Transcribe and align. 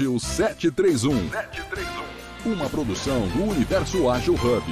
Ágil 0.00 0.18
731. 0.18 1.30
731. 1.30 2.50
Uma 2.50 2.70
produção 2.70 3.28
do 3.28 3.44
Universo 3.44 4.08
Ágil 4.08 4.32
Hub. 4.34 4.64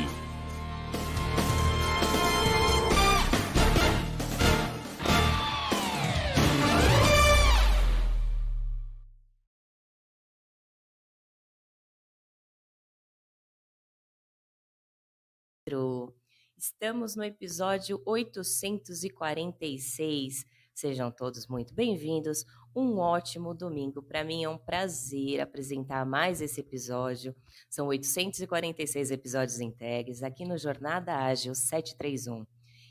Estamos 16.57 17.14
no 17.14 17.23
episódio 17.23 18.00
846. 18.07 20.46
Sejam 20.75 21.11
todos 21.11 21.46
muito 21.46 21.75
bem-vindos. 21.75 22.46
Um 22.75 22.98
ótimo 22.98 23.52
domingo. 23.52 24.00
Para 24.00 24.23
mim 24.23 24.45
é 24.45 24.48
um 24.48 24.57
prazer 24.57 25.41
apresentar 25.41 26.07
mais 26.07 26.41
esse 26.41 26.61
episódio. 26.61 27.34
São 27.69 27.88
846 27.88 29.10
episódios 29.10 29.59
entregues 29.60 30.23
aqui 30.23 30.45
no 30.45 30.56
Jornada 30.56 31.16
Ágil 31.16 31.52
731. 31.52 32.46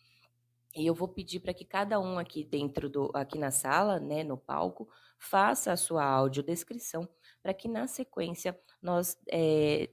E 0.77 0.85
eu 0.85 0.93
vou 0.93 1.07
pedir 1.07 1.39
para 1.39 1.55
que 1.55 1.65
cada 1.65 1.99
um 1.99 2.19
aqui 2.19 2.43
dentro 2.43 2.87
do 2.87 3.09
aqui 3.15 3.39
na 3.39 3.49
sala, 3.49 3.99
né, 3.99 4.23
no 4.23 4.37
palco, 4.37 4.87
faça 5.17 5.71
a 5.71 5.77
sua 5.77 6.05
audiodescrição 6.05 7.09
para 7.41 7.51
que 7.51 7.67
na 7.67 7.87
sequência 7.87 8.55
nós 8.79 9.17
é, 9.31 9.89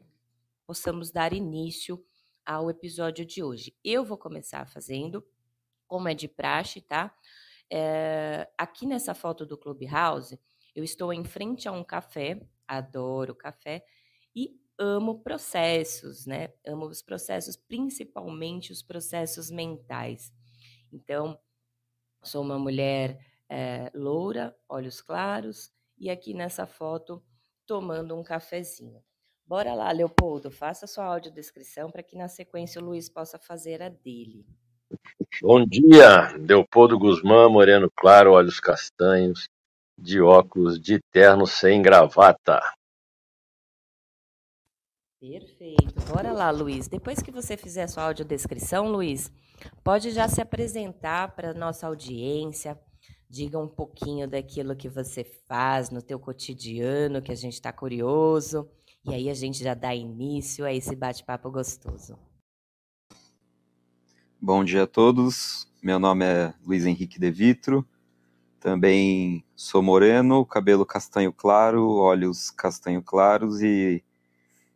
possamos 0.66 1.10
dar 1.10 1.32
início 1.32 2.05
ao 2.44 2.68
episódio 2.68 3.24
de 3.24 3.42
hoje. 3.42 3.74
Eu 3.82 4.05
vou 4.05 4.18
começar 4.18 4.66
fazendo, 4.68 5.27
como 5.86 6.06
é 6.06 6.14
de 6.14 6.28
praxe, 6.28 6.82
tá? 6.82 7.16
É, 7.72 8.46
aqui 8.58 8.84
nessa 8.84 9.14
foto 9.14 9.46
do 9.46 9.56
Clubhouse, 9.56 10.38
eu 10.74 10.84
estou 10.84 11.14
em 11.14 11.24
frente 11.24 11.66
a 11.66 11.72
um 11.72 11.82
café, 11.82 12.46
adoro 12.68 13.34
café, 13.34 13.86
e 14.36 14.60
amo 14.78 15.20
processos, 15.20 16.27
né? 16.27 16.52
Amo 16.66 16.86
os 16.86 17.00
processos, 17.00 17.56
principalmente 17.56 18.70
os 18.70 18.82
processos 18.82 19.50
mentais. 19.50 20.30
Então, 20.95 21.37
sou 22.23 22.41
uma 22.41 22.56
mulher 22.56 23.19
é, 23.48 23.91
loura, 23.92 24.56
olhos 24.69 25.01
claros, 25.01 25.73
e 25.98 26.09
aqui 26.09 26.33
nessa 26.33 26.67
foto 26.67 27.20
tomando 27.67 28.17
um 28.17 28.23
cafezinho. 28.23 29.03
Bora 29.45 29.75
lá, 29.75 29.91
Leopoldo, 29.91 30.51
faça 30.53 30.86
sua 30.86 31.05
audiodescrição 31.06 31.91
para 31.91 32.03
que 32.03 32.17
na 32.17 32.28
sequência 32.28 32.81
o 32.81 32.84
Luiz 32.84 33.09
possa 33.09 33.39
fazer 33.39 33.83
a 33.83 33.89
dele. 33.89 34.46
Bom 35.42 35.67
dia, 35.67 36.33
Leopoldo 36.39 36.97
Guzmán, 36.97 37.48
moreno 37.48 37.91
claro, 37.95 38.33
olhos 38.33 38.61
castanhos, 38.61 39.48
de 39.98 40.20
óculos 40.20 40.80
de 40.80 41.01
terno 41.11 41.47
sem 41.47 41.83
gravata. 41.83 42.63
Perfeito. 45.30 45.95
Bora 46.12 46.33
lá, 46.33 46.51
Luiz. 46.51 46.86
Depois 46.86 47.23
que 47.23 47.30
você 47.30 47.57
fizer 47.57 47.85
a 47.85 47.89
sua 47.89 48.02
audiodescrição, 48.05 48.92
Luiz, 48.92 49.33
pode 49.83 50.11
já 50.11 50.29
se 50.29 50.42
apresentar 50.42 51.35
para 51.35 51.52
a 51.52 51.55
nossa 51.55 51.86
audiência. 51.86 52.79
Diga 53.29 53.58
um 53.58 53.67
pouquinho 53.67 54.29
daquilo 54.29 54.77
que 54.77 54.86
você 54.86 55.24
faz 55.48 55.89
no 55.89 56.02
teu 56.02 56.18
cotidiano, 56.20 57.23
que 57.23 57.33
a 57.33 57.35
gente 57.35 57.55
está 57.55 57.73
curioso. 57.73 58.68
E 59.02 59.14
aí 59.14 59.30
a 59.30 59.35
gente 59.35 59.64
já 59.64 59.73
dá 59.73 59.95
início 59.95 60.62
a 60.62 60.74
esse 60.74 60.95
bate-papo 60.95 61.51
gostoso. 61.51 62.18
Bom 64.39 64.62
dia 64.62 64.83
a 64.83 64.86
todos. 64.86 65.67
Meu 65.83 65.98
nome 65.98 66.27
é 66.27 66.52
Luiz 66.67 66.85
Henrique 66.85 67.18
De 67.18 67.30
Vitro. 67.30 67.83
Também 68.61 69.42
sou 69.56 69.83
moreno, 69.83 70.45
cabelo 70.45 70.85
castanho 70.85 71.33
claro, 71.33 71.96
olhos 71.96 72.51
castanho 72.51 73.02
claros 73.02 73.62
e 73.62 74.04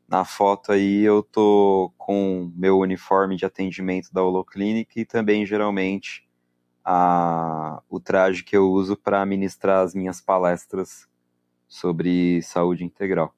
na 0.08 0.24
foto 0.24 0.72
aí 0.72 1.02
eu 1.02 1.22
tô 1.22 1.92
com 1.98 2.50
meu 2.56 2.78
uniforme 2.78 3.36
de 3.36 3.44
atendimento 3.44 4.08
da 4.10 4.22
Holoclinic 4.22 4.98
e 4.98 5.04
também 5.04 5.44
geralmente 5.44 6.26
a, 6.82 7.82
o 7.90 8.00
traje 8.00 8.42
que 8.42 8.56
eu 8.56 8.70
uso 8.70 8.96
para 8.96 9.24
ministrar 9.26 9.84
as 9.84 9.94
minhas 9.94 10.18
palestras 10.22 11.06
sobre 11.68 12.40
saúde 12.40 12.84
integral. 12.84 13.34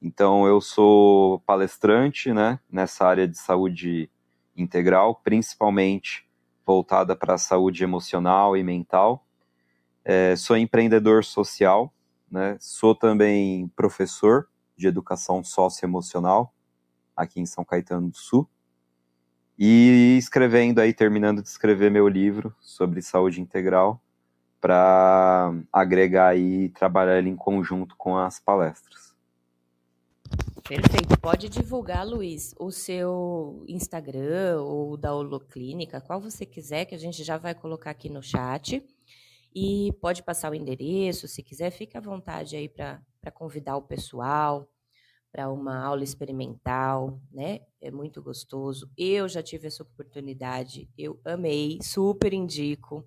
Então 0.00 0.46
eu 0.46 0.58
sou 0.58 1.40
palestrante, 1.40 2.32
né, 2.32 2.58
nessa 2.70 3.06
área 3.06 3.28
de 3.28 3.36
saúde 3.36 4.10
integral, 4.56 5.20
principalmente 5.22 6.26
voltada 6.64 7.14
para 7.14 7.34
a 7.34 7.38
saúde 7.38 7.84
emocional 7.84 8.56
e 8.56 8.62
mental. 8.62 9.26
É, 10.02 10.34
sou 10.34 10.56
empreendedor 10.56 11.24
social, 11.24 11.92
né, 12.30 12.56
sou 12.58 12.94
também 12.94 13.68
professor 13.76 14.48
de 14.78 14.86
Educação 14.86 15.42
Socioemocional, 15.42 16.54
aqui 17.16 17.40
em 17.40 17.46
São 17.46 17.64
Caetano 17.64 18.08
do 18.10 18.16
Sul. 18.16 18.48
E 19.58 20.16
escrevendo 20.16 20.78
aí, 20.78 20.94
terminando 20.94 21.42
de 21.42 21.48
escrever 21.48 21.90
meu 21.90 22.06
livro 22.06 22.54
sobre 22.60 23.02
saúde 23.02 23.40
integral, 23.40 24.00
para 24.60 25.52
agregar 25.72 26.36
e 26.36 26.68
trabalhar 26.70 27.18
ele 27.18 27.28
em 27.28 27.36
conjunto 27.36 27.96
com 27.96 28.16
as 28.16 28.38
palestras. 28.38 29.16
Perfeito. 30.68 31.18
Pode 31.20 31.48
divulgar, 31.48 32.06
Luiz, 32.06 32.54
o 32.58 32.70
seu 32.70 33.64
Instagram 33.66 34.60
ou 34.60 34.96
da 34.96 35.14
Holoclínica, 35.14 36.00
qual 36.00 36.20
você 36.20 36.44
quiser, 36.44 36.84
que 36.84 36.94
a 36.94 36.98
gente 36.98 37.24
já 37.24 37.36
vai 37.38 37.54
colocar 37.54 37.90
aqui 37.90 38.08
no 38.08 38.22
chat. 38.22 38.84
E 39.54 39.92
pode 40.00 40.22
passar 40.22 40.52
o 40.52 40.54
endereço, 40.54 41.26
se 41.26 41.42
quiser, 41.42 41.70
fique 41.70 41.96
à 41.96 42.00
vontade 42.00 42.54
aí 42.54 42.68
para 42.68 43.00
convidar 43.30 43.76
o 43.76 43.82
pessoal 43.82 44.68
para 45.30 45.50
uma 45.50 45.78
aula 45.84 46.02
experimental, 46.02 47.20
né? 47.30 47.60
É 47.80 47.90
muito 47.90 48.22
gostoso. 48.22 48.90
Eu 48.96 49.28
já 49.28 49.42
tive 49.42 49.66
essa 49.66 49.82
oportunidade, 49.82 50.88
eu 50.96 51.20
amei, 51.24 51.78
super 51.82 52.32
indico. 52.32 53.06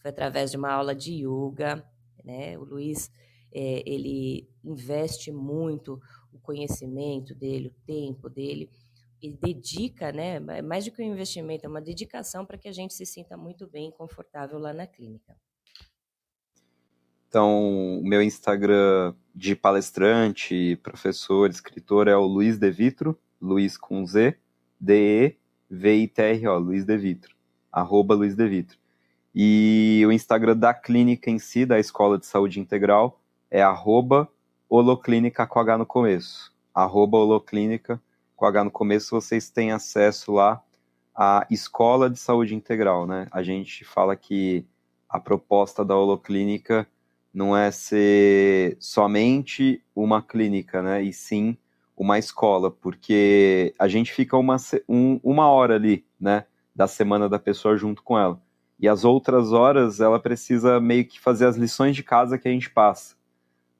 Foi 0.00 0.10
através 0.10 0.50
de 0.50 0.56
uma 0.56 0.72
aula 0.72 0.94
de 0.94 1.12
yoga, 1.24 1.84
né? 2.24 2.56
O 2.58 2.64
Luiz, 2.64 3.10
é, 3.52 3.82
ele 3.84 4.48
investe 4.64 5.32
muito 5.32 6.00
o 6.32 6.38
conhecimento 6.38 7.34
dele, 7.34 7.68
o 7.68 7.74
tempo 7.84 8.28
dele, 8.28 8.70
e 9.20 9.32
dedica, 9.32 10.12
né? 10.12 10.38
Mais 10.62 10.84
do 10.84 10.92
que 10.92 11.02
um 11.02 11.12
investimento, 11.12 11.66
é 11.66 11.68
uma 11.68 11.80
dedicação 11.80 12.46
para 12.46 12.56
que 12.56 12.68
a 12.68 12.72
gente 12.72 12.94
se 12.94 13.04
sinta 13.04 13.36
muito 13.36 13.66
bem 13.66 13.88
e 13.88 13.92
confortável 13.92 14.58
lá 14.58 14.72
na 14.72 14.86
clínica. 14.86 15.36
Então, 17.28 17.98
o 17.98 18.02
meu 18.02 18.22
Instagram 18.22 19.14
de 19.34 19.54
palestrante, 19.54 20.76
professor, 20.82 21.50
escritor 21.50 22.08
é 22.08 22.16
o 22.16 22.24
Luiz 22.24 22.58
De 22.58 22.70
Vitro, 22.70 23.18
Luiz 23.40 23.76
com 23.76 24.04
Z, 24.06 24.36
D-E-V-I-T-R-O, 24.80 26.58
Luiz 26.58 26.86
De 26.86 26.96
Vitro, 26.96 27.36
arroba 27.70 28.14
Luiz 28.14 28.34
De 28.34 28.48
Vitro. 28.48 28.78
E 29.34 30.02
o 30.06 30.10
Instagram 30.10 30.56
da 30.56 30.72
clínica 30.72 31.30
em 31.30 31.38
si, 31.38 31.66
da 31.66 31.78
Escola 31.78 32.18
de 32.18 32.24
Saúde 32.24 32.60
Integral, 32.60 33.20
é 33.50 33.62
arroba 33.62 34.26
holoclínica 34.68 35.46
com 35.46 35.60
H 35.60 35.78
no 35.78 35.86
começo. 35.86 36.50
Arroba 36.74 37.18
holoclínica 37.18 38.00
com 38.34 38.46
H 38.46 38.64
no 38.64 38.70
começo, 38.70 39.10
vocês 39.10 39.50
têm 39.50 39.70
acesso 39.70 40.32
lá 40.32 40.62
à 41.14 41.46
Escola 41.50 42.08
de 42.08 42.18
Saúde 42.18 42.54
Integral, 42.54 43.06
né? 43.06 43.26
A 43.30 43.42
gente 43.42 43.84
fala 43.84 44.16
que 44.16 44.64
a 45.08 45.20
proposta 45.20 45.84
da 45.84 45.96
holoclínica 45.96 46.86
não 47.32 47.56
é 47.56 47.70
ser 47.70 48.76
somente 48.80 49.82
uma 49.94 50.22
clínica, 50.22 50.82
né? 50.82 51.02
E 51.02 51.12
sim 51.12 51.56
uma 51.96 52.18
escola, 52.18 52.70
porque 52.70 53.74
a 53.78 53.88
gente 53.88 54.12
fica 54.12 54.36
uma, 54.36 54.56
um, 54.88 55.18
uma 55.22 55.48
hora 55.48 55.74
ali, 55.74 56.06
né? 56.18 56.44
Da 56.74 56.86
semana 56.86 57.28
da 57.28 57.38
pessoa 57.38 57.76
junto 57.76 58.02
com 58.02 58.18
ela. 58.18 58.40
E 58.78 58.88
as 58.88 59.04
outras 59.04 59.52
horas 59.52 60.00
ela 60.00 60.20
precisa 60.20 60.80
meio 60.80 61.04
que 61.04 61.20
fazer 61.20 61.46
as 61.46 61.56
lições 61.56 61.96
de 61.96 62.04
casa 62.04 62.38
que 62.38 62.46
a 62.46 62.52
gente 62.52 62.70
passa. 62.70 63.16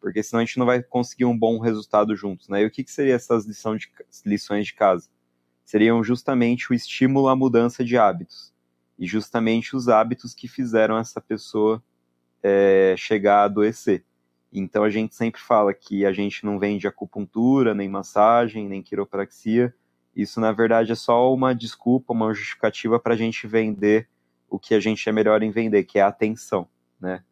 Porque 0.01 0.23
senão 0.23 0.41
a 0.41 0.45
gente 0.45 0.59
não 0.59 0.67
vai 0.67 0.83
conseguir 0.83 1.25
um 1.25 1.39
bom 1.39 1.61
resultado 1.61 2.15
juntos, 2.17 2.49
né? 2.49 2.63
E 2.63 2.67
o 2.67 2.71
que, 2.71 2.83
que 2.83 2.91
seriam 2.91 3.15
essas 3.15 3.47
lições 3.47 3.83
de, 3.83 3.89
lições 4.27 4.67
de 4.67 4.75
casa? 4.75 5.09
Seriam 5.65 6.03
justamente 6.03 6.73
o 6.73 6.75
estímulo 6.75 7.29
à 7.29 7.37
mudança 7.37 7.85
de 7.85 7.97
hábitos. 7.97 8.53
E 8.99 9.07
justamente 9.07 9.77
os 9.77 9.89
hábitos 9.89 10.35
que 10.35 10.49
fizeram 10.49 10.99
essa 10.99 11.21
pessoa 11.21 11.83
é, 12.43 12.95
chegar 12.97 13.41
a 13.41 13.45
adoecer. 13.45 14.05
Então 14.53 14.83
a 14.83 14.91
gente 14.91 15.15
sempre 15.15 15.41
fala 15.41 15.75
que 15.75 16.07
a 16.07 16.13
gente 16.13 16.45
não 16.45 16.59
vende 16.59 16.87
acupuntura, 16.87 17.75
nem 17.75 17.89
massagem, 17.89 18.69
nem 18.69 18.83
quiropraxia. 18.83 19.75
Isso 20.17 20.41
na 20.41 20.53
verdade 20.53 20.93
é 20.93 20.95
só 20.95 21.33
uma 21.33 21.55
desculpa, 21.55 22.13
uma 22.13 22.33
justificativa 22.33 22.99
para 22.99 23.15
a 23.15 23.17
gente 23.17 23.47
vender 23.47 24.09
o 24.49 24.59
que 24.59 24.75
a 24.75 24.81
gente 24.81 25.07
é 25.09 25.13
melhor 25.13 25.43
em 25.43 25.51
vender, 25.51 25.85
que 25.85 25.99
é 25.99 26.03
a 26.03 26.09
atenção, 26.09 26.67
né? 26.99 27.23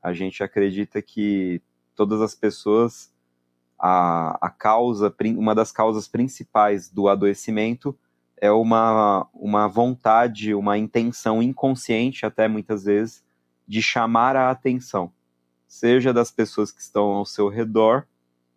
A 0.00 0.12
gente 0.12 0.42
acredita 0.42 1.02
que 1.02 1.60
todas 1.94 2.20
as 2.20 2.34
pessoas 2.34 3.12
a, 3.78 4.38
a 4.40 4.48
causa, 4.48 5.12
uma 5.36 5.56
das 5.56 5.72
causas 5.72 6.06
principais 6.06 6.88
do 6.88 7.08
adoecimento 7.08 7.98
é 8.40 8.50
uma, 8.50 9.28
uma 9.34 9.66
vontade, 9.66 10.54
uma 10.54 10.78
intenção 10.78 11.42
inconsciente, 11.42 12.24
até 12.24 12.46
muitas 12.46 12.84
vezes, 12.84 13.24
de 13.66 13.82
chamar 13.82 14.36
a 14.36 14.50
atenção 14.50 15.12
seja 15.72 16.12
das 16.12 16.30
pessoas 16.30 16.70
que 16.70 16.82
estão 16.82 17.04
ao 17.04 17.24
seu 17.24 17.48
redor, 17.48 18.06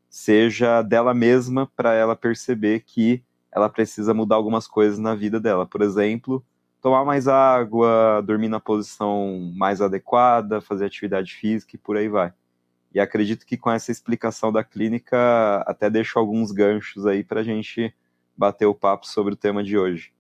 seja 0.10 0.82
dela 0.82 1.14
mesma 1.14 1.66
para 1.66 1.94
ela 1.94 2.14
perceber 2.14 2.82
que 2.82 3.24
ela 3.54 3.70
precisa 3.70 4.14
mudar 4.14 4.36
algumas 4.36 4.68
coisas 4.68 5.00
na 5.00 5.16
vida 5.16 5.40
dela. 5.40 5.66
Por 5.66 5.82
exemplo, 5.82 6.46
tomar 6.82 7.06
mais 7.06 7.26
água, 7.26 8.22
dormir 8.22 8.50
na 8.50 8.60
posição 8.60 9.50
mais 9.56 9.80
adequada, 9.80 10.60
fazer 10.60 10.88
atividade 10.88 11.34
física 11.34 11.78
e 11.78 11.80
por 11.80 11.96
aí 11.96 12.10
vai. 12.10 12.34
E 12.94 13.00
acredito 13.00 13.46
que 13.46 13.56
com 13.56 13.72
essa 13.72 13.94
explicação 13.94 14.52
da 14.52 14.62
clínica 14.62 15.64
até 15.66 15.90
deixo 15.90 16.20
alguns 16.20 16.52
ganchos 16.52 17.06
aí 17.06 17.24
para 17.24 17.40
a 17.40 17.44
gente 17.44 17.96
bater 18.36 18.66
o 18.66 18.76
papo 18.76 19.08
sobre 19.08 19.34
o 19.34 19.38
tema 19.38 19.64
de 19.64 19.78
hoje. 19.78 20.12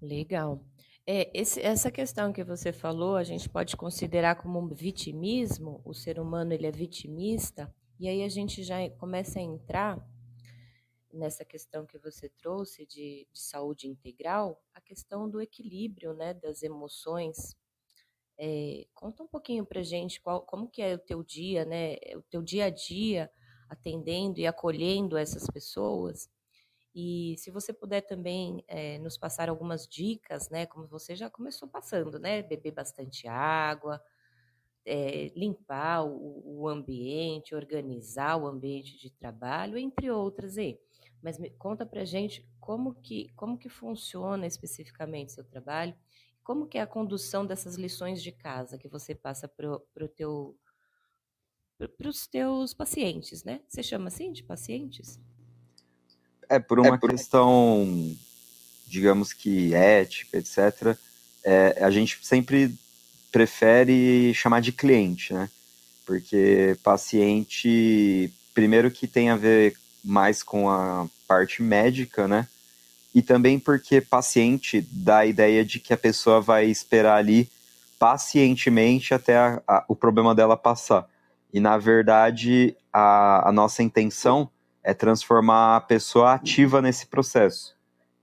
Legal. 0.00 0.71
É, 1.04 1.30
esse, 1.34 1.60
essa 1.60 1.90
questão 1.90 2.32
que 2.32 2.44
você 2.44 2.72
falou, 2.72 3.16
a 3.16 3.24
gente 3.24 3.48
pode 3.48 3.76
considerar 3.76 4.36
como 4.36 4.60
um 4.60 4.68
vitimismo, 4.68 5.80
o 5.84 5.92
ser 5.92 6.20
humano 6.20 6.52
ele 6.52 6.66
é 6.66 6.70
vitimista, 6.70 7.74
e 7.98 8.08
aí 8.08 8.22
a 8.22 8.28
gente 8.28 8.62
já 8.62 8.88
começa 8.90 9.40
a 9.40 9.42
entrar 9.42 9.98
nessa 11.12 11.44
questão 11.44 11.84
que 11.84 11.98
você 11.98 12.28
trouxe 12.28 12.86
de, 12.86 13.26
de 13.32 13.40
saúde 13.40 13.88
integral, 13.88 14.62
a 14.72 14.80
questão 14.80 15.28
do 15.28 15.40
equilíbrio 15.40 16.14
né, 16.14 16.34
das 16.34 16.62
emoções. 16.62 17.56
É, 18.38 18.86
conta 18.94 19.24
um 19.24 19.28
pouquinho 19.28 19.66
para 19.66 19.82
gente 19.82 20.20
qual, 20.20 20.42
como 20.42 20.68
que 20.68 20.80
é 20.80 20.94
o 20.94 20.98
teu 20.98 21.22
dia, 21.22 21.64
né, 21.64 21.96
o 22.14 22.22
teu 22.22 22.42
dia 22.42 22.66
a 22.66 22.70
dia 22.70 23.30
atendendo 23.68 24.38
e 24.38 24.46
acolhendo 24.46 25.16
essas 25.16 25.46
pessoas 25.48 26.30
e 26.94 27.34
se 27.38 27.50
você 27.50 27.72
puder 27.72 28.02
também 28.02 28.62
é, 28.68 28.98
nos 28.98 29.16
passar 29.16 29.48
algumas 29.48 29.86
dicas, 29.86 30.50
né? 30.50 30.66
Como 30.66 30.86
você 30.86 31.16
já 31.16 31.30
começou 31.30 31.68
passando, 31.68 32.18
né? 32.18 32.42
Beber 32.42 32.72
bastante 32.72 33.26
água, 33.26 34.02
é, 34.84 35.32
limpar 35.34 36.04
o, 36.04 36.60
o, 36.60 36.68
ambiente, 36.68 37.54
organizar 37.54 38.36
o 38.36 38.46
ambiente 38.46 38.98
de 38.98 39.10
trabalho, 39.10 39.78
entre 39.78 40.10
outras 40.10 40.58
aí. 40.58 40.78
Mas 41.22 41.38
me, 41.38 41.50
conta 41.50 41.86
pra 41.86 42.04
gente 42.04 42.46
como 42.60 42.94
que, 42.94 43.32
como 43.36 43.56
que 43.56 43.68
funciona 43.68 44.46
especificamente 44.46 45.32
seu 45.32 45.44
trabalho, 45.44 45.94
como 46.44 46.66
que 46.66 46.76
é 46.76 46.82
a 46.82 46.86
condução 46.86 47.46
dessas 47.46 47.76
lições 47.76 48.22
de 48.22 48.32
casa 48.32 48.76
que 48.76 48.88
você 48.88 49.14
passa 49.14 49.48
para 49.48 49.78
pro 49.94 50.08
teu 50.08 50.58
para 51.96 52.08
os 52.08 52.28
teus 52.28 52.72
pacientes, 52.72 53.42
né? 53.42 53.60
Você 53.68 53.82
chama 53.82 54.06
assim 54.08 54.32
de 54.32 54.44
pacientes? 54.44 55.20
É, 56.52 56.58
por 56.58 56.78
uma 56.78 56.94
é 56.94 56.98
por... 56.98 57.10
questão, 57.10 58.14
digamos 58.86 59.32
que 59.32 59.74
ética, 59.74 60.36
etc., 60.36 60.96
é, 61.44 61.78
a 61.80 61.90
gente 61.90 62.18
sempre 62.22 62.74
prefere 63.32 64.32
chamar 64.34 64.60
de 64.60 64.70
cliente, 64.70 65.32
né? 65.32 65.48
Porque 66.04 66.76
paciente, 66.82 68.30
primeiro 68.54 68.90
que 68.90 69.06
tem 69.06 69.30
a 69.30 69.36
ver 69.36 69.74
mais 70.04 70.42
com 70.42 70.68
a 70.68 71.06
parte 71.26 71.62
médica, 71.62 72.28
né? 72.28 72.46
E 73.14 73.22
também 73.22 73.58
porque 73.58 74.00
paciente 74.00 74.86
dá 74.90 75.18
a 75.18 75.26
ideia 75.26 75.64
de 75.64 75.80
que 75.80 75.92
a 75.92 75.96
pessoa 75.98 76.40
vai 76.40 76.66
esperar 76.66 77.16
ali 77.16 77.48
pacientemente 77.98 79.14
até 79.14 79.36
a, 79.36 79.62
a, 79.66 79.84
o 79.88 79.96
problema 79.96 80.34
dela 80.34 80.56
passar. 80.56 81.08
E 81.52 81.60
na 81.60 81.78
verdade, 81.78 82.76
a, 82.92 83.48
a 83.48 83.52
nossa 83.52 83.82
intenção 83.82 84.50
é 84.82 84.92
transformar 84.92 85.76
a 85.76 85.80
pessoa 85.80 86.34
ativa 86.34 86.82
nesse 86.82 87.06
processo, 87.06 87.76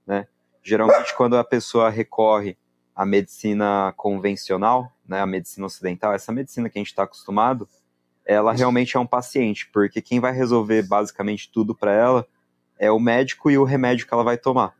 né? 0.05 0.27
Geralmente 0.61 1.15
quando 1.15 1.37
a 1.37 1.43
pessoa 1.43 1.89
recorre 1.89 2.57
à 2.95 3.05
medicina 3.05 3.93
convencional, 3.95 4.91
né, 5.07 5.21
a 5.21 5.25
medicina 5.25 5.65
ocidental, 5.65 6.13
essa 6.13 6.31
medicina 6.31 6.69
que 6.69 6.77
a 6.77 6.81
gente 6.81 6.89
está 6.89 7.03
acostumado, 7.03 7.67
ela 8.25 8.53
realmente 8.53 8.95
é 8.95 8.99
um 8.99 9.07
paciente, 9.07 9.69
porque 9.71 10.01
quem 10.01 10.19
vai 10.19 10.31
resolver 10.31 10.83
basicamente 10.83 11.49
tudo 11.51 11.73
para 11.73 11.93
ela 11.93 12.27
é 12.77 12.91
o 12.91 12.99
médico 12.99 13.49
e 13.49 13.57
o 13.57 13.63
remédio 13.63 14.05
que 14.05 14.13
ela 14.13 14.23
vai 14.23 14.37
tomar. 14.37 14.75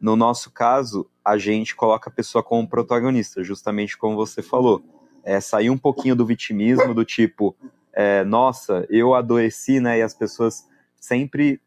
No 0.00 0.16
nosso 0.16 0.50
caso, 0.50 1.08
a 1.24 1.36
gente 1.36 1.76
coloca 1.76 2.08
a 2.08 2.12
pessoa 2.12 2.42
como 2.42 2.66
protagonista, 2.66 3.44
justamente 3.44 3.96
como 3.96 4.16
você 4.16 4.42
falou. 4.42 4.82
É 5.22 5.40
sair 5.40 5.70
um 5.70 5.78
pouquinho 5.78 6.16
do 6.16 6.24
vitimismo, 6.24 6.94
do 6.94 7.04
tipo, 7.04 7.54
é, 7.92 8.24
nossa, 8.24 8.86
eu 8.88 9.14
adoeci, 9.14 9.78
né? 9.78 9.98
E 9.98 10.02
as 10.02 10.14
pessoas 10.14 10.66
sempre 11.00 11.60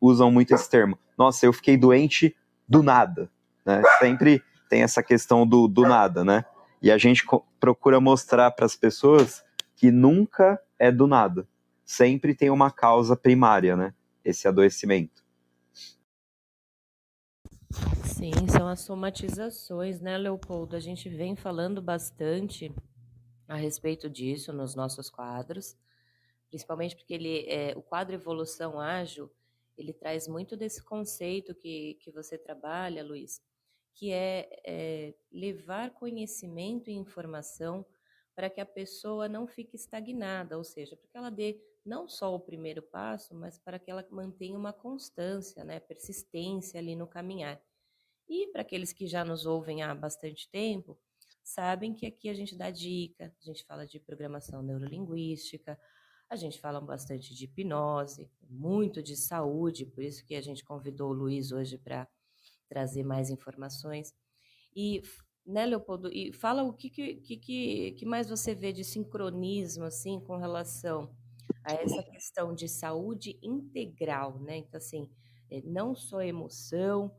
usam 0.00 0.30
muito 0.30 0.54
esse 0.54 0.68
termo. 0.68 0.98
Nossa, 1.16 1.46
eu 1.46 1.52
fiquei 1.52 1.76
doente 1.76 2.34
do 2.68 2.82
nada, 2.82 3.30
né? 3.64 3.82
Sempre 3.98 4.42
tem 4.68 4.82
essa 4.82 5.02
questão 5.02 5.46
do, 5.46 5.66
do 5.66 5.82
nada, 5.82 6.24
né? 6.24 6.44
E 6.80 6.90
a 6.90 6.98
gente 6.98 7.24
procura 7.58 8.00
mostrar 8.00 8.50
para 8.52 8.66
as 8.66 8.76
pessoas 8.76 9.44
que 9.74 9.90
nunca 9.90 10.60
é 10.78 10.92
do 10.92 11.06
nada. 11.06 11.46
Sempre 11.84 12.34
tem 12.34 12.50
uma 12.50 12.70
causa 12.70 13.16
primária, 13.16 13.76
né? 13.76 13.94
Esse 14.24 14.46
adoecimento. 14.46 15.24
Sim, 18.04 18.32
são 18.48 18.68
as 18.68 18.80
somatizações, 18.80 20.00
né, 20.00 20.16
Leopoldo? 20.16 20.76
A 20.76 20.80
gente 20.80 21.08
vem 21.08 21.36
falando 21.36 21.80
bastante 21.80 22.72
a 23.46 23.56
respeito 23.56 24.08
disso 24.08 24.52
nos 24.52 24.74
nossos 24.74 25.08
quadros 25.08 25.76
principalmente 26.48 26.96
porque 26.96 27.14
ele 27.14 27.46
é, 27.46 27.76
o 27.76 27.82
quadro 27.82 28.14
Evolução 28.14 28.80
Ágil 28.80 29.30
ele 29.78 29.92
traz 29.92 30.26
muito 30.26 30.56
desse 30.56 30.82
conceito 30.82 31.54
que, 31.54 31.94
que 32.00 32.10
você 32.10 32.36
trabalha, 32.36 33.04
Luiz, 33.04 33.40
que 33.94 34.12
é, 34.12 34.48
é 34.66 35.14
levar 35.30 35.90
conhecimento 35.92 36.90
e 36.90 36.94
informação 36.94 37.86
para 38.34 38.50
que 38.50 38.60
a 38.60 38.66
pessoa 38.66 39.28
não 39.28 39.46
fique 39.46 39.76
estagnada, 39.76 40.58
ou 40.58 40.64
seja, 40.64 40.96
para 40.96 41.08
que 41.08 41.16
ela 41.16 41.30
dê 41.30 41.60
não 41.84 42.08
só 42.08 42.34
o 42.34 42.40
primeiro 42.40 42.82
passo, 42.82 43.34
mas 43.34 43.58
para 43.58 43.78
que 43.78 43.90
ela 43.90 44.06
mantenha 44.10 44.58
uma 44.58 44.72
constância, 44.72 45.64
né, 45.64 45.80
persistência 45.80 46.78
ali 46.78 46.94
no 46.94 47.06
caminhar. 47.06 47.60
E 48.28 48.46
para 48.48 48.62
aqueles 48.62 48.92
que 48.92 49.06
já 49.06 49.24
nos 49.24 49.46
ouvem 49.46 49.82
há 49.82 49.94
bastante 49.94 50.48
tempo, 50.50 50.98
sabem 51.42 51.94
que 51.94 52.04
aqui 52.04 52.28
a 52.28 52.34
gente 52.34 52.54
dá 52.54 52.70
dica, 52.70 53.34
a 53.40 53.44
gente 53.44 53.64
fala 53.64 53.86
de 53.86 53.98
programação 53.98 54.62
neurolinguística, 54.62 55.80
a 56.30 56.36
gente 56.36 56.60
fala 56.60 56.80
bastante 56.80 57.34
de 57.34 57.44
hipnose, 57.44 58.30
muito 58.48 59.02
de 59.02 59.16
saúde, 59.16 59.86
por 59.86 60.04
isso 60.04 60.24
que 60.24 60.34
a 60.34 60.40
gente 60.42 60.64
convidou 60.64 61.10
o 61.10 61.14
Luiz 61.14 61.52
hoje 61.52 61.78
para 61.78 62.06
trazer 62.68 63.02
mais 63.02 63.30
informações. 63.30 64.14
E, 64.76 65.02
né, 65.46 65.64
Leopoldo, 65.64 66.10
e 66.12 66.32
fala 66.32 66.62
o 66.62 66.72
que, 66.72 66.90
que, 66.90 67.36
que, 67.36 67.92
que 67.92 68.06
mais 68.06 68.28
você 68.28 68.54
vê 68.54 68.72
de 68.72 68.84
sincronismo, 68.84 69.84
assim, 69.84 70.20
com 70.20 70.36
relação 70.36 71.10
a 71.64 71.72
essa 71.72 72.02
questão 72.02 72.54
de 72.54 72.68
saúde 72.68 73.38
integral, 73.42 74.38
né? 74.38 74.58
Então, 74.58 74.76
assim, 74.76 75.10
é, 75.50 75.62
não 75.62 75.94
só 75.94 76.20
emoção, 76.20 77.10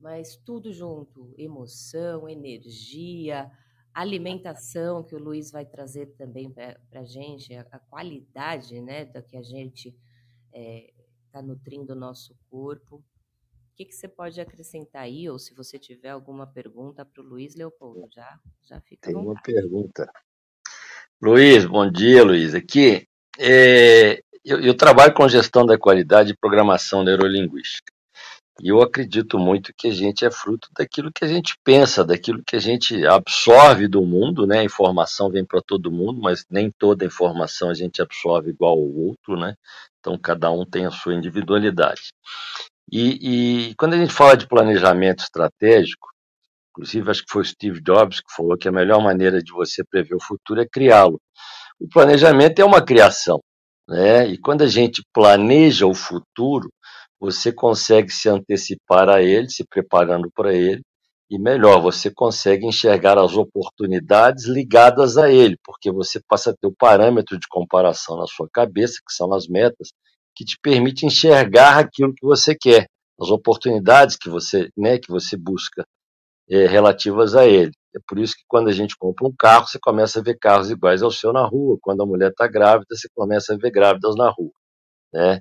mas 0.00 0.36
tudo 0.36 0.72
junto, 0.72 1.32
emoção, 1.38 2.28
energia, 2.28 3.50
alimentação 3.96 5.02
que 5.02 5.14
o 5.14 5.18
Luiz 5.18 5.50
vai 5.50 5.64
trazer 5.64 6.06
também 6.18 6.50
para 6.50 7.00
a 7.00 7.04
gente, 7.04 7.54
a, 7.54 7.78
qualidade 7.78 8.78
né, 8.80 9.06
da 9.06 9.22
que 9.22 9.36
a 9.38 9.42
gente 9.42 9.88
está 9.88 9.98
é, 10.52 10.92
tá 11.32 11.40
nutrindo 11.40 11.94
o 11.94 11.96
nosso 11.96 12.36
corpo. 12.50 12.96
O 12.96 13.02
que, 13.74 13.86
que 13.86 13.94
você 13.94 14.06
pode 14.06 14.38
acrescentar 14.38 15.02
aí, 15.02 15.28
ou 15.30 15.38
se 15.38 15.54
você 15.54 15.78
tiver 15.78 16.10
alguma 16.10 16.46
pergunta 16.46 17.04
para 17.06 17.22
o 17.22 17.26
Luiz 17.26 17.54
Leopoldo, 17.54 18.06
já, 18.14 18.38
já 18.62 18.80
fica 18.82 19.08
Tem 19.08 19.16
uma 19.16 19.40
pergunta. 19.42 20.10
Luiz, 21.20 21.64
bom 21.64 21.90
dia, 21.90 22.22
Luiz. 22.22 22.54
Aqui, 22.54 23.08
é, 23.38 24.20
eu, 24.44 24.60
eu, 24.60 24.76
trabalho 24.76 25.14
com 25.14 25.26
gestão 25.26 25.64
da 25.64 25.78
qualidade 25.78 26.32
e 26.32 26.36
programação 26.36 27.02
neurolinguística. 27.02 27.95
E 28.62 28.68
eu 28.68 28.80
acredito 28.80 29.38
muito 29.38 29.72
que 29.76 29.88
a 29.88 29.92
gente 29.92 30.24
é 30.24 30.30
fruto 30.30 30.68
daquilo 30.74 31.12
que 31.12 31.24
a 31.24 31.28
gente 31.28 31.54
pensa, 31.62 32.04
daquilo 32.04 32.42
que 32.46 32.56
a 32.56 32.58
gente 32.58 33.06
absorve 33.06 33.86
do 33.86 34.02
mundo, 34.02 34.46
né? 34.46 34.60
A 34.60 34.64
informação 34.64 35.30
vem 35.30 35.44
para 35.44 35.60
todo 35.60 35.92
mundo, 35.92 36.20
mas 36.22 36.46
nem 36.50 36.70
toda 36.70 37.04
informação 37.04 37.68
a 37.68 37.74
gente 37.74 38.00
absorve 38.00 38.50
igual 38.50 38.72
ao 38.72 38.78
outro, 38.78 39.36
né? 39.36 39.54
Então 40.00 40.18
cada 40.18 40.50
um 40.50 40.64
tem 40.64 40.86
a 40.86 40.90
sua 40.90 41.14
individualidade. 41.14 42.12
E, 42.90 43.68
e 43.70 43.74
quando 43.74 43.94
a 43.94 43.98
gente 43.98 44.12
fala 44.12 44.36
de 44.36 44.46
planejamento 44.46 45.20
estratégico, 45.20 46.08
inclusive 46.70 47.10
acho 47.10 47.24
que 47.24 47.32
foi 47.32 47.44
Steve 47.44 47.80
Jobs 47.82 48.20
que 48.20 48.34
falou 48.34 48.56
que 48.56 48.68
a 48.68 48.72
melhor 48.72 49.02
maneira 49.02 49.42
de 49.42 49.52
você 49.52 49.84
prever 49.84 50.14
o 50.14 50.22
futuro 50.22 50.60
é 50.62 50.66
criá-lo. 50.66 51.20
O 51.78 51.88
planejamento 51.88 52.58
é 52.60 52.64
uma 52.64 52.82
criação, 52.82 53.40
né? 53.88 54.26
E 54.28 54.38
quando 54.38 54.62
a 54.62 54.68
gente 54.68 55.02
planeja 55.12 55.86
o 55.86 55.94
futuro, 55.94 56.70
você 57.20 57.52
consegue 57.52 58.10
se 58.10 58.28
antecipar 58.28 59.08
a 59.08 59.22
ele, 59.22 59.48
se 59.48 59.64
preparando 59.64 60.30
para 60.34 60.54
ele, 60.54 60.82
e 61.28 61.38
melhor, 61.38 61.80
você 61.80 62.08
consegue 62.08 62.66
enxergar 62.66 63.18
as 63.18 63.34
oportunidades 63.36 64.44
ligadas 64.46 65.18
a 65.18 65.30
ele, 65.30 65.56
porque 65.64 65.90
você 65.90 66.20
passa 66.28 66.50
a 66.50 66.54
ter 66.54 66.68
o 66.68 66.74
parâmetro 66.76 67.36
de 67.38 67.48
comparação 67.48 68.16
na 68.16 68.26
sua 68.26 68.48
cabeça, 68.48 69.00
que 69.06 69.12
são 69.12 69.32
as 69.34 69.48
metas, 69.48 69.88
que 70.36 70.44
te 70.44 70.56
permite 70.62 71.04
enxergar 71.04 71.78
aquilo 71.78 72.14
que 72.14 72.24
você 72.24 72.54
quer, 72.54 72.86
as 73.20 73.28
oportunidades 73.30 74.16
que 74.16 74.28
você, 74.30 74.68
né, 74.76 74.98
que 74.98 75.10
você 75.10 75.36
busca 75.36 75.84
é, 76.48 76.66
relativas 76.66 77.34
a 77.34 77.44
ele. 77.44 77.72
É 77.94 77.98
por 78.06 78.18
isso 78.18 78.34
que 78.34 78.44
quando 78.46 78.68
a 78.68 78.72
gente 78.72 78.94
compra 78.96 79.26
um 79.26 79.34
carro, 79.36 79.66
você 79.66 79.78
começa 79.80 80.20
a 80.20 80.22
ver 80.22 80.38
carros 80.38 80.70
iguais 80.70 81.02
ao 81.02 81.10
seu 81.10 81.32
na 81.32 81.44
rua. 81.46 81.78
Quando 81.80 82.02
a 82.02 82.06
mulher 82.06 82.30
está 82.30 82.46
grávida, 82.46 82.94
você 82.94 83.08
começa 83.14 83.54
a 83.54 83.56
ver 83.56 83.70
grávidas 83.70 84.14
na 84.16 84.30
rua. 84.30 84.52
Né? 85.12 85.40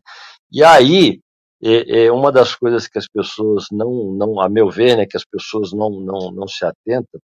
E 0.52 0.64
aí, 0.64 1.20
é, 1.66 2.06
é, 2.06 2.12
uma 2.12 2.32
das 2.32 2.54
coisas 2.54 2.88
que 2.88 3.00
as 3.00 3.08
pessoas 3.08 3.66
não, 3.72 4.14
não 4.14 4.40
a 4.40 4.48
meu 4.48 4.70
ver, 4.70 4.96
né, 4.98 5.06
que 5.10 5.18
as 5.18 5.26
pessoas 5.26 5.72
não, 5.74 5.90
não, 5.90 6.32
não 6.32 6.48
se 6.48 6.64
atentam, 6.64 7.20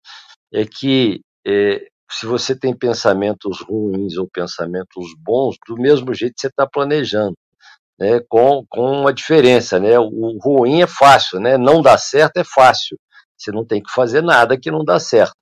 é 0.53 0.67
que 0.67 1.23
é, 1.47 1.87
se 2.11 2.27
você 2.27 2.59
tem 2.59 2.77
pensamentos 2.77 3.63
ruins 3.63 4.19
ou 4.19 4.29
pensamentos 4.31 5.07
bons, 5.19 5.57
do 5.67 5.77
mesmo 5.77 6.13
jeito 6.15 6.35
você 6.39 6.49
está 6.49 6.67
planejando, 6.71 7.35
né, 7.99 8.21
com, 8.29 8.65
com 8.69 9.01
uma 9.03 9.13
diferença, 9.15 9.81
né, 9.81 9.99
o 9.99 10.39
ruim 10.43 10.83
é 10.83 10.87
fácil, 10.87 11.41
né, 11.41 11.57
não 11.57 11.81
dá 11.81 11.97
certo 11.97 12.37
é 12.37 12.45
fácil, 12.45 12.99
você 13.39 13.51
não 13.51 13.65
tem 13.67 13.83
que 13.83 13.91
fazer 13.91 14.23
nada 14.23 14.59
que 14.61 14.71
não 14.71 14.85
dá 14.85 15.01
certo. 15.01 15.35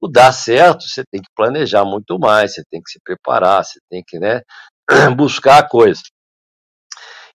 O 0.00 0.08
dar 0.08 0.32
certo, 0.32 0.84
você 0.84 1.02
tem 1.10 1.20
que 1.20 1.28
planejar 1.34 1.84
muito 1.84 2.18
mais, 2.18 2.54
você 2.54 2.62
tem 2.70 2.80
que 2.80 2.90
se 2.90 3.00
preparar, 3.04 3.64
você 3.64 3.80
tem 3.90 4.02
que 4.06 4.18
né, 4.18 4.42
buscar 5.16 5.58
a 5.58 5.68
coisa. 5.68 6.00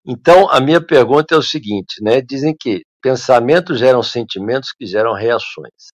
Então, 0.05 0.49
a 0.49 0.59
minha 0.59 0.85
pergunta 0.85 1.33
é 1.35 1.37
o 1.37 1.41
seguinte, 1.41 2.01
né? 2.01 2.21
Dizem 2.21 2.55
que 2.57 2.83
pensamentos 3.01 3.79
geram 3.79 4.03
sentimentos 4.03 4.71
que 4.71 4.85
geram 4.85 5.13
reações. 5.13 5.91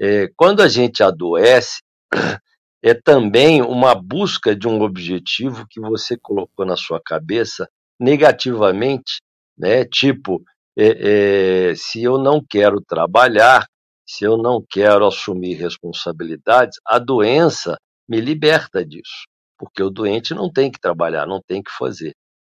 É, 0.00 0.28
quando 0.36 0.62
a 0.62 0.68
gente 0.68 1.02
adoece, 1.02 1.80
é 2.82 2.94
também 2.94 3.62
uma 3.62 3.94
busca 3.94 4.54
de 4.54 4.68
um 4.68 4.82
objetivo 4.82 5.66
que 5.68 5.80
você 5.80 6.16
colocou 6.20 6.64
na 6.66 6.76
sua 6.76 7.00
cabeça 7.04 7.68
negativamente, 7.98 9.20
né? 9.58 9.84
Tipo, 9.84 10.42
é, 10.78 11.70
é, 11.70 11.74
se 11.74 12.02
eu 12.02 12.18
não 12.18 12.42
quero 12.48 12.80
trabalhar, 12.80 13.66
se 14.06 14.24
eu 14.24 14.36
não 14.36 14.62
quero 14.70 15.06
assumir 15.06 15.54
responsabilidades, 15.54 16.78
a 16.86 16.98
doença 16.98 17.76
me 18.08 18.20
liberta 18.20 18.84
disso, 18.84 19.26
porque 19.58 19.82
o 19.82 19.90
doente 19.90 20.34
não 20.34 20.50
tem 20.50 20.70
que 20.70 20.78
trabalhar, 20.80 21.26
não 21.26 21.40
tem 21.46 21.62
que 21.62 21.70
fazer. 21.70 22.12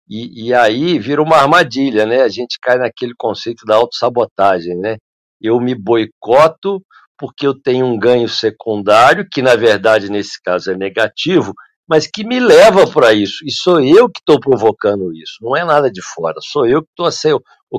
E, 0.09 0.49
e 0.49 0.55
aí 0.55 0.99
vira 0.99 1.23
uma 1.23 1.37
armadilha, 1.37 2.07
né? 2.07 2.23
A 2.23 2.29
gente 2.29 2.59
cai 2.61 2.79
naquele 2.79 3.15
conceito 3.17 3.65
da 3.67 3.77
autossabotagem, 3.77 4.77
né? 4.77 4.97
Eu 5.41 5.61
me 5.61 5.75
boicoto 5.75 6.83
porque 7.19 7.47
eu 7.47 7.55
tenho 7.55 7.87
um 7.87 7.99
ganho 7.99 8.29
secundário, 8.29 9.27
que 9.31 9.41
na 9.41 9.55
verdade 9.57 10.11
nesse 10.11 10.41
caso 10.43 10.73
é 10.73 10.77
negativo, 10.77 11.53
mas 11.89 12.07
que 12.07 12.25
me 12.25 12.41
leva 12.41 12.87
para 12.91 13.13
isso. 13.13 13.45
E 13.47 13.53
sou 13.53 13.81
eu 13.81 14.09
que 14.09 14.21
estou 14.21 14.41
provocando 14.41 15.13
isso, 15.13 15.39
não 15.41 15.57
é 15.57 15.65
nada 15.65 15.91
de 15.91 16.03
fora. 16.03 16.37
Sou 16.41 16.67
eu 16.67 16.83
que 16.83 16.89
estou 16.91 17.07
assim, 17.07 17.31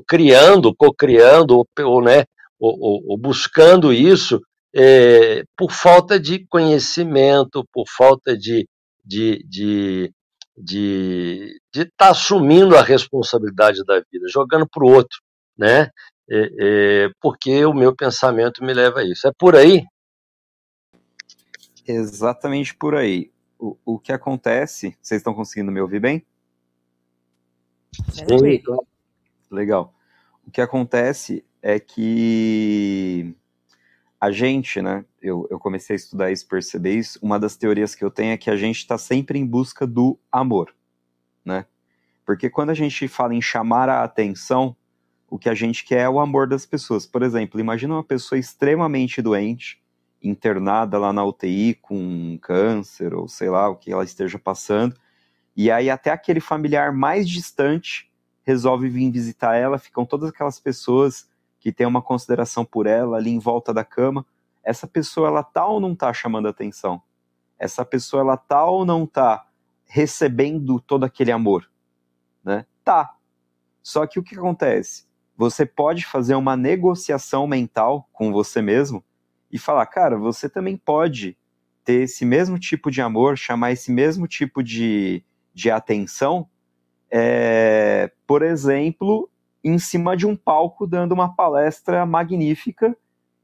criando, 0.08 0.74
co-criando, 0.76 1.58
ou, 1.58 1.68
ou, 1.80 2.02
né, 2.02 2.24
ou, 2.60 3.18
buscando 3.18 3.94
isso 3.94 4.42
é, 4.76 5.44
por 5.58 5.72
falta 5.72 6.20
de 6.20 6.46
conhecimento, 6.48 7.66
por 7.74 7.86
falta 7.88 8.38
de 8.38 8.68
de, 9.06 9.46
de, 9.48 10.12
de 10.58 11.60
de 11.74 11.82
estar 11.82 11.92
tá 11.98 12.10
assumindo 12.12 12.76
a 12.78 12.82
responsabilidade 12.82 13.84
da 13.84 14.02
vida, 14.12 14.28
jogando 14.30 14.68
para 14.68 14.84
o 14.84 14.92
outro, 14.92 15.20
né? 15.58 15.90
É, 16.30 16.50
é, 16.60 17.10
porque 17.22 17.66
o 17.66 17.74
meu 17.74 17.96
pensamento 17.96 18.64
me 18.64 18.74
leva 18.74 19.02
a 19.02 19.04
isso. 19.04 19.28
É 19.28 19.32
por 19.38 19.56
aí? 19.56 19.84
Exatamente 21.88 22.76
por 22.76 22.96
aí 22.96 23.32
o, 23.60 23.78
o 23.86 24.00
que 24.00 24.12
acontece. 24.12 24.98
Vocês 25.02 25.20
estão 25.20 25.34
conseguindo 25.34 25.72
me 25.72 25.82
ouvir 25.82 26.00
bem? 26.00 26.26
Sim. 28.12 28.62
Legal. 29.50 29.94
O 30.46 30.52
que 30.52 30.62
acontece 30.62 31.44
é 31.62 31.80
que 31.80 33.36
a 34.26 34.32
gente, 34.32 34.82
né? 34.82 35.06
Eu, 35.22 35.48
eu 35.52 35.60
comecei 35.60 35.96
a 35.96 35.98
estudar 35.98 36.32
isso, 36.32 36.48
perceber 36.48 36.96
isso. 36.96 37.20
Uma 37.22 37.40
das 37.40 37.56
teorias 37.56 37.94
que 37.94 38.04
eu 38.04 38.10
tenho 38.10 38.34
é 38.34 38.38
que 38.38 38.50
a 38.50 38.58
gente 38.58 38.78
está 38.78 38.98
sempre 38.98 39.38
em 39.38 39.46
busca 39.46 39.86
do 39.86 40.18
amor, 40.32 40.74
né? 41.44 41.66
Porque 42.26 42.50
quando 42.50 42.72
a 42.72 42.74
gente 42.74 43.08
fala 43.08 43.36
em 43.36 43.42
chamar 43.42 43.88
a 43.88 44.04
atenção, 44.04 44.76
o 45.30 45.38
que 45.38 45.48
a 45.48 45.54
gente 45.54 45.86
quer 45.86 46.02
é 46.02 46.10
o 46.10 46.20
amor 46.20 46.48
das 46.48 46.66
pessoas. 46.66 47.06
Por 47.06 47.22
exemplo, 47.22 47.60
imagina 47.60 47.94
uma 47.94 48.04
pessoa 48.04 48.40
extremamente 48.40 49.22
doente, 49.22 49.80
internada 50.24 50.98
lá 50.98 51.14
na 51.14 51.24
UTI 51.24 51.76
com 51.76 52.40
câncer 52.42 53.14
ou 53.14 53.28
sei 53.28 53.50
lá 53.52 53.70
o 53.70 53.76
que 53.76 53.92
ela 53.92 54.04
esteja 54.04 54.40
passando. 54.40 54.96
E 55.56 55.70
aí 55.70 55.88
até 55.88 56.10
aquele 56.10 56.40
familiar 56.40 56.92
mais 56.92 57.30
distante 57.30 58.12
resolve 58.44 58.90
vir 58.90 59.12
visitar 59.12 59.56
ela, 59.56 59.78
ficam 59.78 60.04
todas 60.04 60.30
aquelas 60.30 60.60
pessoas 60.60 61.28
que 61.66 61.72
têm 61.72 61.88
uma 61.88 62.00
consideração 62.00 62.64
por 62.64 62.86
ela 62.86 63.18
ali 63.18 63.32
em 63.32 63.40
volta 63.40 63.74
da 63.74 63.84
cama. 63.84 64.24
Essa 64.64 64.86
pessoa 64.86 65.30
ela 65.30 65.42
tá 65.42 65.66
ou 65.66 65.80
não 65.80 65.96
tá 65.96 66.14
chamando 66.14 66.48
atenção? 66.48 67.02
Essa 67.58 67.84
pessoa 67.84 68.22
ela 68.22 68.38
tá 68.38 68.64
ou 68.66 68.86
não 68.86 69.08
tá 69.08 69.48
recebendo 69.84 70.80
todo 70.80 71.06
aquele 71.06 71.32
amor, 71.32 71.68
né? 72.44 72.68
Tá. 72.84 73.16
Só 73.82 74.06
que 74.06 74.20
o 74.20 74.24
que 74.24 74.36
acontece? 74.36 75.08
Você 75.36 75.66
pode 75.66 76.06
fazer 76.06 76.36
uma 76.36 76.56
negociação 76.56 77.48
mental 77.48 78.08
com 78.14 78.32
você 78.32 78.62
mesmo 78.62 79.04
e 79.52 79.58
falar, 79.58 79.88
cara, 79.88 80.20
você 80.20 80.48
também 80.48 80.78
pode 80.78 81.36
ter 81.84 82.04
esse 82.04 82.26
mesmo 82.26 82.60
tipo 82.60 82.92
de 82.92 83.02
amor, 83.02 83.40
chamar 83.40 83.72
esse 83.72 83.92
mesmo 83.92 84.28
tipo 84.28 84.62
de, 84.62 85.24
de 85.52 85.72
atenção, 85.72 86.48
é, 87.10 88.12
por 88.28 88.44
exemplo, 88.44 89.28
em 89.66 89.80
cima 89.80 90.16
de 90.16 90.28
um 90.28 90.36
palco 90.36 90.86
dando 90.86 91.14
uma 91.14 91.36
palestra 91.36 92.06
magnífica 92.06 92.96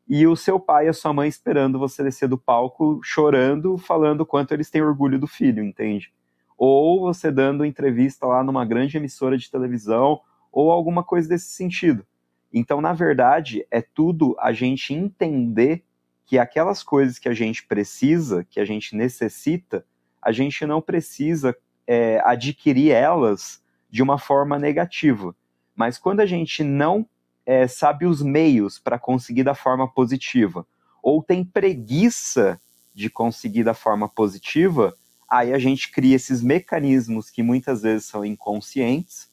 e 0.08 0.28
o 0.28 0.36
seu 0.36 0.60
pai 0.60 0.86
e 0.86 0.90
a 0.90 0.94
sua 0.94 1.12
mãe 1.12 1.28
esperando 1.28 1.80
você 1.80 2.04
descer 2.04 2.30
do 2.30 2.38
palco, 2.38 3.00
chorando, 3.04 3.76
falando 3.76 4.24
quanto 4.24 4.54
eles 4.54 4.70
têm 4.70 4.84
orgulho 4.84 5.18
do 5.18 5.26
filho, 5.26 5.64
entende? 5.64 6.14
Ou 6.56 7.00
você 7.00 7.32
dando 7.32 7.66
entrevista 7.66 8.28
lá 8.28 8.44
numa 8.44 8.64
grande 8.64 8.98
emissora 8.98 9.36
de 9.36 9.50
televisão, 9.50 10.22
ou 10.52 10.70
alguma 10.70 11.04
coisa 11.04 11.28
desse 11.28 11.52
sentido. 11.52 12.06
Então, 12.54 12.82
na 12.82 12.94
verdade, 12.94 13.66
é 13.72 13.82
tudo 13.82 14.36
a 14.40 14.54
gente 14.54 14.94
entender 14.94 15.84
que 16.26 16.38
aquelas 16.38 16.84
coisas 16.84 17.18
que 17.18 17.30
a 17.30 17.34
gente 17.34 17.66
precisa, 17.66 18.46
que 18.48 18.60
a 18.60 18.66
gente 18.66 18.96
necessita, 18.96 19.84
a 20.22 20.32
gente 20.32 20.68
não 20.68 20.82
precisa 20.82 21.58
é, 21.88 22.22
adquirir 22.24 22.92
elas 22.92 23.64
de 23.90 24.04
uma 24.04 24.20
forma 24.20 24.60
negativa. 24.60 25.36
Mas 25.82 25.98
quando 25.98 26.20
a 26.20 26.28
gente 26.28 26.64
não 26.64 27.04
é, 27.44 27.68
sabe 27.68 28.06
os 28.06 28.22
meios 28.22 28.78
para 28.78 29.00
conseguir 29.00 29.42
da 29.42 29.56
forma 29.56 29.92
positiva, 29.92 30.64
ou 31.02 31.24
tem 31.24 31.44
preguiça 31.44 32.62
de 32.94 33.10
conseguir 33.10 33.64
da 33.64 33.74
forma 33.74 34.08
positiva, 34.08 34.96
aí 35.28 35.52
a 35.52 35.58
gente 35.58 35.92
cria 35.92 36.16
esses 36.16 36.44
mecanismos 36.44 37.32
que 37.32 37.42
muitas 37.42 37.82
vezes 37.82 38.06
são 38.06 38.24
inconscientes, 38.24 39.28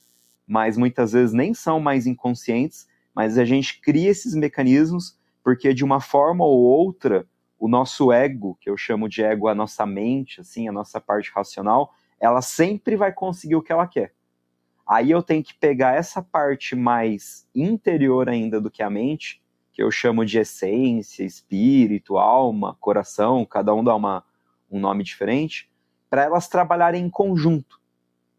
mas 0.47 0.79
muitas 0.79 1.13
vezes 1.13 1.35
nem 1.35 1.53
são 1.53 1.81
mais 1.81 2.07
inconscientes, 2.07 2.89
mas 3.15 3.37
a 3.37 3.45
gente 3.45 3.79
cria 3.83 4.09
esses 4.09 4.35
mecanismos 4.35 5.19
porque 5.45 5.75
de 5.75 5.85
uma 5.85 6.01
forma 6.01 6.47
ou 6.47 6.61
outra, 6.61 7.27
o 7.59 7.69
nosso 7.69 8.11
ego, 8.11 8.57
que 8.59 8.71
eu 8.71 8.77
chamo 8.79 9.07
de 9.07 9.23
ego, 9.23 9.49
a 9.49 9.55
nossa 9.55 9.85
mente, 9.85 10.41
assim, 10.41 10.67
a 10.67 10.73
nossa 10.73 10.99
parte 10.99 11.31
racional, 11.31 11.93
ela 12.19 12.41
sempre 12.41 12.97
vai 12.97 13.13
conseguir 13.13 13.57
o 13.57 13.63
que 13.63 13.71
ela 13.71 13.87
quer. 13.87 14.15
Aí 14.89 15.11
eu 15.11 15.23
tenho 15.23 15.45
que 15.45 15.53
pegar 15.53 15.97
essa 15.97 16.23
parte 16.23 16.75
mais 16.75 17.47
interior 17.55 18.29
ainda 18.29 18.59
do 18.61 18.71
que 18.71 18.83
a 18.83 18.89
mente, 18.89 19.43
que 19.73 19.83
eu 19.83 19.91
chamo 19.91 20.25
de 20.25 20.39
essência, 20.39 21.23
espírito, 21.25 22.17
alma, 22.17 22.77
coração, 22.81 23.45
cada 23.45 23.75
um 23.75 23.85
dá 23.85 23.95
uma, 23.95 24.25
um 24.71 24.81
nome 24.81 25.05
diferente, 25.05 25.71
para 26.09 26.25
elas 26.25 26.49
trabalharem 26.49 27.05
em 27.05 27.11
conjunto. 27.11 27.79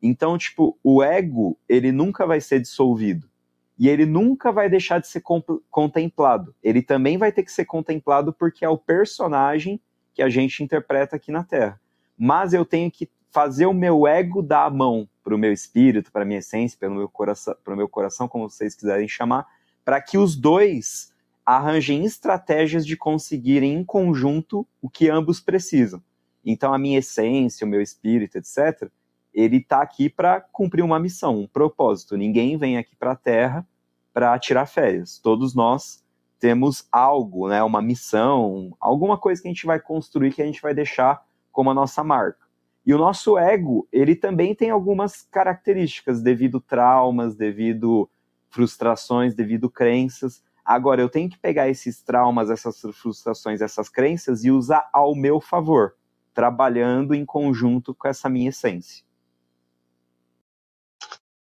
Então, 0.01 0.37
tipo, 0.37 0.77
o 0.83 1.03
ego, 1.03 1.57
ele 1.67 1.91
nunca 1.91 2.25
vai 2.25 2.41
ser 2.41 2.59
dissolvido. 2.59 3.29
e 3.77 3.87
ele 3.87 4.05
nunca 4.05 4.51
vai 4.51 4.69
deixar 4.69 4.99
de 4.99 5.07
ser 5.07 5.23
contemplado. 5.69 6.53
Ele 6.61 6.81
também 6.81 7.17
vai 7.17 7.31
ter 7.31 7.43
que 7.43 7.51
ser 7.51 7.63
contemplado 7.63 8.33
porque 8.33 8.65
é 8.65 8.69
o 8.69 8.77
personagem 8.77 9.79
que 10.13 10.21
a 10.21 10.29
gente 10.29 10.61
interpreta 10.61 11.15
aqui 11.15 11.31
na 11.31 11.45
Terra. 11.45 11.79
Mas 12.17 12.53
eu 12.53 12.65
tenho 12.65 12.91
que 12.91 13.09
fazer 13.31 13.65
o 13.65 13.73
meu 13.73 14.07
ego 14.07 14.41
dar 14.41 14.65
a 14.65 14.69
mão 14.69 15.07
para 15.23 15.35
o 15.35 15.37
meu 15.37 15.53
espírito, 15.53 16.11
para 16.11 16.25
minha 16.25 16.39
essência, 16.39 16.77
para 16.79 16.89
o 16.89 16.95
meu 16.95 17.09
coração, 17.09 17.55
para 17.63 17.73
o 17.73 17.77
meu 17.77 17.87
coração, 17.87 18.27
como 18.27 18.49
vocês 18.49 18.75
quiserem 18.75 19.07
chamar, 19.07 19.45
para 19.85 20.01
que 20.01 20.17
os 20.17 20.35
dois 20.35 21.13
arranjem 21.45 22.05
estratégias 22.05 22.85
de 22.85 22.95
conseguirem 22.95 23.73
em 23.73 23.83
conjunto 23.83 24.67
o 24.81 24.89
que 24.89 25.09
ambos 25.09 25.39
precisam. 25.39 26.01
Então 26.45 26.73
a 26.73 26.77
minha 26.77 26.99
essência, 26.99 27.65
o 27.65 27.69
meu 27.69 27.81
espírito, 27.81 28.37
etc, 28.37 28.89
ele 29.33 29.57
está 29.57 29.81
aqui 29.81 30.09
para 30.09 30.41
cumprir 30.41 30.83
uma 30.83 30.99
missão, 30.99 31.39
um 31.39 31.47
propósito. 31.47 32.17
Ninguém 32.17 32.57
vem 32.57 32.77
aqui 32.77 32.95
para 32.95 33.11
a 33.11 33.15
Terra 33.15 33.67
para 34.13 34.37
tirar 34.39 34.65
férias. 34.65 35.19
Todos 35.19 35.53
nós 35.53 36.03
temos 36.39 36.87
algo, 36.91 37.49
né, 37.49 37.61
uma 37.61 37.81
missão, 37.81 38.75
alguma 38.79 39.17
coisa 39.17 39.41
que 39.41 39.47
a 39.47 39.51
gente 39.51 39.65
vai 39.65 39.79
construir 39.79 40.33
que 40.33 40.41
a 40.41 40.45
gente 40.45 40.61
vai 40.61 40.73
deixar 40.73 41.23
como 41.51 41.69
a 41.69 41.73
nossa 41.73 42.03
marca. 42.03 42.48
E 42.89 42.93
o 42.95 42.97
nosso 42.97 43.37
ego, 43.37 43.87
ele 43.91 44.15
também 44.15 44.55
tem 44.55 44.71
algumas 44.71 45.21
características 45.21 46.23
devido 46.23 46.59
traumas, 46.59 47.35
devido 47.35 48.09
frustrações, 48.49 49.35
devido 49.35 49.69
crenças. 49.69 50.43
Agora 50.65 50.99
eu 50.99 51.07
tenho 51.07 51.29
que 51.29 51.37
pegar 51.37 51.69
esses 51.69 52.01
traumas, 52.01 52.49
essas 52.49 52.81
frustrações, 52.95 53.61
essas 53.61 53.89
crenças 53.89 54.43
e 54.43 54.49
usar 54.49 54.89
ao 54.91 55.13
meu 55.13 55.39
favor, 55.39 55.93
trabalhando 56.33 57.13
em 57.13 57.23
conjunto 57.23 57.93
com 57.93 58.07
essa 58.07 58.27
minha 58.27 58.49
essência. 58.49 59.05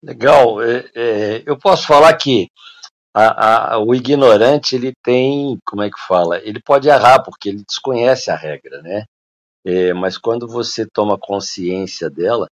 Legal. 0.01 0.61
É, 0.61 0.89
é, 0.95 1.43
eu 1.45 1.57
posso 1.57 1.85
falar 1.85 2.15
que 2.15 2.47
a, 3.13 3.73
a, 3.73 3.79
o 3.79 3.93
ignorante 3.93 4.77
ele 4.77 4.93
tem, 5.03 5.59
como 5.65 5.81
é 5.81 5.89
que 5.89 5.99
fala? 6.07 6.37
Ele 6.37 6.61
pode 6.61 6.87
errar 6.87 7.21
porque 7.21 7.49
ele 7.49 7.65
desconhece 7.67 8.31
a 8.31 8.35
regra, 8.37 8.81
né? 8.81 9.03
É, 9.65 9.93
mas 9.93 10.17
quando 10.17 10.47
você 10.47 10.85
toma 10.85 11.17
consciência 11.17 12.09
dela, 12.09 12.47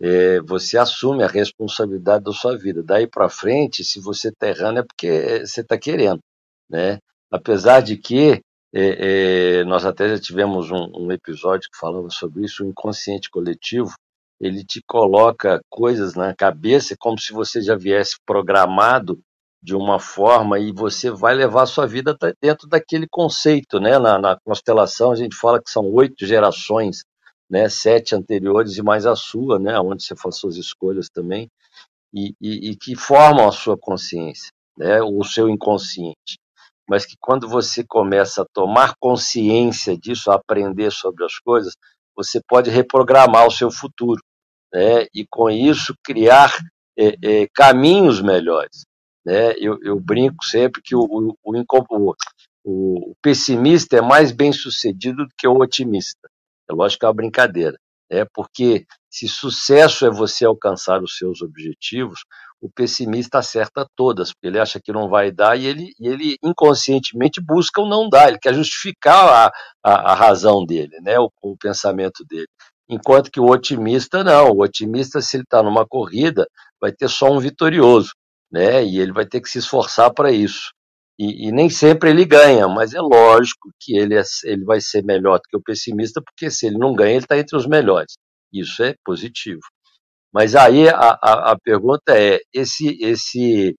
é, 0.00 0.40
você 0.40 0.76
assume 0.78 1.22
a 1.22 1.28
responsabilidade 1.28 2.24
da 2.24 2.32
sua 2.32 2.56
vida. 2.56 2.82
Daí 2.82 3.06
para 3.06 3.28
frente, 3.28 3.84
se 3.84 4.00
você 4.00 4.28
está 4.28 4.48
errando, 4.48 4.80
é 4.80 4.82
porque 4.82 5.46
você 5.46 5.60
está 5.60 5.78
querendo, 5.78 6.20
né? 6.68 6.98
Apesar 7.30 7.80
de 7.80 7.96
que 7.96 8.42
é, 8.74 9.60
é, 9.60 9.64
nós 9.64 9.84
até 9.84 10.08
já 10.08 10.18
tivemos 10.18 10.70
um, 10.70 10.90
um 10.96 11.12
episódio 11.12 11.70
que 11.70 11.78
falava 11.78 12.08
sobre 12.10 12.44
isso, 12.44 12.64
o 12.64 12.66
inconsciente 12.66 13.30
coletivo, 13.30 13.94
ele 14.40 14.64
te 14.64 14.82
coloca 14.86 15.60
coisas 15.70 16.14
na 16.14 16.34
cabeça 16.34 16.96
como 16.98 17.18
se 17.18 17.32
você 17.32 17.62
já 17.62 17.76
viesse 17.76 18.16
programado 18.26 19.20
de 19.62 19.76
uma 19.76 20.00
forma 20.00 20.58
e 20.58 20.72
você 20.72 21.10
vai 21.10 21.34
levar 21.34 21.62
a 21.62 21.66
sua 21.66 21.86
vida 21.86 22.16
dentro 22.40 22.68
daquele 22.68 23.06
conceito, 23.08 23.78
né? 23.78 23.98
Na, 23.98 24.18
na 24.18 24.36
constelação 24.44 25.12
a 25.12 25.16
gente 25.16 25.36
fala 25.36 25.62
que 25.62 25.70
são 25.70 25.84
oito 25.92 26.26
gerações, 26.26 27.04
né? 27.48 27.68
Sete 27.68 28.14
anteriores 28.14 28.76
e 28.76 28.82
mais 28.82 29.06
a 29.06 29.14
sua, 29.14 29.58
né? 29.58 29.78
Onde 29.78 30.02
você 30.02 30.16
faz 30.16 30.36
suas 30.36 30.56
escolhas 30.56 31.08
também 31.08 31.48
e, 32.12 32.34
e, 32.40 32.70
e 32.70 32.76
que 32.76 32.96
formam 32.96 33.46
a 33.46 33.52
sua 33.52 33.78
consciência, 33.78 34.50
né? 34.76 35.00
O 35.02 35.22
seu 35.22 35.48
inconsciente. 35.48 36.38
Mas 36.88 37.06
que 37.06 37.16
quando 37.20 37.48
você 37.48 37.84
começa 37.84 38.42
a 38.42 38.46
tomar 38.52 38.94
consciência 38.98 39.96
disso, 39.96 40.30
a 40.30 40.34
aprender 40.34 40.90
sobre 40.90 41.24
as 41.24 41.38
coisas, 41.38 41.74
você 42.16 42.40
pode 42.46 42.68
reprogramar 42.68 43.46
o 43.46 43.50
seu 43.50 43.70
futuro 43.70 44.20
né, 44.72 45.06
e 45.14 45.26
com 45.30 45.48
isso 45.50 45.94
criar 46.04 46.52
é, 46.98 47.14
é, 47.22 47.48
caminhos 47.54 48.20
melhores. 48.20 48.84
Né? 49.24 49.52
Eu, 49.58 49.78
eu, 49.82 50.00
brinco 50.00 50.44
sempre 50.44 50.82
que 50.82 50.96
o, 50.96 51.00
o, 51.00 51.36
o, 51.44 52.14
o, 52.64 53.14
pessimista 53.22 53.96
é 53.96 54.00
mais 54.00 54.32
bem 54.32 54.52
sucedido 54.52 55.24
do 55.24 55.34
que 55.38 55.46
o 55.46 55.60
otimista. 55.60 56.28
É 56.68 56.74
lógico 56.74 57.00
que 57.00 57.06
é 57.06 57.08
uma 57.08 57.14
brincadeira, 57.14 57.78
né? 58.10 58.24
porque 58.34 58.84
se 59.10 59.28
sucesso 59.28 60.06
é 60.06 60.10
você 60.10 60.44
alcançar 60.44 61.02
os 61.02 61.16
seus 61.16 61.42
objetivos, 61.42 62.20
o 62.60 62.70
pessimista 62.70 63.38
acerta 63.38 63.86
todas, 63.96 64.32
porque 64.32 64.46
ele 64.46 64.60
acha 64.60 64.80
que 64.80 64.92
não 64.92 65.08
vai 65.08 65.32
dar 65.32 65.58
e 65.58 65.66
ele, 65.66 65.92
e 65.98 66.08
ele 66.08 66.36
inconscientemente 66.42 67.40
busca 67.40 67.82
o 67.82 67.88
não 67.88 68.08
dar, 68.08 68.28
ele 68.28 68.38
quer 68.40 68.54
justificar 68.54 69.28
a, 69.28 69.52
a, 69.84 70.12
a 70.12 70.14
razão 70.14 70.64
dele, 70.64 70.98
né? 71.00 71.18
o, 71.18 71.28
o 71.42 71.56
pensamento 71.56 72.24
dele. 72.28 72.46
Enquanto 72.88 73.30
que 73.30 73.40
o 73.40 73.50
otimista 73.50 74.22
não, 74.22 74.50
o 74.50 74.62
otimista, 74.62 75.20
se 75.20 75.36
ele 75.36 75.44
está 75.44 75.62
numa 75.62 75.86
corrida, 75.86 76.46
vai 76.80 76.92
ter 76.92 77.08
só 77.08 77.30
um 77.30 77.38
vitorioso, 77.38 78.10
né? 78.52 78.84
E 78.84 79.00
ele 79.00 79.12
vai 79.12 79.26
ter 79.26 79.40
que 79.40 79.48
se 79.48 79.58
esforçar 79.58 80.12
para 80.12 80.30
isso. 80.30 80.72
E, 81.18 81.48
e, 81.48 81.52
nem 81.52 81.70
sempre 81.70 82.10
ele 82.10 82.24
ganha, 82.24 82.66
mas 82.68 82.94
é 82.94 83.00
lógico 83.00 83.70
que 83.80 83.96
ele, 83.96 84.16
é, 84.18 84.22
ele 84.44 84.64
vai 84.64 84.80
ser 84.80 85.04
melhor 85.04 85.38
do 85.38 85.42
que 85.48 85.56
o 85.56 85.62
pessimista, 85.62 86.22
porque 86.22 86.50
se 86.50 86.66
ele 86.66 86.78
não 86.78 86.94
ganha, 86.94 87.12
ele 87.12 87.18
está 87.18 87.38
entre 87.38 87.56
os 87.56 87.66
melhores. 87.66 88.14
Isso 88.52 88.82
é 88.82 88.94
positivo. 89.04 89.60
Mas 90.32 90.54
aí 90.56 90.88
a, 90.88 91.18
a, 91.22 91.52
a 91.52 91.56
pergunta 91.62 92.18
é: 92.18 92.40
esse, 92.52 92.98
esse 93.02 93.76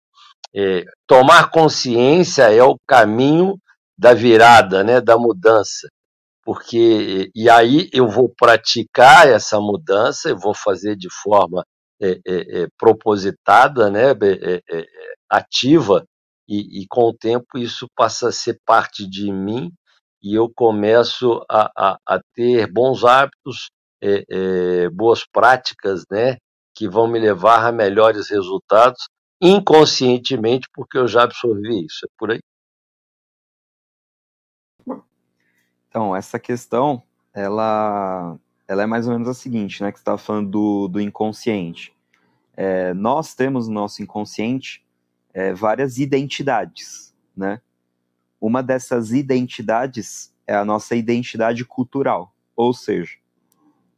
é, 0.55 0.85
tomar 1.07 1.49
consciência 1.51 2.43
é 2.53 2.63
o 2.63 2.77
caminho 2.87 3.57
da 3.97 4.13
virada, 4.13 4.83
né, 4.83 5.01
da 5.01 5.17
mudança 5.17 5.87
porque 6.43 7.31
e 7.33 7.49
aí 7.49 7.89
eu 7.93 8.07
vou 8.07 8.29
praticar 8.29 9.27
essa 9.27 9.59
mudança, 9.59 10.29
eu 10.29 10.37
vou 10.37 10.53
fazer 10.53 10.95
de 10.95 11.07
forma 11.23 11.63
é, 12.03 12.19
é, 12.25 12.63
é 12.63 12.67
propositada, 12.77 13.89
né, 13.89 14.11
é, 14.11 14.61
é, 14.69 14.85
ativa, 15.29 16.05
e, 16.47 16.81
e, 16.81 16.87
com 16.87 17.03
o 17.03 17.13
tempo 17.13 17.57
isso 17.57 17.87
passa 17.95 18.27
a 18.27 18.31
ser 18.31 18.59
parte 18.65 19.09
de 19.09 19.31
mim 19.31 19.71
e 20.21 20.35
eu 20.35 20.51
começo 20.53 21.41
a, 21.49 21.71
a, 21.75 21.97
a 22.05 22.19
ter 22.35 22.71
bons 22.71 23.05
hábitos, 23.05 23.69
boas 24.93 25.25
práticas, 25.25 26.03
né, 26.11 26.37
que 26.75 26.87
vão 26.89 27.07
me 27.07 27.17
levar 27.17 27.65
a 27.65 27.71
melhores 27.71 28.29
resultados 28.29 29.07
inconscientemente, 29.41 30.67
porque 30.73 30.97
eu 30.97 31.07
já 31.07 31.23
absorvi 31.23 31.85
isso. 31.85 32.05
É 32.05 32.09
por 32.17 32.31
aí. 32.31 32.39
Então, 35.89 36.15
essa 36.15 36.39
questão, 36.39 37.03
ela, 37.33 38.39
ela 38.67 38.83
é 38.83 38.85
mais 38.85 39.05
ou 39.05 39.13
menos 39.13 39.27
a 39.27 39.33
seguinte, 39.33 39.83
né? 39.83 39.91
Que 39.91 39.99
você 39.99 40.01
estava 40.01 40.17
falando 40.17 40.49
do, 40.49 40.87
do 40.87 41.01
inconsciente. 41.01 41.92
É, 42.55 42.93
nós 42.93 43.33
temos 43.33 43.67
no 43.67 43.73
nosso 43.73 44.01
inconsciente 44.01 44.83
é, 45.33 45.53
várias 45.53 45.97
identidades, 45.97 47.13
né? 47.35 47.61
Uma 48.39 48.61
dessas 48.61 49.11
identidades 49.11 50.31
é 50.45 50.53
a 50.53 50.65
nossa 50.65 50.95
identidade 50.95 51.63
cultural, 51.63 52.33
ou 52.55 52.73
seja, 52.73 53.15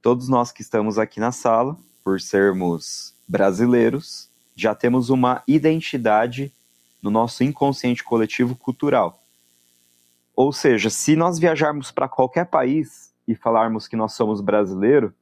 todos 0.02 0.30
nós 0.30 0.52
que 0.52 0.62
estamos 0.62 1.00
aqui 1.00 1.20
na 1.20 1.32
sala, 1.32 1.76
por 2.04 2.22
sermos 2.22 3.16
brasileiros, 3.28 4.30
já 4.56 4.76
temos 4.76 5.10
uma 5.10 5.44
identidade 5.48 6.54
no 7.02 7.10
nosso 7.10 7.44
inconsciente 7.44 8.04
coletivo 8.04 8.56
cultural. 8.56 9.22
Ou 10.36 10.54
seja, 10.54 10.90
se 10.90 11.16
nós 11.16 11.40
viajarmos 11.40 11.92
para 11.92 12.08
qualquer 12.08 12.46
país 12.46 13.12
e 13.28 13.36
falarmos 13.36 13.88
que 13.88 13.96
nós 13.96 14.14
somos 14.14 14.42
brasileiro, 14.42 15.14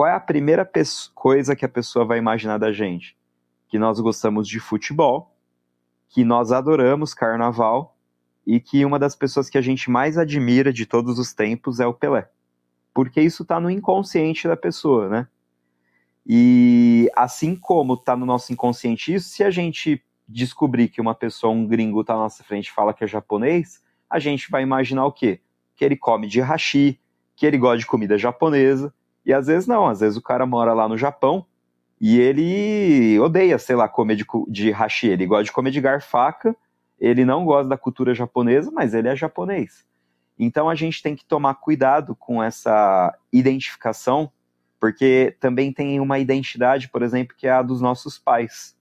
qual 0.00 0.08
é 0.08 0.14
a 0.14 0.18
primeira 0.20 0.66
coisa 1.14 1.54
que 1.54 1.62
a 1.62 1.68
pessoa 1.68 2.06
vai 2.06 2.16
imaginar 2.16 2.56
da 2.56 2.72
gente? 2.72 3.14
Que 3.68 3.78
nós 3.78 4.00
gostamos 4.00 4.48
de 4.48 4.58
futebol, 4.58 5.36
que 6.08 6.24
nós 6.24 6.52
adoramos 6.52 7.12
carnaval 7.12 7.98
e 8.46 8.58
que 8.58 8.82
uma 8.82 8.98
das 8.98 9.14
pessoas 9.14 9.50
que 9.50 9.58
a 9.58 9.60
gente 9.60 9.90
mais 9.90 10.16
admira 10.16 10.72
de 10.72 10.86
todos 10.86 11.18
os 11.18 11.34
tempos 11.34 11.80
é 11.80 11.86
o 11.86 11.92
Pelé. 11.92 12.30
Porque 12.94 13.20
isso 13.20 13.42
está 13.42 13.60
no 13.60 13.70
inconsciente 13.70 14.48
da 14.48 14.56
pessoa, 14.56 15.06
né? 15.06 15.28
E 16.26 17.10
assim 17.14 17.54
como 17.54 17.92
está 17.92 18.16
no 18.16 18.24
nosso 18.24 18.54
inconsciente 18.54 19.12
isso, 19.12 19.28
se 19.28 19.44
a 19.44 19.50
gente 19.50 20.02
descobrir 20.26 20.88
que 20.88 21.02
uma 21.02 21.14
pessoa, 21.14 21.52
um 21.52 21.66
gringo, 21.66 22.00
está 22.00 22.14
na 22.14 22.20
nossa 22.20 22.42
frente 22.42 22.68
e 22.68 22.72
fala 22.72 22.94
que 22.94 23.04
é 23.04 23.06
japonês, 23.06 23.82
a 24.08 24.18
gente 24.18 24.50
vai 24.50 24.62
imaginar 24.62 25.04
o 25.04 25.12
quê? 25.12 25.42
Que 25.76 25.84
ele 25.84 25.94
come 25.94 26.26
de 26.26 26.40
hashi, 26.40 26.98
que 27.36 27.44
ele 27.44 27.58
gosta 27.58 27.76
de 27.76 27.86
comida 27.86 28.16
japonesa, 28.16 28.94
e 29.24 29.32
às 29.32 29.46
vezes 29.46 29.66
não, 29.66 29.86
às 29.86 30.00
vezes 30.00 30.16
o 30.16 30.22
cara 30.22 30.46
mora 30.46 30.72
lá 30.72 30.88
no 30.88 30.96
Japão 30.96 31.44
e 32.00 32.18
ele 32.18 33.18
odeia, 33.20 33.58
sei 33.58 33.76
lá, 33.76 33.88
comer 33.88 34.16
de, 34.16 34.24
de 34.48 34.70
hashi, 34.70 35.08
ele 35.08 35.26
gosta 35.26 35.44
de 35.44 35.52
comer 35.52 35.70
de 35.70 35.80
garfaca, 35.80 36.56
ele 36.98 37.24
não 37.24 37.44
gosta 37.44 37.68
da 37.68 37.76
cultura 37.76 38.14
japonesa, 38.14 38.70
mas 38.70 38.94
ele 38.94 39.08
é 39.08 39.16
japonês. 39.16 39.84
Então 40.38 40.68
a 40.68 40.74
gente 40.74 41.02
tem 41.02 41.14
que 41.14 41.24
tomar 41.24 41.54
cuidado 41.56 42.16
com 42.16 42.42
essa 42.42 43.14
identificação, 43.30 44.32
porque 44.78 45.36
também 45.38 45.70
tem 45.70 46.00
uma 46.00 46.18
identidade, 46.18 46.88
por 46.88 47.02
exemplo, 47.02 47.36
que 47.36 47.46
é 47.46 47.50
a 47.50 47.62
dos 47.62 47.82
nossos 47.82 48.18
pais. 48.18 48.74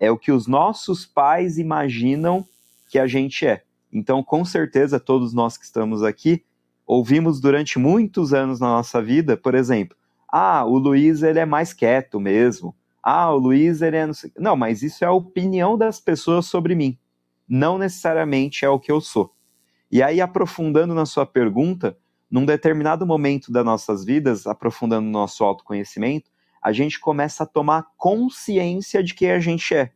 É 0.00 0.10
o 0.10 0.18
que 0.18 0.32
os 0.32 0.48
nossos 0.48 1.06
pais 1.06 1.58
imaginam 1.58 2.44
que 2.88 2.98
a 2.98 3.06
gente 3.06 3.46
é. 3.46 3.62
Então, 3.92 4.22
com 4.22 4.44
certeza, 4.44 4.98
todos 4.98 5.32
nós 5.32 5.56
que 5.56 5.64
estamos 5.64 6.02
aqui 6.02 6.44
ouvimos 6.88 7.38
durante 7.38 7.78
muitos 7.78 8.32
anos 8.32 8.58
na 8.58 8.68
nossa 8.68 9.02
vida, 9.02 9.36
por 9.36 9.54
exemplo, 9.54 9.94
ah, 10.26 10.64
o 10.64 10.78
Luiz 10.78 11.22
ele 11.22 11.38
é 11.38 11.44
mais 11.44 11.74
quieto 11.74 12.18
mesmo. 12.18 12.74
Ah, 13.02 13.30
o 13.30 13.38
Luiz, 13.38 13.82
ele 13.82 13.96
é 13.96 14.06
não 14.06 14.14
sei... 14.14 14.32
Não, 14.38 14.56
mas 14.56 14.82
isso 14.82 15.04
é 15.04 15.06
a 15.06 15.12
opinião 15.12 15.76
das 15.76 16.00
pessoas 16.00 16.46
sobre 16.46 16.74
mim. 16.74 16.98
Não 17.46 17.78
necessariamente 17.78 18.64
é 18.64 18.68
o 18.68 18.80
que 18.80 18.90
eu 18.90 19.00
sou. 19.00 19.32
E 19.90 20.02
aí, 20.02 20.20
aprofundando 20.20 20.94
na 20.94 21.06
sua 21.06 21.24
pergunta, 21.24 21.96
num 22.30 22.44
determinado 22.44 23.06
momento 23.06 23.52
das 23.52 23.64
nossas 23.64 24.04
vidas, 24.04 24.46
aprofundando 24.46 25.06
no 25.06 25.12
nosso 25.12 25.44
autoconhecimento, 25.44 26.30
a 26.62 26.72
gente 26.72 26.98
começa 26.98 27.44
a 27.44 27.46
tomar 27.46 27.86
consciência 27.96 29.02
de 29.02 29.14
quem 29.14 29.30
a 29.30 29.38
gente 29.38 29.74
é. 29.74 29.92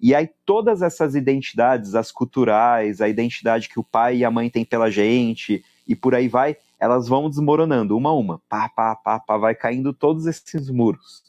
E 0.00 0.14
aí 0.14 0.28
todas 0.44 0.82
essas 0.82 1.14
identidades, 1.14 1.94
as 1.94 2.10
culturais, 2.10 3.00
a 3.00 3.08
identidade 3.08 3.68
que 3.68 3.78
o 3.78 3.84
pai 3.84 4.18
e 4.18 4.24
a 4.24 4.30
mãe 4.30 4.50
têm 4.50 4.64
pela 4.64 4.90
gente, 4.90 5.64
e 5.86 5.94
por 5.94 6.14
aí 6.14 6.28
vai, 6.28 6.56
elas 6.78 7.08
vão 7.08 7.28
desmoronando 7.28 7.96
uma 7.96 8.10
a 8.10 8.12
uma. 8.12 8.40
Pá, 8.48 8.68
pá, 8.68 8.96
pá, 8.96 9.20
pá, 9.20 9.36
vai 9.36 9.54
caindo 9.54 9.92
todos 9.92 10.26
esses 10.26 10.68
muros. 10.70 11.24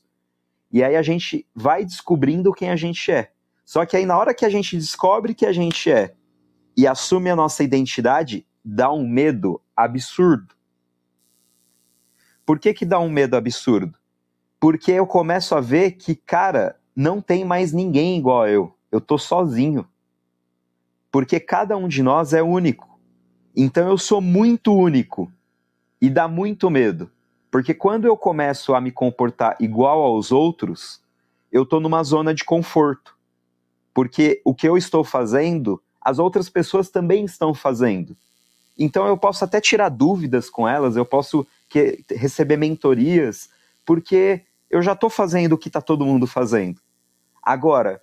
E 0.72 0.84
aí 0.84 0.96
a 0.96 1.02
gente 1.02 1.48
vai 1.56 1.86
descobrindo 1.86 2.54
quem 2.54 2.70
a 2.70 2.76
gente 2.76 3.12
é. 3.12 3.32
Só 3.64 3.86
que 3.86 3.96
aí 3.98 4.06
na 4.06 4.18
hora 4.18 4.34
que 4.34 4.46
a 4.46 4.50
gente 4.50 4.76
descobre 4.76 5.34
que 5.34 5.46
a 5.46 5.52
gente 5.52 5.92
é 5.92 6.16
e 6.76 6.88
assume 6.88 7.30
a 7.30 7.36
nossa 7.36 7.64
identidade, 7.64 8.46
dá 8.64 8.92
um 8.92 9.08
medo 9.08 9.62
absurdo. 9.76 10.56
Por 12.46 12.60
que 12.60 12.74
que 12.74 12.86
dá 12.86 13.00
um 13.00 13.10
medo 13.10 13.36
absurdo? 13.36 13.98
Porque 14.60 14.92
eu 14.92 15.06
começo 15.06 15.54
a 15.54 15.60
ver 15.60 15.92
que, 15.92 16.16
cara, 16.16 16.80
não 16.96 17.22
tem 17.22 17.44
mais 17.44 17.74
ninguém 17.74 18.18
igual 18.18 18.48
eu. 18.48 18.74
Eu 18.92 19.02
tô 19.02 19.18
sozinho. 19.18 19.88
Porque 21.12 21.40
cada 21.40 21.76
um 21.76 21.88
de 21.88 22.02
nós 22.02 22.34
é 22.34 22.42
único. 22.42 22.87
Então 23.60 23.90
eu 23.90 23.98
sou 23.98 24.22
muito 24.22 24.72
único. 24.72 25.32
E 26.00 26.12
dá 26.12 26.28
muito 26.28 26.70
medo. 26.70 27.10
Porque 27.50 27.74
quando 27.74 28.06
eu 28.06 28.16
começo 28.16 28.76
a 28.76 28.80
me 28.80 28.92
comportar 28.92 29.58
igual 29.60 30.04
aos 30.04 30.32
outros, 30.32 31.02
eu 31.52 31.66
tô 31.66 31.80
numa 31.80 32.04
zona 32.04 32.36
de 32.36 32.46
conforto. 32.46 33.18
Porque 33.96 34.40
o 34.46 34.54
que 34.54 34.70
eu 34.70 34.78
estou 34.78 35.04
fazendo, 35.04 35.82
as 36.00 36.20
outras 36.20 36.50
pessoas 36.50 36.92
também 36.92 37.26
estão 37.26 37.52
fazendo. 37.52 38.16
Então 38.78 39.08
eu 39.08 39.18
posso 39.18 39.44
até 39.44 39.60
tirar 39.60 39.90
dúvidas 39.90 40.52
com 40.52 40.68
elas, 40.68 40.96
eu 40.96 41.06
posso 41.06 41.48
que, 41.68 42.06
receber 42.12 42.58
mentorias, 42.58 43.50
porque 43.84 44.44
eu 44.70 44.84
já 44.84 44.94
estou 44.94 45.10
fazendo 45.10 45.54
o 45.54 45.58
que 45.58 45.70
está 45.70 45.82
todo 45.82 46.06
mundo 46.06 46.28
fazendo. 46.28 46.80
Agora, 47.42 48.00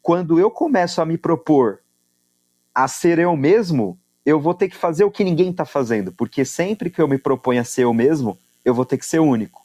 quando 0.00 0.38
eu 0.38 0.50
começo 0.50 1.02
a 1.02 1.04
me 1.04 1.18
propor 1.18 1.80
a 2.74 2.88
ser 2.88 3.18
eu 3.18 3.36
mesmo, 3.36 3.98
eu 4.24 4.40
vou 4.40 4.54
ter 4.54 4.68
que 4.68 4.76
fazer 4.76 5.04
o 5.04 5.10
que 5.10 5.24
ninguém 5.24 5.50
está 5.50 5.64
fazendo, 5.64 6.12
porque 6.12 6.44
sempre 6.44 6.90
que 6.90 7.00
eu 7.00 7.08
me 7.08 7.18
proponho 7.18 7.60
a 7.60 7.64
ser 7.64 7.84
eu 7.84 7.92
mesmo, 7.92 8.38
eu 8.64 8.74
vou 8.74 8.84
ter 8.84 8.98
que 8.98 9.06
ser 9.06 9.18
único. 9.18 9.64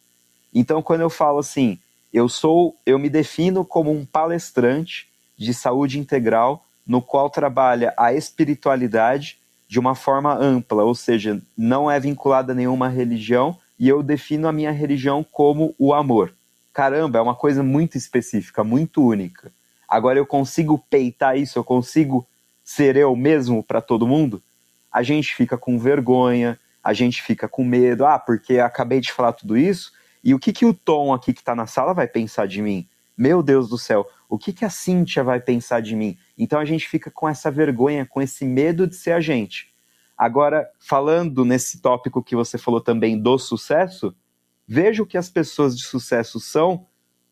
Então, 0.54 0.82
quando 0.82 1.02
eu 1.02 1.10
falo 1.10 1.40
assim, 1.40 1.78
eu 2.14 2.28
sou, 2.28 2.76
eu 2.86 2.98
me 3.00 3.10
defino 3.10 3.64
como 3.64 3.92
um 3.92 4.06
palestrante 4.06 5.08
de 5.38 5.54
saúde 5.54 6.00
integral, 6.00 6.66
no 6.86 7.02
qual 7.02 7.30
trabalha 7.30 7.94
a 7.98 8.14
espiritualidade 8.14 9.38
de 9.68 9.80
uma 9.80 9.96
forma 9.96 10.34
ampla, 10.34 10.84
ou 10.84 10.96
seja, 10.96 11.40
não 11.56 11.90
é 11.90 12.00
vinculada 12.00 12.52
a 12.52 12.56
nenhuma 12.56 12.90
religião, 12.90 13.58
e 13.80 13.88
eu 13.88 14.02
defino 14.02 14.48
a 14.48 14.52
minha 14.52 14.72
religião 14.72 15.24
como 15.24 15.74
o 15.78 15.94
amor 15.94 16.34
caramba, 16.80 17.20
é 17.20 17.22
uma 17.22 17.36
coisa 17.36 17.62
muito 17.62 17.98
específica, 17.98 18.64
muito 18.64 19.06
única. 19.06 19.52
Agora 19.86 20.18
eu 20.18 20.26
consigo 20.26 20.82
peitar 20.90 21.38
isso, 21.38 21.60
eu 21.60 21.64
consigo 21.64 22.26
ser 22.64 22.96
eu 22.96 23.14
mesmo 23.18 23.62
para 23.62 23.82
todo 23.82 24.08
mundo? 24.08 24.42
A 24.92 25.04
gente 25.04 25.36
fica 25.36 25.58
com 25.58 25.78
vergonha, 25.78 26.60
a 26.84 26.94
gente 26.94 27.22
fica 27.22 27.48
com 27.48 27.64
medo, 27.64 28.06
ah, 28.06 28.18
porque 28.18 28.60
acabei 28.60 29.00
de 29.00 29.12
falar 29.12 29.34
tudo 29.34 29.58
isso, 29.58 29.92
e 30.24 30.34
o 30.34 30.40
que, 30.40 30.52
que 30.52 30.66
o 30.66 30.74
Tom 30.74 31.14
aqui 31.14 31.34
que 31.34 31.42
está 31.42 31.56
na 31.56 31.68
sala 31.68 31.94
vai 31.94 32.08
pensar 32.08 32.48
de 32.48 32.62
mim? 32.62 32.88
Meu 33.18 33.44
Deus 33.44 33.70
do 33.70 33.78
céu, 33.78 34.08
o 34.28 34.38
que, 34.38 34.54
que 34.54 34.66
a 34.66 34.70
Cíntia 34.70 35.24
vai 35.24 35.40
pensar 35.40 35.82
de 35.82 35.96
mim? 35.96 36.18
Então 36.38 36.60
a 36.60 36.66
gente 36.66 36.88
fica 36.88 37.12
com 37.12 37.28
essa 37.28 37.52
vergonha, 37.52 38.06
com 38.06 38.22
esse 38.22 38.46
medo 38.46 38.88
de 38.88 38.96
ser 38.96 39.12
a 39.12 39.20
gente. 39.20 39.74
Agora, 40.18 40.70
falando 40.80 41.46
nesse 41.46 41.82
tópico 41.82 42.24
que 42.24 42.36
você 42.36 42.58
falou 42.58 42.82
também 42.82 43.18
do 43.18 43.38
sucesso, 43.38 44.16
Veja 44.72 45.02
o 45.02 45.06
que 45.06 45.18
as 45.18 45.32
pessoas 45.32 45.76
de 45.76 45.84
sucesso 45.84 46.40
são, 46.40 46.86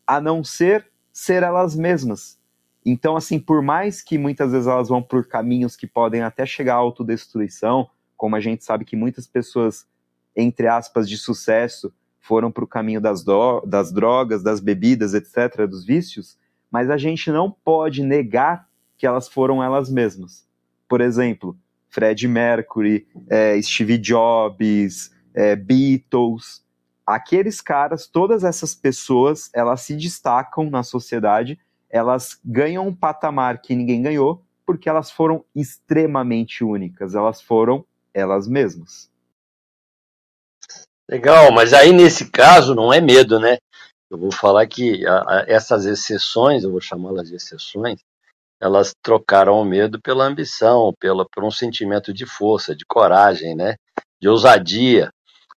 a 0.04 0.20
não 0.20 0.42
ser 0.42 0.90
ser 1.12 1.44
elas 1.44 1.76
mesmas. 1.76 2.36
Então, 2.84 3.16
assim, 3.16 3.38
por 3.38 3.62
mais 3.62 4.02
que 4.02 4.16
muitas 4.16 4.52
vezes 4.52 4.66
elas 4.66 4.88
vão 4.88 5.02
por 5.02 5.26
caminhos 5.26 5.76
que 5.76 5.86
podem 5.86 6.22
até 6.22 6.46
chegar 6.46 6.74
à 6.74 6.78
autodestruição, 6.78 7.88
como 8.16 8.36
a 8.36 8.40
gente 8.40 8.64
sabe 8.64 8.84
que 8.84 8.96
muitas 8.96 9.26
pessoas, 9.26 9.86
entre 10.34 10.66
aspas, 10.66 11.08
de 11.08 11.16
sucesso, 11.16 11.92
foram 12.18 12.50
para 12.50 12.64
o 12.64 12.68
caminho 12.68 13.00
das, 13.00 13.24
das 13.66 13.92
drogas, 13.92 14.42
das 14.42 14.60
bebidas, 14.60 15.14
etc., 15.14 15.66
dos 15.66 15.84
vícios, 15.84 16.36
mas 16.70 16.90
a 16.90 16.96
gente 16.96 17.30
não 17.30 17.50
pode 17.50 18.02
negar 18.02 18.68
que 18.96 19.06
elas 19.06 19.28
foram 19.28 19.62
elas 19.62 19.88
mesmas. 19.88 20.46
Por 20.88 21.00
exemplo, 21.00 21.56
Fred 21.88 22.26
Mercury, 22.28 23.06
é, 23.28 23.60
Steve 23.62 23.96
Jobs, 23.98 25.10
é, 25.32 25.56
Beatles, 25.56 26.62
aqueles 27.06 27.60
caras, 27.60 28.06
todas 28.06 28.44
essas 28.44 28.74
pessoas, 28.74 29.50
elas 29.54 29.80
se 29.82 29.96
destacam 29.96 30.68
na 30.68 30.82
sociedade, 30.82 31.58
elas 31.90 32.40
ganham 32.44 32.86
um 32.86 32.94
patamar 32.94 33.60
que 33.60 33.74
ninguém 33.74 34.02
ganhou, 34.02 34.44
porque 34.66 34.88
elas 34.88 35.10
foram 35.10 35.44
extremamente 35.54 36.62
únicas, 36.62 37.14
elas 37.14 37.40
foram 37.40 37.84
elas 38.12 38.46
mesmas. 38.46 39.10
Legal, 41.08 41.50
mas 41.52 41.72
aí 41.72 41.92
nesse 41.92 42.30
caso 42.30 42.74
não 42.74 42.92
é 42.92 43.00
medo, 43.00 43.40
né? 43.40 43.56
Eu 44.10 44.18
vou 44.18 44.32
falar 44.32 44.66
que 44.66 45.06
a, 45.06 45.18
a, 45.20 45.44
essas 45.48 45.86
exceções, 45.86 46.64
eu 46.64 46.70
vou 46.70 46.80
chamá-las 46.80 47.28
de 47.28 47.36
exceções, 47.36 48.00
elas 48.60 48.92
trocaram 49.02 49.60
o 49.60 49.64
medo 49.64 50.00
pela 50.00 50.24
ambição, 50.24 50.92
pela, 50.98 51.26
por 51.26 51.44
um 51.44 51.50
sentimento 51.50 52.12
de 52.12 52.26
força, 52.26 52.74
de 52.74 52.84
coragem, 52.84 53.54
né? 53.54 53.76
De 54.20 54.28
ousadia 54.28 55.10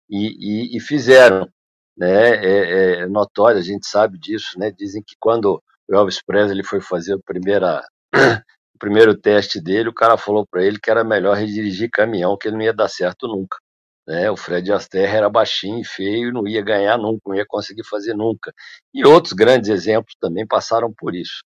e, 0.08 0.74
e, 0.74 0.76
e 0.76 0.80
fizeram. 0.80 1.48
Né? 1.96 2.34
É, 2.34 3.02
é, 3.02 3.06
notório, 3.06 3.58
a 3.58 3.62
gente 3.62 3.86
sabe 3.86 4.18
disso. 4.18 4.58
Né? 4.58 4.70
Dizem 4.70 5.02
que 5.02 5.14
quando 5.18 5.62
o 5.90 5.96
Elvis 5.96 6.22
Presley 6.22 6.64
foi 6.64 6.80
fazer 6.80 7.14
o, 7.14 7.22
primeira, 7.22 7.82
o 8.74 8.78
primeiro 8.78 9.14
teste 9.14 9.60
dele, 9.60 9.88
o 9.88 9.94
cara 9.94 10.16
falou 10.16 10.46
para 10.46 10.64
ele 10.64 10.78
que 10.78 10.90
era 10.90 11.02
melhor 11.02 11.36
redirigir 11.36 11.90
caminhão, 11.92 12.36
que 12.38 12.48
ele 12.48 12.56
não 12.56 12.64
ia 12.64 12.72
dar 12.72 12.88
certo 12.88 13.26
nunca. 13.26 13.58
Né? 14.06 14.30
O 14.30 14.36
Fred 14.36 14.72
Astaire 14.72 15.12
era 15.16 15.28
baixinho 15.28 15.80
e 15.80 15.84
feio, 15.84 16.32
não 16.32 16.46
ia 16.46 16.62
ganhar 16.62 16.96
nunca, 16.96 17.22
não 17.26 17.34
ia 17.34 17.44
conseguir 17.46 17.84
fazer 17.84 18.14
nunca. 18.14 18.52
E 18.94 19.04
outros 19.04 19.32
grandes 19.32 19.68
exemplos 19.68 20.14
também 20.20 20.46
passaram 20.46 20.92
por 20.96 21.14
isso. 21.14 21.42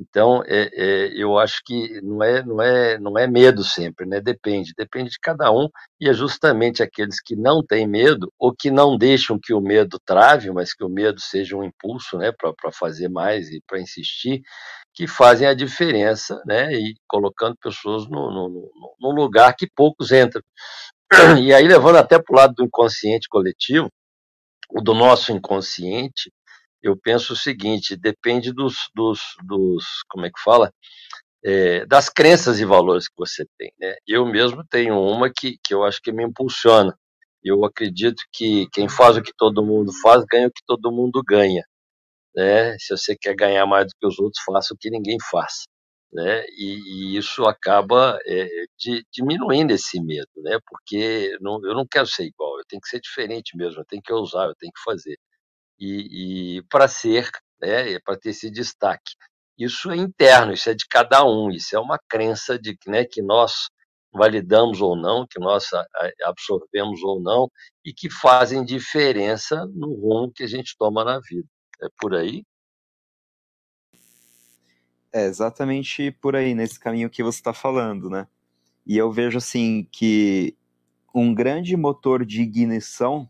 Então, 0.00 0.42
é, 0.46 0.70
é, 0.72 1.12
eu 1.14 1.38
acho 1.38 1.60
que 1.64 2.00
não 2.00 2.22
é, 2.22 2.42
não, 2.42 2.62
é, 2.62 2.98
não 2.98 3.18
é 3.18 3.26
medo 3.26 3.62
sempre, 3.62 4.06
né? 4.06 4.18
Depende, 4.18 4.72
depende 4.76 5.10
de 5.10 5.18
cada 5.20 5.52
um, 5.52 5.68
e 6.00 6.08
é 6.08 6.14
justamente 6.14 6.82
aqueles 6.82 7.20
que 7.20 7.36
não 7.36 7.62
têm 7.62 7.86
medo, 7.86 8.32
ou 8.38 8.54
que 8.54 8.70
não 8.70 8.96
deixam 8.96 9.38
que 9.38 9.52
o 9.52 9.60
medo 9.60 9.98
trave, 10.04 10.50
mas 10.50 10.72
que 10.72 10.82
o 10.82 10.88
medo 10.88 11.20
seja 11.20 11.54
um 11.54 11.64
impulso, 11.64 12.16
né, 12.16 12.32
para 12.32 12.72
fazer 12.72 13.10
mais 13.10 13.50
e 13.50 13.60
para 13.66 13.80
insistir, 13.80 14.40
que 14.94 15.06
fazem 15.06 15.46
a 15.46 15.54
diferença, 15.54 16.42
né? 16.46 16.72
E 16.72 16.94
colocando 17.06 17.56
pessoas 17.60 18.08
no, 18.08 18.30
no, 18.30 18.70
no, 19.00 19.10
lugar 19.10 19.54
que 19.54 19.68
poucos 19.74 20.12
entram. 20.12 20.42
E 21.44 21.52
aí, 21.52 21.66
levando 21.66 21.96
até 21.96 22.18
para 22.18 22.32
o 22.32 22.36
lado 22.36 22.54
do 22.54 22.64
inconsciente 22.64 23.28
coletivo, 23.28 23.90
o 24.70 24.80
do 24.80 24.94
nosso 24.94 25.32
inconsciente, 25.32 26.32
eu 26.82 26.96
penso 26.96 27.32
o 27.32 27.36
seguinte: 27.36 27.96
depende 27.96 28.52
dos, 28.52 28.74
dos, 28.94 29.20
dos 29.44 29.84
como 30.08 30.26
é 30.26 30.30
que 30.30 30.40
fala? 30.42 30.72
É, 31.44 31.86
das 31.86 32.08
crenças 32.08 32.60
e 32.60 32.64
valores 32.64 33.08
que 33.08 33.14
você 33.16 33.46
tem. 33.58 33.72
Né? 33.78 33.96
Eu 34.06 34.26
mesmo 34.26 34.64
tenho 34.68 35.00
uma 35.00 35.30
que, 35.30 35.56
que 35.64 35.74
eu 35.74 35.84
acho 35.84 36.00
que 36.02 36.12
me 36.12 36.24
impulsiona. 36.24 36.94
Eu 37.42 37.64
acredito 37.64 38.22
que 38.32 38.68
quem 38.72 38.88
faz 38.88 39.16
o 39.16 39.22
que 39.22 39.32
todo 39.36 39.64
mundo 39.64 39.92
faz, 40.02 40.24
ganha 40.30 40.48
o 40.48 40.52
que 40.52 40.62
todo 40.66 40.92
mundo 40.92 41.22
ganha. 41.26 41.64
Né? 42.34 42.76
Se 42.78 42.96
você 42.96 43.16
quer 43.16 43.34
ganhar 43.34 43.66
mais 43.66 43.86
do 43.86 43.92
que 43.98 44.06
os 44.06 44.18
outros, 44.18 44.42
faça 44.44 44.74
o 44.74 44.76
que 44.78 44.90
ninguém 44.90 45.16
faz. 45.30 45.64
Né? 46.12 46.44
E, 46.58 47.14
e 47.14 47.16
isso 47.16 47.44
acaba 47.46 48.18
é, 48.26 48.46
de, 48.78 49.04
diminuindo 49.12 49.72
esse 49.72 50.00
medo, 50.02 50.28
né? 50.38 50.58
porque 50.66 51.36
não, 51.40 51.60
eu 51.64 51.74
não 51.74 51.86
quero 51.86 52.06
ser 52.06 52.24
igual, 52.24 52.58
eu 52.58 52.64
tenho 52.68 52.82
que 52.82 52.88
ser 52.88 53.00
diferente 53.00 53.56
mesmo, 53.56 53.80
eu 53.80 53.84
tenho 53.86 54.02
que 54.02 54.12
ousar, 54.12 54.48
eu 54.48 54.54
tenho 54.56 54.72
que 54.72 54.82
fazer 54.82 55.16
e, 55.80 56.58
e 56.58 56.62
para 56.64 56.86
ser, 56.86 57.30
né, 57.60 57.98
para 58.00 58.18
ter 58.18 58.30
esse 58.30 58.50
destaque. 58.50 59.14
Isso 59.58 59.90
é 59.90 59.96
interno, 59.96 60.52
isso 60.52 60.70
é 60.70 60.74
de 60.74 60.86
cada 60.88 61.24
um, 61.24 61.50
isso 61.50 61.74
é 61.74 61.80
uma 61.80 61.98
crença 62.08 62.58
de 62.58 62.76
né, 62.86 63.04
que 63.04 63.22
nós 63.22 63.68
validamos 64.12 64.80
ou 64.80 64.96
não, 64.96 65.26
que 65.26 65.38
nós 65.38 65.66
absorvemos 66.24 67.02
ou 67.02 67.20
não, 67.20 67.50
e 67.84 67.92
que 67.92 68.10
fazem 68.10 68.64
diferença 68.64 69.66
no 69.72 69.94
rumo 69.94 70.32
que 70.32 70.42
a 70.42 70.48
gente 70.48 70.76
toma 70.76 71.04
na 71.04 71.20
vida. 71.20 71.46
É 71.82 71.88
por 72.00 72.14
aí? 72.14 72.42
É 75.12 75.24
exatamente 75.24 76.10
por 76.10 76.36
aí, 76.36 76.54
nesse 76.54 76.78
caminho 76.78 77.10
que 77.10 77.22
você 77.22 77.38
está 77.38 77.52
falando, 77.52 78.08
né? 78.08 78.28
E 78.86 78.96
eu 78.96 79.10
vejo 79.10 79.38
assim 79.38 79.86
que 79.90 80.56
um 81.14 81.34
grande 81.34 81.76
motor 81.76 82.24
de 82.24 82.42
ignição 82.42 83.28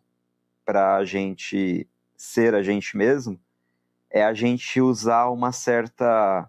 para 0.65 0.97
a 0.97 1.05
gente 1.05 1.89
ser 2.21 2.55
a 2.55 2.63
gente 2.63 2.99
mesmo 2.99 3.41
é 4.11 4.23
a 4.23 4.35
gente 4.35 4.79
usar 4.79 5.31
uma 5.31 5.53
certa, 5.53 6.47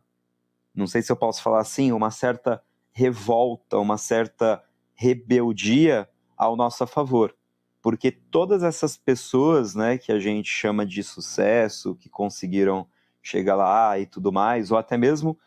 não 0.75 0.85
sei 0.85 1.01
se 1.01 1.09
eu 1.09 1.15
posso 1.15 1.41
falar 1.41 1.61
assim, 1.61 1.93
uma 1.93 2.11
certa 2.11 2.61
revolta, 2.91 3.77
uma 3.77 3.97
certa 3.97 4.61
rebeldia 4.93 6.09
ao 6.35 6.57
nosso 6.57 6.85
favor. 6.85 7.33
Porque 7.81 8.11
todas 8.11 8.63
essas 8.63 8.97
pessoas, 8.97 9.73
né, 9.73 9.97
que 9.97 10.11
a 10.11 10.19
gente 10.19 10.49
chama 10.49 10.85
de 10.85 11.01
sucesso, 11.03 11.95
que 11.95 12.09
conseguiram 12.09 12.85
chegar 13.23 13.55
lá 13.55 13.97
e 13.97 14.05
tudo 14.05 14.29
mais, 14.29 14.71
ou 14.71 14.77
até 14.77 14.97
mesmo 14.97 15.39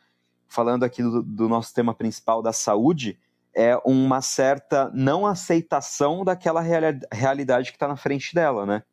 falando 0.49 0.85
aqui 0.85 1.03
do, 1.03 1.23
do 1.23 1.51
nosso 1.51 1.75
tema 1.75 1.93
principal 1.93 2.41
da 2.41 2.53
saúde, 2.53 3.19
é 3.55 3.77
uma 3.85 4.23
certa 4.23 4.91
não 4.95 5.27
aceitação 5.27 6.25
daquela 6.25 6.63
reali 6.63 6.99
realidade 7.13 7.71
que 7.71 7.77
está 7.77 7.87
na 7.87 7.97
frente 7.97 8.35
dela, 8.35 8.65
né? 8.65 8.85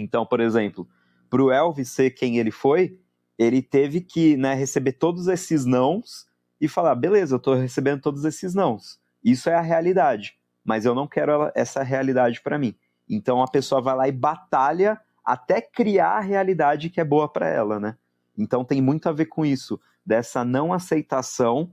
Então, 0.00 0.26
por 0.26 0.40
exemplo, 0.40 0.88
para 1.30 1.42
o 1.42 1.50
Elvis 1.50 1.90
ser 1.90 2.10
quem 2.10 2.38
ele 2.38 2.50
foi, 2.50 2.98
ele 3.38 3.62
teve 3.62 4.00
que 4.00 4.36
né, 4.36 4.54
receber 4.54 4.92
todos 4.92 5.28
esses 5.28 5.64
nãos 5.64 6.26
e 6.60 6.68
falar: 6.68 6.94
beleza, 6.94 7.34
eu 7.34 7.38
estou 7.38 7.54
recebendo 7.54 8.00
todos 8.00 8.24
esses 8.24 8.54
nãos. 8.54 8.98
Isso 9.22 9.48
é 9.48 9.54
a 9.54 9.60
realidade, 9.60 10.36
mas 10.64 10.84
eu 10.84 10.94
não 10.94 11.06
quero 11.06 11.50
essa 11.54 11.82
realidade 11.82 12.40
para 12.40 12.58
mim. 12.58 12.74
Então 13.08 13.42
a 13.42 13.48
pessoa 13.48 13.80
vai 13.80 13.96
lá 13.96 14.08
e 14.08 14.12
batalha 14.12 15.00
até 15.24 15.60
criar 15.60 16.18
a 16.18 16.20
realidade 16.20 16.90
que 16.90 17.00
é 17.00 17.04
boa 17.04 17.28
para 17.28 17.48
ela, 17.48 17.80
né? 17.80 17.96
Então 18.36 18.64
tem 18.64 18.82
muito 18.82 19.08
a 19.08 19.12
ver 19.12 19.26
com 19.26 19.44
isso, 19.44 19.80
dessa 20.04 20.44
não 20.44 20.72
aceitação. 20.72 21.70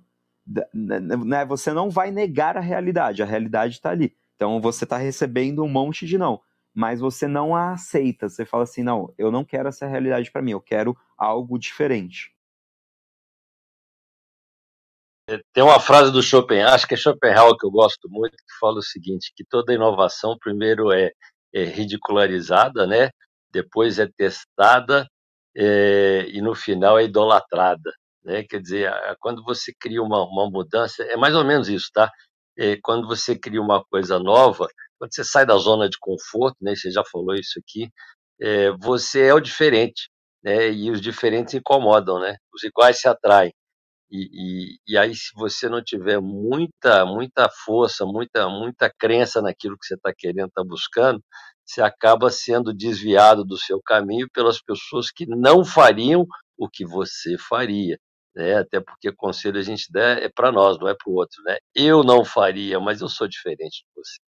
Né? 0.74 1.46
Você 1.46 1.72
não 1.72 1.90
vai 1.90 2.12
negar 2.12 2.58
a 2.58 2.62
realidade, 2.62 3.22
a 3.22 3.26
realidade 3.26 3.76
está 3.76 3.90
ali. 3.90 4.16
Então 4.36 4.62
você 4.62 4.86
está 4.86 4.98
recebendo 4.98 5.64
um 5.64 5.70
monte 5.70 6.06
de 6.06 6.18
não, 6.18 6.42
mas 6.74 7.00
você 7.00 7.28
não 7.28 7.56
a 7.56 7.74
aceita. 7.74 8.30
Você 8.30 8.46
fala 8.46 8.64
assim: 8.64 8.84
não, 8.84 9.14
eu 9.18 9.32
não 9.32 9.44
quero 9.44 9.70
essa 9.70 9.88
realidade 9.88 10.32
para 10.32 10.42
mim, 10.42 10.52
eu 10.52 10.62
quero 10.62 10.98
algo 11.18 11.60
diferente. 11.60 12.34
Tem 15.54 15.64
uma 15.64 15.80
frase 15.80 16.12
do 16.12 16.22
Schopenhauer, 16.22 16.74
acho 16.74 16.88
que 16.88 16.94
é 16.94 16.98
Schopenhauer 16.98 17.56
que 17.58 17.66
eu 17.66 17.72
gosto 17.72 18.10
muito, 18.10 18.36
que 18.36 18.60
fala 18.60 18.80
o 18.80 18.84
seguinte: 18.84 19.32
que 19.36 19.46
toda 19.46 19.74
inovação 19.74 20.38
primeiro 20.40 20.92
é, 20.92 21.12
é 21.54 21.64
ridicularizada, 21.64 22.86
né? 22.88 23.10
Depois 23.52 24.00
é 24.00 24.08
testada 24.18 25.08
é, 25.56 26.26
e 26.30 26.42
no 26.42 26.56
final 26.56 26.98
é 27.00 27.06
idolatrada, 27.06 27.94
né? 28.24 28.44
Quer 28.44 28.62
dizer, 28.62 28.92
quando 29.20 29.44
você 29.44 29.74
cria 29.80 30.02
uma, 30.02 30.24
uma 30.26 30.50
mudança, 30.50 31.04
é 31.04 31.16
mais 31.18 31.36
ou 31.36 31.46
menos 31.46 31.70
isso, 31.70 31.90
tá? 31.94 32.12
É, 32.58 32.78
quando 32.82 33.08
você 33.08 33.38
cria 33.38 33.62
uma 33.62 33.84
coisa 33.86 34.20
nova, 34.20 34.68
quando 35.02 35.16
você 35.16 35.24
sai 35.24 35.48
da 35.48 35.58
zona 35.58 35.90
de 35.90 35.98
conforto, 36.00 36.58
né? 36.62 36.76
Você 36.76 36.92
já 36.92 37.04
falou 37.04 37.34
isso 37.34 37.60
aqui, 37.60 37.90
é, 38.40 38.70
você 38.80 39.24
é 39.28 39.34
o 39.34 39.40
diferente, 39.40 40.12
né? 40.44 40.72
E 40.72 40.92
os 40.92 41.02
diferentes 41.02 41.56
incomodam, 41.56 42.20
né? 42.20 42.38
Os 42.54 42.64
iguais 42.64 43.00
se 43.00 43.08
atraem. 43.08 43.52
E, 44.12 44.30
e, 44.32 44.94
e, 44.94 44.98
aí, 44.98 45.16
se 45.16 45.32
você 45.36 45.68
não 45.70 45.84
tiver 45.84 46.20
muita, 46.22 47.06
muita 47.06 47.50
força, 47.66 48.06
muita, 48.06 48.48
muita 48.50 48.92
crença 49.00 49.42
naquilo 49.42 49.78
que 49.80 49.88
você 49.88 49.96
está 49.96 50.14
querendo, 50.16 50.50
está 50.50 50.64
buscando, 50.64 51.20
você 51.66 51.82
acaba 51.82 52.30
sendo 52.30 52.74
desviado 52.74 53.44
do 53.46 53.58
seu 53.58 53.82
caminho 53.82 54.28
pelas 54.34 54.62
pessoas 54.62 55.10
que 55.12 55.26
não 55.26 55.66
fariam 55.66 56.28
o 56.58 56.70
que 56.70 56.86
você 56.86 57.38
faria. 57.40 57.98
Né? 58.36 58.56
Até 58.58 58.80
porque 58.82 59.12
conselho 59.14 59.60
a 59.60 59.64
gente 59.64 59.92
dá 59.92 60.12
é 60.20 60.30
para 60.30 60.52
nós, 60.52 60.78
não 60.80 60.88
é 60.88 60.96
para 60.96 61.12
o 61.12 61.16
outro. 61.16 61.42
Né? 61.44 61.58
Eu 61.76 62.04
não 62.04 62.24
faria, 62.26 62.80
mas 62.80 63.02
eu 63.02 63.10
sou 63.10 63.28
diferente 63.28 63.84
de 63.84 63.88
você. 63.96 64.31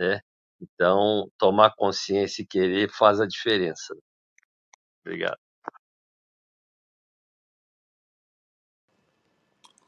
Né? 0.00 0.18
Então, 0.58 1.30
tomar 1.36 1.74
consciência 1.76 2.40
e 2.40 2.46
querer 2.46 2.90
faz 2.90 3.20
a 3.20 3.26
diferença. 3.26 3.94
Obrigado. 5.04 5.38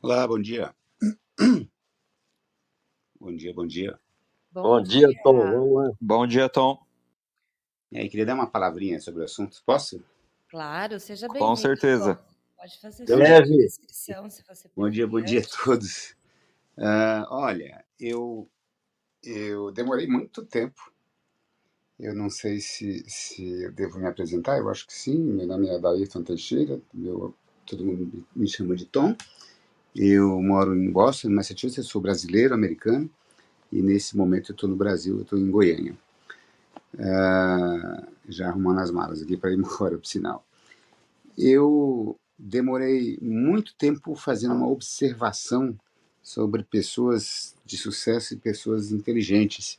Olá, 0.02 0.28
bom 0.28 0.38
dia. 0.38 0.74
Bom 3.18 3.34
dia, 3.34 3.54
bom 3.54 3.66
dia. 3.66 3.98
Bom, 4.50 4.62
bom 4.62 4.82
dia, 4.82 5.08
dia, 5.08 5.22
Tom. 5.22 5.96
Bom 5.98 6.26
dia, 6.26 6.46
Tom. 6.46 6.84
E 7.90 7.98
aí, 7.98 8.10
queria 8.10 8.26
dar 8.26 8.34
uma 8.34 8.50
palavrinha 8.50 9.00
sobre 9.00 9.22
o 9.22 9.24
assunto, 9.24 9.62
posso? 9.64 10.04
Claro, 10.48 11.00
seja 11.00 11.26
bem-vindo. 11.26 11.46
Com 11.46 11.56
certeza. 11.56 12.22
Pode 12.54 12.78
fazer 12.80 13.06
sua 13.06 13.42
descrição, 13.42 14.28
se 14.28 14.44
você 14.44 14.70
Bom 14.76 14.90
dia, 14.90 15.06
bom 15.06 15.22
dia 15.22 15.40
a 15.40 15.64
todos. 15.64 16.10
Uh, 16.76 17.24
olha, 17.30 17.82
eu, 17.98 18.50
eu 19.22 19.70
demorei 19.70 20.06
muito 20.06 20.44
tempo. 20.44 20.92
Eu 21.98 22.14
não 22.14 22.28
sei 22.28 22.58
se, 22.60 23.04
se 23.06 23.62
eu 23.62 23.72
devo 23.72 23.98
me 23.98 24.06
apresentar, 24.06 24.58
eu 24.58 24.68
acho 24.68 24.86
que 24.86 24.92
sim. 24.92 25.18
Meu 25.18 25.46
nome 25.46 25.68
é 25.68 25.76
Adairton 25.76 26.22
Teixeira, 26.22 26.80
meu, 26.92 27.34
todo 27.66 27.84
mundo 27.84 28.26
me 28.34 28.48
chama 28.48 28.74
de 28.74 28.86
Tom. 28.86 29.16
Eu 29.94 30.40
moro 30.40 30.74
em 30.74 30.90
Boston, 30.90 31.30
Massachusetts, 31.30 31.86
sou 31.86 32.00
brasileiro, 32.00 32.54
americano, 32.54 33.10
e 33.70 33.82
nesse 33.82 34.16
momento 34.16 34.50
eu 34.50 34.54
estou 34.54 34.68
no 34.68 34.76
Brasil, 34.76 35.16
eu 35.16 35.22
estou 35.22 35.38
em 35.38 35.50
Goiânia. 35.50 35.96
Uh, 36.94 38.06
já 38.28 38.48
arrumando 38.48 38.80
as 38.80 38.90
malas 38.90 39.22
aqui 39.22 39.36
para 39.36 39.52
ir 39.52 39.58
embora, 39.58 39.96
por 39.98 40.06
sinal. 40.06 40.44
Eu 41.36 42.18
demorei 42.38 43.18
muito 43.20 43.74
tempo 43.76 44.14
fazendo 44.14 44.54
uma 44.54 44.68
observação 44.68 45.78
sobre 46.22 46.62
pessoas 46.62 47.54
de 47.64 47.76
sucesso 47.76 48.34
e 48.34 48.36
pessoas 48.36 48.92
inteligentes. 48.92 49.78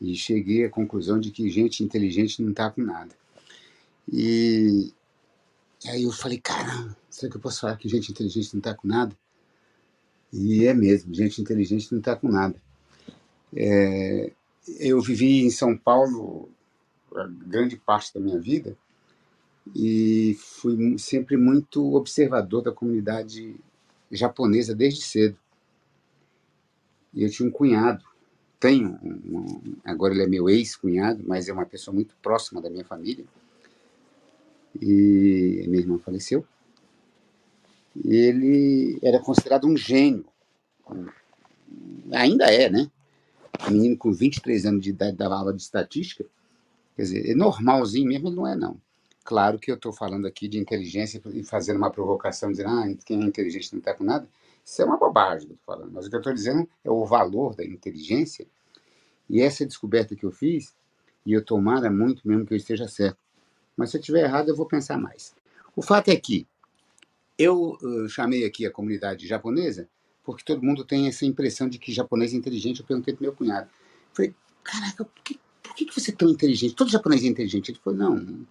E 0.00 0.14
cheguei 0.14 0.64
à 0.64 0.70
conclusão 0.70 1.18
de 1.18 1.30
que 1.30 1.50
gente 1.50 1.82
inteligente 1.82 2.42
não 2.42 2.50
está 2.50 2.70
com 2.70 2.82
nada. 2.82 3.14
E 4.10 4.92
aí 5.86 6.02
eu 6.02 6.12
falei, 6.12 6.38
caramba, 6.38 6.96
será 7.08 7.30
que 7.30 7.36
eu 7.36 7.40
posso 7.40 7.60
falar 7.60 7.76
que 7.76 7.88
gente 7.88 8.10
inteligente 8.10 8.52
não 8.54 8.58
está 8.58 8.74
com 8.74 8.88
nada? 8.88 9.16
E 10.32 10.64
é 10.66 10.74
mesmo, 10.74 11.14
gente 11.14 11.40
inteligente 11.40 11.90
não 11.90 11.98
está 11.98 12.14
com 12.14 12.28
nada. 12.28 12.54
É, 13.54 14.32
eu 14.78 15.00
vivi 15.00 15.42
em 15.42 15.50
São 15.50 15.76
Paulo 15.76 16.48
a 17.14 17.26
grande 17.26 17.76
parte 17.76 18.14
da 18.14 18.20
minha 18.20 18.38
vida 18.38 18.76
e 19.74 20.36
fui 20.38 20.98
sempre 20.98 21.36
muito 21.36 21.94
observador 21.94 22.62
da 22.62 22.72
comunidade 22.72 23.56
japonesa 24.10 24.74
desde 24.74 25.02
cedo. 25.02 25.36
E 27.12 27.22
eu 27.22 27.30
tinha 27.30 27.48
um 27.48 27.52
cunhado, 27.52 28.04
tenho, 28.58 28.98
um, 29.02 29.76
agora 29.84 30.14
ele 30.14 30.22
é 30.22 30.26
meu 30.26 30.48
ex-cunhado, 30.48 31.22
mas 31.26 31.48
é 31.48 31.52
uma 31.52 31.66
pessoa 31.66 31.94
muito 31.94 32.14
próxima 32.22 32.60
da 32.60 32.70
minha 32.70 32.84
família. 32.84 33.24
E 34.80 35.64
minha 35.66 35.80
irmã 35.80 35.98
faleceu 35.98 36.46
ele 38.04 38.98
era 39.02 39.18
considerado 39.18 39.66
um 39.66 39.76
gênio. 39.76 40.24
Ainda 42.12 42.46
é, 42.46 42.68
né? 42.68 42.90
Um 43.68 43.72
menino 43.72 43.96
com 43.96 44.12
23 44.12 44.66
anos 44.66 44.82
de 44.82 44.90
idade 44.90 45.16
dava 45.16 45.36
aula 45.36 45.52
de 45.52 45.62
estatística. 45.62 46.24
Quer 46.96 47.02
dizer, 47.02 47.30
é 47.30 47.34
normalzinho 47.34 48.08
mesmo, 48.08 48.28
ele 48.28 48.36
não 48.36 48.46
é, 48.46 48.56
não. 48.56 48.80
Claro 49.24 49.58
que 49.58 49.70
eu 49.70 49.74
estou 49.74 49.92
falando 49.92 50.26
aqui 50.26 50.48
de 50.48 50.58
inteligência 50.58 51.20
e 51.32 51.44
fazendo 51.44 51.76
uma 51.76 51.90
provocação, 51.90 52.50
dizendo, 52.50 52.70
ah, 52.70 52.86
quem 53.04 53.22
é 53.22 53.24
inteligente 53.24 53.72
não 53.72 53.78
está 53.78 53.94
com 53.94 54.04
nada. 54.04 54.26
Isso 54.64 54.80
é 54.80 54.84
uma 54.84 54.96
bobagem 54.96 55.46
que 55.46 55.52
eu 55.52 55.56
estou 55.56 55.74
falando. 55.74 55.92
Mas 55.92 56.06
o 56.06 56.10
que 56.10 56.16
eu 56.16 56.20
estou 56.20 56.32
dizendo 56.32 56.68
é 56.84 56.90
o 56.90 57.04
valor 57.04 57.54
da 57.54 57.64
inteligência. 57.64 58.46
E 59.28 59.40
essa 59.40 59.66
descoberta 59.66 60.16
que 60.16 60.24
eu 60.24 60.30
fiz, 60.30 60.74
e 61.24 61.32
eu 61.32 61.44
tomara 61.44 61.90
muito 61.90 62.26
mesmo 62.26 62.46
que 62.46 62.54
eu 62.54 62.56
esteja 62.56 62.88
certo. 62.88 63.18
Mas 63.76 63.90
se 63.90 63.96
eu 63.96 64.00
estiver 64.00 64.24
errado, 64.24 64.48
eu 64.48 64.56
vou 64.56 64.66
pensar 64.66 64.98
mais. 64.98 65.34
O 65.76 65.82
fato 65.82 66.08
é 66.08 66.16
que 66.16 66.46
eu 67.38 67.78
uh, 67.80 68.08
chamei 68.08 68.44
aqui 68.44 68.66
a 68.66 68.70
comunidade 68.70 69.26
japonesa 69.26 69.88
porque 70.24 70.44
todo 70.44 70.62
mundo 70.62 70.84
tem 70.84 71.08
essa 71.08 71.24
impressão 71.24 71.68
de 71.68 71.78
que 71.78 71.92
japonês 71.92 72.32
é 72.32 72.36
inteligente. 72.36 72.80
Eu 72.80 72.86
perguntei 72.86 73.14
pro 73.14 73.22
meu 73.22 73.32
cunhado. 73.32 73.68
Falei, 74.12 74.34
caraca, 74.62 75.04
por 75.04 75.22
que, 75.24 75.38
por 75.62 75.74
que 75.74 75.86
você 75.92 76.10
é 76.10 76.14
tão 76.14 76.28
inteligente? 76.28 76.74
Todo 76.74 76.90
japonês 76.90 77.24
é 77.24 77.26
inteligente. 77.26 77.70
Ele 77.70 77.78
falou, 77.82 77.98
não, 77.98 78.46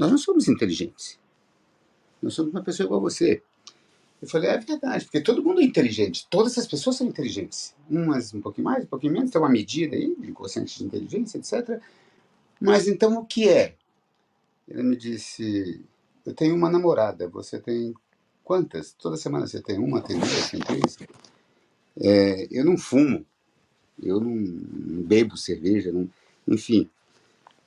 nós 0.00 0.10
não 0.10 0.16
somos 0.16 0.48
inteligentes. 0.48 1.18
Nós 2.22 2.32
somos 2.32 2.52
uma 2.52 2.62
pessoa 2.62 2.86
igual 2.86 3.00
a 3.00 3.02
você. 3.02 3.42
Eu 4.22 4.26
falei, 4.26 4.48
é 4.48 4.56
verdade, 4.56 5.04
porque 5.04 5.20
todo 5.20 5.42
mundo 5.42 5.60
é 5.60 5.64
inteligente. 5.64 6.26
Todas 6.30 6.56
as 6.56 6.66
pessoas 6.66 6.96
são 6.96 7.06
inteligentes. 7.06 7.74
Umas 7.88 8.32
um 8.32 8.40
pouquinho 8.40 8.64
mais, 8.64 8.84
um 8.84 8.86
pouquinho 8.86 9.12
menos. 9.12 9.30
Tem 9.30 9.38
uma 9.38 9.50
medida 9.50 9.94
aí 9.94 10.16
de 10.18 10.32
quociente 10.32 10.78
de 10.78 10.84
inteligência, 10.84 11.36
etc. 11.36 11.82
Mas 12.58 12.88
então 12.88 13.18
o 13.18 13.26
que 13.26 13.46
é? 13.46 13.74
Ele 14.66 14.84
me 14.84 14.96
disse, 14.96 15.84
eu 16.24 16.32
tenho 16.32 16.54
uma 16.54 16.70
namorada, 16.70 17.28
você 17.28 17.58
tem 17.60 17.92
quantas? 18.42 18.94
Toda 18.94 19.18
semana 19.18 19.46
você 19.46 19.60
tem 19.60 19.78
uma, 19.78 20.00
tem 20.00 20.18
duas, 20.18 20.50
tem 20.50 20.60
três? 20.60 20.96
É, 22.00 22.48
eu 22.50 22.64
não 22.64 22.78
fumo, 22.78 23.26
eu 24.02 24.18
não, 24.18 24.34
não 24.34 25.02
bebo 25.02 25.36
cerveja, 25.36 25.92
não, 25.92 26.08
enfim. 26.48 26.88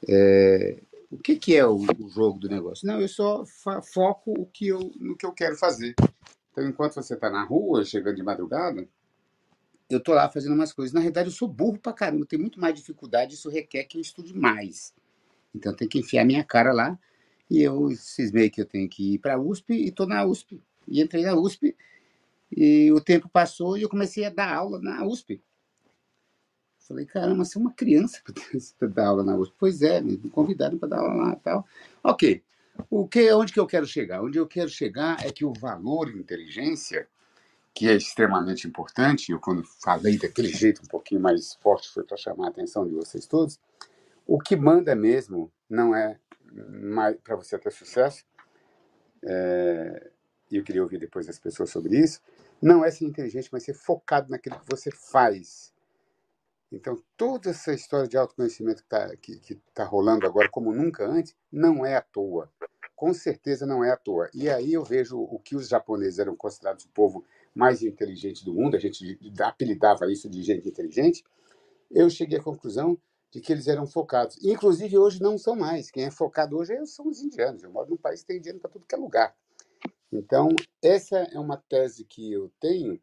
É, 0.08 0.80
o 1.14 1.18
que, 1.18 1.36
que 1.36 1.56
é 1.56 1.66
o, 1.66 1.78
o, 1.78 2.10
jogo 2.10 2.40
do 2.40 2.50
negócio? 2.50 2.88
Não, 2.88 3.00
eu 3.00 3.08
só 3.08 3.44
foco 3.46 4.34
o 4.38 4.46
que 4.46 4.68
eu, 4.68 4.92
no 5.00 5.16
que 5.16 5.26
eu 5.26 5.32
quero 5.32 5.56
fazer. 5.56 5.94
Então, 6.52 6.68
enquanto 6.68 6.96
você 6.96 7.14
está 7.14 7.30
na 7.30 7.44
rua, 7.44 7.86
chegando 7.86 8.16
de 8.16 8.24
madrugada, 8.24 8.88
eu 9.90 10.00
estou 10.00 10.16
lá 10.16 10.30
fazendo 10.30 10.54
umas 10.54 10.74
coisas. 10.74 10.94
Na 10.94 11.00
realidade, 11.00 11.30
eu 11.30 11.34
sou 11.34 11.48
burro 11.48 11.80
pra 11.80 11.94
caramba, 11.94 12.26
tenho 12.26 12.42
muito 12.42 12.60
mais 12.60 12.74
dificuldade, 12.76 13.36
isso 13.36 13.50
requer 13.50 13.84
que 13.86 13.98
eu 13.98 14.02
estude 14.02 14.36
mais. 14.36 14.94
Então, 15.54 15.76
tenho 15.76 15.90
que 15.90 16.00
enfiar 16.00 16.26
minha 16.26 16.44
cara 16.44 16.74
lá 16.74 16.98
E 17.50 17.62
eu 17.62 17.92
cismei 17.96 18.50
que 18.50 18.60
eu 18.60 18.66
tenho 18.66 18.90
que 18.90 19.14
ir 19.14 19.20
para 19.20 19.36
a 19.36 19.40
USP 19.40 19.74
e 19.74 19.90
estou 19.90 20.08
na 20.08 20.26
USP. 20.26 20.62
E 20.88 21.02
entrei 21.02 21.24
na 21.24 21.36
USP 21.36 21.76
e 22.56 22.92
o 22.92 23.02
tempo 23.02 23.30
passou 23.30 23.78
e 23.78 23.82
eu 23.82 23.90
comecei 23.90 24.26
a 24.26 24.30
dar 24.30 24.54
aula 24.54 24.80
na 24.80 25.06
USP. 25.06 25.42
Falei, 26.88 27.06
caramba, 27.06 27.46
você 27.46 27.58
é 27.58 27.62
uma 27.62 27.74
criança 27.74 28.22
para 28.78 28.88
dar 28.90 29.08
aula 29.08 29.24
na 29.24 29.36
USP. 29.36 29.56
Pois 29.58 29.82
é, 29.82 30.02
me 30.02 30.18
convidaram 30.30 30.78
para 30.78 30.90
dar 30.90 31.00
aula 31.00 31.14
lá 31.14 31.34
e 31.34 31.40
tal. 31.40 31.68
Ok. 32.04 32.44
O 32.90 33.08
que, 33.08 33.32
onde 33.32 33.54
que 33.54 33.60
eu 33.60 33.68
quero 33.68 33.86
chegar? 33.86 34.22
Onde 34.22 34.38
eu 34.38 34.48
quero 34.48 34.70
chegar 34.70 35.24
é 35.26 35.32
que 35.32 35.46
o 35.46 35.54
valor 35.54 36.10
inteligência, 36.10 37.08
que 37.74 37.88
é 37.88 37.96
extremamente 37.96 38.68
importante, 38.68 39.32
eu 39.32 39.40
quando 39.40 39.64
falei 39.64 40.18
daquele 40.18 40.50
jeito 40.50 40.82
um 40.84 40.88
pouquinho 40.88 41.22
mais 41.22 41.54
forte 41.56 41.90
foi 41.90 42.04
para 42.04 42.18
chamar 42.18 42.48
a 42.48 42.50
atenção 42.50 42.86
de 42.86 42.94
vocês 42.94 43.28
todos, 43.28 43.60
o 44.26 44.40
que 44.40 44.56
manda 44.56 44.96
mesmo 44.96 45.52
não 45.70 45.96
é 45.96 46.18
para 47.24 47.36
você 47.36 47.58
ter 47.58 47.72
sucesso, 47.72 48.26
é, 49.24 50.12
e 50.52 50.58
eu 50.58 50.64
queria 50.64 50.84
ouvir 50.84 51.00
depois 51.00 51.28
das 51.28 51.40
pessoas 51.40 51.70
sobre 51.70 51.98
isso, 51.98 52.22
não 52.62 52.84
é 52.84 52.92
ser 52.92 53.06
inteligente, 53.06 53.50
mas 53.52 53.64
ser 53.64 53.74
focado 53.74 54.30
naquilo 54.30 54.60
que 54.60 54.70
você 54.70 54.92
faz 54.92 55.73
então, 56.74 57.00
toda 57.16 57.52
essa 57.52 57.72
história 57.72 58.08
de 58.08 58.18
autoconhecimento 58.18 58.78
que 58.78 58.96
está 58.96 59.16
que, 59.16 59.40
que 59.40 59.56
tá 59.74 59.84
rolando 59.84 60.26
agora, 60.26 60.50
como 60.50 60.74
nunca 60.74 61.06
antes, 61.06 61.36
não 61.52 61.86
é 61.86 61.96
à 61.96 62.02
toa. 62.02 62.52
Com 62.96 63.14
certeza 63.14 63.66
não 63.66 63.84
é 63.84 63.92
à 63.92 63.98
toa. 63.98 64.30
E 64.34 64.50
aí 64.50 64.74
eu 64.74 64.84
vejo 64.84 65.20
o 65.20 65.38
que 65.40 65.56
os 65.56 65.68
japoneses 65.68 66.18
eram 66.18 66.36
considerados 66.36 66.86
o 66.86 66.90
povo 66.90 67.24
mais 67.54 67.84
inteligente 67.84 68.44
do 68.44 68.54
mundo, 68.54 68.76
a 68.76 68.80
gente 68.80 69.20
apelidava 69.40 70.12
isso 70.12 70.28
de 70.28 70.42
gente 70.42 70.68
inteligente, 70.68 71.24
eu 71.92 72.10
cheguei 72.10 72.40
à 72.40 72.44
conclusão 72.44 72.98
de 73.30 73.40
que 73.40 73.52
eles 73.52 73.68
eram 73.68 73.86
focados. 73.86 74.44
Inclusive, 74.44 74.98
hoje 74.98 75.22
não 75.22 75.38
são 75.38 75.56
mais. 75.56 75.92
Quem 75.92 76.06
é 76.06 76.12
focado 76.12 76.58
hoje 76.58 76.74
são 76.88 77.08
os 77.08 77.22
indianos. 77.22 77.64
Eu 77.64 77.72
moro 77.72 77.90
num 77.90 77.98
país 77.98 78.22
que 78.22 78.28
tem 78.28 78.38
indiano 78.38 78.60
para 78.60 78.72
tudo 78.72 78.86
que 78.88 78.96
é 78.96 78.98
lugar. 78.98 79.36
Então, 80.12 80.50
essa 80.82 81.18
é 81.18 81.40
uma 81.40 81.58
tese 81.58 82.04
que 82.04 82.32
eu 82.32 82.52
tenho 82.60 83.00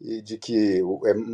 e 0.00 0.20
de 0.20 0.36
que 0.36 0.80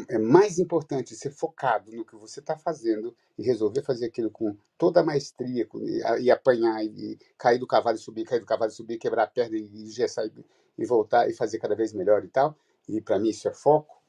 é, 0.08 0.14
é 0.14 0.18
mais 0.18 0.58
importante 0.58 1.16
ser 1.16 1.30
focado 1.30 1.90
no 1.92 2.04
que 2.04 2.14
você 2.14 2.40
está 2.40 2.56
fazendo 2.56 3.14
e 3.36 3.42
resolver 3.42 3.82
fazer 3.82 4.06
aquilo 4.06 4.30
com 4.30 4.56
toda 4.78 5.00
a 5.00 5.04
maestria 5.04 5.66
com, 5.66 5.80
e, 5.80 6.00
e, 6.20 6.30
apanhar 6.30 6.84
e, 6.84 7.18
cair 7.36 7.58
do 7.58 7.66
cavalo 7.66 7.96
e 7.96 8.00
subir, 8.00 8.24
cair 8.24 8.40
do 8.40 8.46
cavalo 8.46 8.70
e 8.70 8.74
subir, 8.74 8.98
quebrar 8.98 9.24
a 9.24 9.26
perna 9.26 9.56
e, 9.56 9.62
e 9.62 9.88
e, 9.88 10.44
e 10.78 10.86
voltar 10.86 11.28
e 11.28 11.34
fazer 11.34 11.58
cada 11.58 11.74
vez 11.74 11.92
melhor 11.92 12.24
e 12.24 12.28
tal. 12.28 12.56
E 12.88 13.00
para 13.00 13.18
mim 13.18 13.30
isso 13.30 13.48
é 13.48 13.52
foco. 13.52 14.00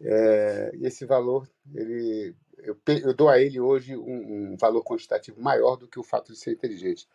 É, 0.00 0.72
esse 0.80 1.06
valor, 1.06 1.48
ele, 1.74 2.34
eu, 2.58 2.76
eu, 2.86 3.14
dou 3.14 3.28
a 3.28 3.40
ele 3.40 3.60
hoje 3.60 3.96
um, 3.96 4.52
um 4.52 4.56
valor 4.56 4.82
quantitativo 4.82 5.40
maior 5.40 5.76
do 5.76 5.86
que 5.86 5.98
o 5.98 6.02
fato 6.02 6.32
de 6.32 6.38
ser 6.38 6.52
inteligente. 6.52 7.08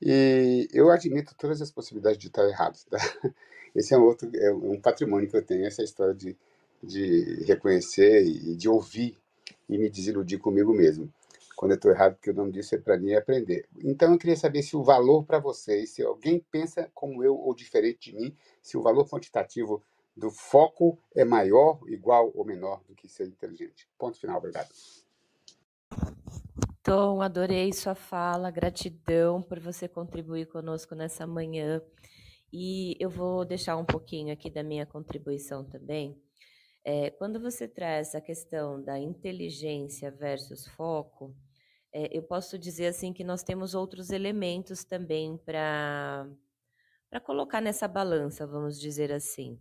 E 0.00 0.68
eu 0.72 0.90
admito 0.90 1.34
todas 1.36 1.62
as 1.62 1.70
possibilidades 1.70 2.18
de 2.18 2.28
estar 2.28 2.46
errado. 2.48 2.78
Tá? 2.90 2.98
Esse 3.74 3.94
é 3.94 3.98
um 3.98 4.04
outro, 4.04 4.30
é 4.34 4.52
um 4.52 4.80
patrimônio 4.80 5.28
que 5.28 5.36
eu 5.36 5.44
tenho, 5.44 5.66
essa 5.66 5.82
história 5.82 6.14
de, 6.14 6.36
de 6.82 7.44
reconhecer 7.44 8.24
e 8.24 8.54
de 8.54 8.68
ouvir 8.68 9.18
e 9.68 9.78
me 9.78 9.90
desiludir 9.90 10.38
comigo 10.38 10.72
mesmo. 10.72 11.12
Quando 11.56 11.72
eu 11.72 11.76
estou 11.76 11.90
errado, 11.90 12.16
porque 12.16 12.30
o 12.30 12.34
nome 12.34 12.52
disso 12.52 12.74
é 12.74 12.78
para 12.78 12.98
mim 12.98 13.12
é 13.12 13.16
aprender. 13.16 13.66
Então 13.82 14.12
eu 14.12 14.18
queria 14.18 14.36
saber 14.36 14.62
se 14.62 14.76
o 14.76 14.82
valor 14.82 15.24
para 15.24 15.38
vocês, 15.38 15.90
se 15.90 16.02
alguém 16.02 16.44
pensa 16.50 16.90
como 16.94 17.24
eu 17.24 17.34
ou 17.34 17.54
diferente 17.54 18.10
de 18.10 18.16
mim, 18.16 18.36
se 18.62 18.76
o 18.76 18.82
valor 18.82 19.08
quantitativo 19.08 19.82
do 20.14 20.30
foco 20.30 20.98
é 21.14 21.24
maior, 21.24 21.80
igual 21.88 22.30
ou 22.34 22.44
menor 22.44 22.82
do 22.86 22.94
que 22.94 23.08
ser 23.08 23.26
inteligente. 23.26 23.88
Ponto 23.98 24.18
final, 24.18 24.38
obrigado. 24.38 24.68
Tom, 26.86 27.20
adorei 27.20 27.72
sua 27.72 27.96
fala, 27.96 28.48
gratidão 28.48 29.42
por 29.42 29.58
você 29.58 29.88
contribuir 29.88 30.46
conosco 30.46 30.94
nessa 30.94 31.26
manhã. 31.26 31.82
E 32.52 32.96
eu 33.00 33.10
vou 33.10 33.44
deixar 33.44 33.76
um 33.76 33.84
pouquinho 33.84 34.32
aqui 34.32 34.48
da 34.48 34.62
minha 34.62 34.86
contribuição 34.86 35.64
também. 35.64 36.16
É, 36.84 37.10
quando 37.10 37.40
você 37.40 37.66
traz 37.66 38.14
a 38.14 38.20
questão 38.20 38.80
da 38.80 39.00
inteligência 39.00 40.12
versus 40.12 40.64
foco, 40.68 41.34
é, 41.92 42.16
eu 42.16 42.22
posso 42.22 42.56
dizer 42.56 42.86
assim 42.86 43.12
que 43.12 43.24
nós 43.24 43.42
temos 43.42 43.74
outros 43.74 44.10
elementos 44.10 44.84
também 44.84 45.36
para 45.38 46.24
para 47.10 47.18
colocar 47.18 47.60
nessa 47.60 47.88
balança, 47.88 48.46
vamos 48.46 48.78
dizer 48.78 49.10
assim. 49.10 49.58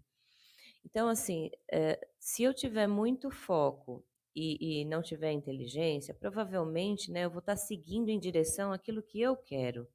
Então, 0.85 1.07
assim, 1.07 1.49
é, 1.71 1.99
se 2.19 2.43
eu 2.43 2.53
tiver 2.53 2.85
muito 2.85 3.31
foco 3.31 4.05
e, 4.35 4.81
e, 4.81 4.85
não 4.85 5.01
tiver 5.01 5.31
inteligência, 5.31 6.13
provavelmente, 6.13 7.09
né, 7.11 7.25
eu 7.25 7.29
vou 7.29 7.39
estar 7.39 7.55
seguindo 7.55 8.09
em 8.09 8.19
direção 8.19 8.73
àquilo 8.73 9.01
que 9.01 9.21
eu 9.21 9.35
quero. 9.37 9.87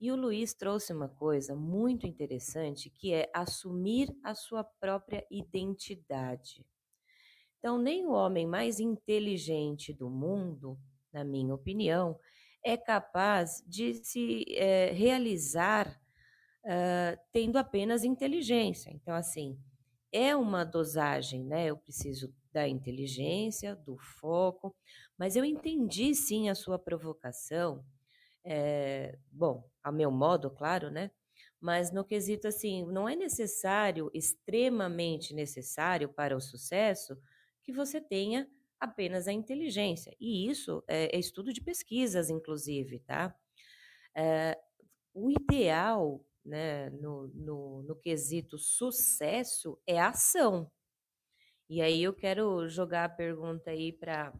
E 0.00 0.10
o 0.10 0.16
Luiz 0.16 0.54
trouxe 0.54 0.92
uma 0.92 1.08
coisa 1.08 1.54
muito 1.54 2.06
interessante, 2.06 2.90
que 2.90 3.12
é 3.12 3.30
assumir 3.34 4.08
a 4.24 4.34
sua 4.34 4.64
própria 4.64 5.24
identidade. 5.30 6.66
Então, 7.58 7.78
nem 7.78 8.06
o 8.06 8.12
homem 8.12 8.46
mais 8.46 8.80
inteligente 8.80 9.92
do 9.92 10.08
mundo, 10.08 10.78
na 11.12 11.22
minha 11.22 11.54
opinião, 11.54 12.18
é 12.64 12.76
capaz 12.76 13.62
de 13.66 13.94
se 13.94 14.44
é, 14.56 14.90
realizar 14.92 16.00
uh, 16.64 17.20
tendo 17.32 17.58
apenas 17.58 18.04
inteligência. 18.04 18.90
Então, 18.90 19.14
assim, 19.14 19.58
é 20.12 20.34
uma 20.34 20.64
dosagem, 20.64 21.44
né? 21.44 21.66
Eu 21.66 21.76
preciso 21.76 22.32
da 22.52 22.68
inteligência, 22.68 23.76
do 23.76 23.96
foco, 23.96 24.74
mas 25.16 25.36
eu 25.36 25.44
entendi 25.44 26.14
sim 26.14 26.48
a 26.48 26.54
sua 26.54 26.78
provocação 26.78 27.84
é, 28.44 29.18
bom, 29.30 29.68
a 29.82 29.92
meu 29.92 30.10
modo, 30.10 30.50
claro, 30.50 30.90
né? 30.90 31.10
Mas 31.60 31.92
no 31.92 32.04
quesito 32.04 32.48
assim, 32.48 32.86
não 32.86 33.08
é 33.08 33.14
necessário, 33.14 34.10
extremamente 34.14 35.34
necessário 35.34 36.08
para 36.08 36.36
o 36.36 36.40
sucesso, 36.40 37.18
que 37.62 37.72
você 37.72 38.00
tenha 38.00 38.48
apenas 38.78 39.28
a 39.28 39.32
inteligência. 39.32 40.16
E 40.18 40.48
isso 40.48 40.82
é, 40.88 41.14
é 41.14 41.18
estudo 41.18 41.52
de 41.52 41.60
pesquisas, 41.60 42.30
inclusive, 42.30 43.00
tá? 43.00 43.34
É, 44.16 44.58
o 45.12 45.30
ideal, 45.30 46.24
né, 46.44 46.88
no, 46.90 47.28
no, 47.28 47.82
no 47.82 47.96
quesito 47.96 48.56
sucesso 48.58 49.78
é 49.86 50.00
ação. 50.00 50.70
E 51.72 51.80
aí 51.80 52.02
eu 52.02 52.12
quero 52.12 52.68
jogar 52.68 53.04
a 53.04 53.08
pergunta 53.08 53.70
aí 53.70 53.92
para 53.92 54.34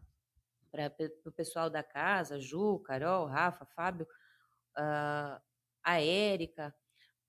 o 1.25 1.31
pessoal 1.31 1.69
da 1.69 1.81
casa, 1.81 2.37
Ju, 2.37 2.79
Carol, 2.79 3.25
Rafa, 3.25 3.65
Fábio, 3.67 4.05
uh, 4.77 5.39
a 5.81 6.01
Érica, 6.01 6.75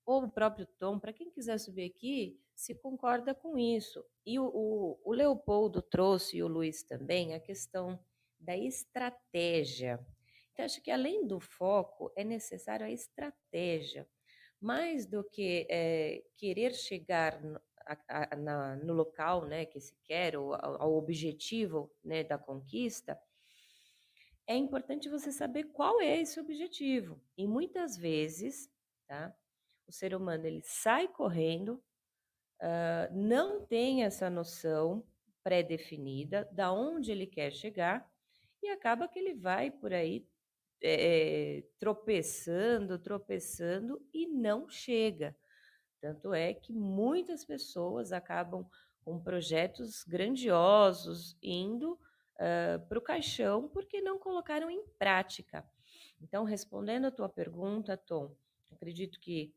ou 0.05 0.25
o 0.25 0.29
próprio 0.29 0.67
Tom, 0.77 0.99
para 0.99 1.13
quem 1.13 1.31
quiser 1.31 1.57
subir 1.57 1.89
aqui, 1.89 2.37
se 2.53 2.75
concorda 2.75 3.33
com 3.33 3.57
isso. 3.57 4.03
E 4.25 4.37
o, 4.37 4.45
o, 4.45 4.99
o 5.05 5.13
Leopoldo 5.13 5.81
trouxe, 5.81 6.35
e 6.35 6.43
o 6.43 6.49
Luiz 6.49 6.83
também, 6.83 7.33
a 7.33 7.39
questão 7.39 7.97
da 8.37 8.57
estratégia. 8.57 10.05
Então, 10.51 10.65
acho 10.65 10.81
que 10.81 10.91
além 10.91 11.25
do 11.25 11.39
foco, 11.39 12.11
é 12.17 12.25
necessário 12.25 12.85
a 12.85 12.91
estratégia. 12.91 14.05
Mais 14.59 15.05
do 15.05 15.23
que 15.23 15.65
é, 15.69 16.25
querer 16.35 16.73
chegar 16.73 17.41
a, 17.85 18.33
a, 18.33 18.35
na, 18.35 18.75
no 18.77 18.93
local 18.93 19.45
né, 19.45 19.65
que 19.65 19.79
se 19.79 19.95
quer, 20.03 20.37
ou 20.37 20.53
ao, 20.53 20.81
ao 20.81 20.93
objetivo 20.95 21.91
né, 22.03 22.23
da 22.23 22.37
conquista, 22.37 23.19
é 24.45 24.55
importante 24.55 25.09
você 25.09 25.31
saber 25.31 25.65
qual 25.65 26.01
é 26.01 26.19
esse 26.19 26.39
objetivo. 26.39 27.21
E 27.37 27.47
muitas 27.47 27.95
vezes, 27.97 28.69
tá? 29.07 29.33
O 29.87 29.91
ser 29.91 30.15
humano 30.15 30.45
ele 30.45 30.61
sai 30.61 31.07
correndo, 31.07 31.81
uh, 32.61 33.13
não 33.13 33.65
tem 33.65 34.03
essa 34.03 34.29
noção 34.29 35.05
pré-definida 35.43 36.47
da 36.51 36.71
onde 36.71 37.11
ele 37.11 37.27
quer 37.27 37.51
chegar 37.51 38.09
e 38.61 38.69
acaba 38.69 39.07
que 39.07 39.19
ele 39.19 39.33
vai 39.33 39.69
por 39.69 39.93
aí 39.93 40.25
é, 40.81 41.63
tropeçando, 41.79 42.99
tropeçando 42.99 44.01
e 44.13 44.27
não 44.27 44.69
chega. 44.69 45.35
Tanto 46.03 46.33
é 46.33 46.53
que 46.53 46.73
muitas 46.73 47.45
pessoas 47.45 48.11
acabam 48.11 48.69
com 49.05 49.23
projetos 49.23 50.03
grandiosos 50.03 51.37
indo 51.41 51.93
uh, 51.93 52.85
para 52.89 52.99
o 52.99 53.01
caixão 53.01 53.69
porque 53.69 54.01
não 54.01 54.19
colocaram 54.19 54.69
em 54.69 54.85
prática. 54.99 55.65
Então, 56.19 56.43
respondendo 56.43 57.05
a 57.05 57.11
tua 57.11 57.29
pergunta, 57.29 57.95
Tom, 57.95 58.35
acredito 58.69 59.17
que 59.17 59.55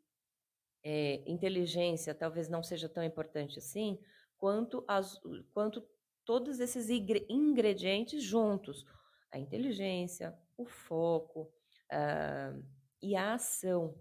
é, 0.84 1.20
inteligência 1.28 2.14
talvez 2.14 2.48
não 2.48 2.62
seja 2.62 2.88
tão 2.88 3.02
importante 3.02 3.58
assim 3.58 3.98
quanto, 4.38 4.84
as, 4.86 5.20
quanto 5.52 5.84
todos 6.24 6.60
esses 6.60 6.88
ingredientes 7.28 8.22
juntos. 8.22 8.86
A 9.32 9.38
inteligência, 9.40 10.32
o 10.56 10.64
foco 10.64 11.52
uh, 11.90 12.64
e 13.02 13.16
a 13.16 13.34
ação. 13.34 13.98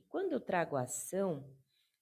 E 0.00 0.02
quando 0.08 0.32
eu 0.32 0.40
trago 0.40 0.76
ação, 0.76 1.46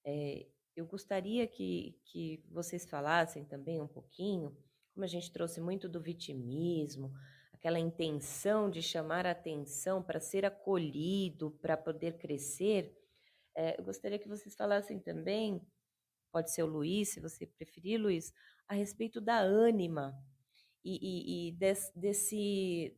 é, 0.06 0.46
eu 0.76 0.86
gostaria 0.86 1.48
que, 1.48 2.00
que 2.04 2.44
vocês 2.48 2.86
falassem 2.86 3.44
também 3.44 3.82
um 3.82 3.88
pouquinho 3.88 4.56
como 4.94 5.04
a 5.04 5.08
gente 5.08 5.32
trouxe 5.32 5.60
muito 5.60 5.88
do 5.88 6.00
vitimismo, 6.00 7.12
aquela 7.52 7.78
intenção 7.78 8.70
de 8.70 8.80
chamar 8.80 9.26
a 9.26 9.32
atenção 9.32 10.00
para 10.00 10.20
ser 10.20 10.44
acolhido, 10.44 11.52
para 11.60 11.76
poder 11.76 12.18
crescer, 12.18 12.96
é, 13.56 13.78
eu 13.80 13.84
gostaria 13.84 14.18
que 14.18 14.28
vocês 14.28 14.54
falassem 14.54 15.00
também, 15.00 15.60
pode 16.32 16.52
ser 16.52 16.62
o 16.62 16.66
Luiz, 16.66 17.10
se 17.10 17.20
você 17.20 17.46
preferir, 17.46 18.00
Luiz, 18.00 18.32
a 18.68 18.74
respeito 18.74 19.20
da 19.20 19.40
ânima 19.40 20.16
e, 20.84 20.98
e, 21.00 21.48
e 21.48 21.52
des, 21.52 21.92
desse, 21.96 22.96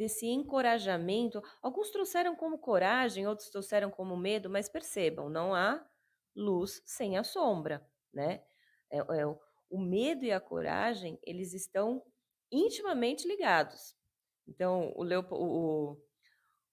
desse 0.00 0.26
encorajamento. 0.26 1.42
Alguns 1.60 1.90
trouxeram 1.90 2.34
como 2.34 2.56
coragem, 2.56 3.26
outros 3.26 3.50
trouxeram 3.50 3.90
como 3.90 4.16
medo, 4.16 4.48
mas 4.48 4.66
percebam, 4.66 5.28
não 5.28 5.54
há 5.54 5.86
luz 6.34 6.80
sem 6.86 7.18
a 7.18 7.22
sombra, 7.22 7.86
né? 8.10 8.42
É, 8.90 8.96
é, 8.96 9.26
o 9.68 9.78
medo 9.78 10.24
e 10.24 10.32
a 10.32 10.40
coragem, 10.40 11.18
eles 11.22 11.52
estão 11.52 12.02
intimamente 12.50 13.28
ligados. 13.28 13.94
Então, 14.48 14.90
o, 14.96 15.02
Leop 15.02 15.30
o, 15.32 15.98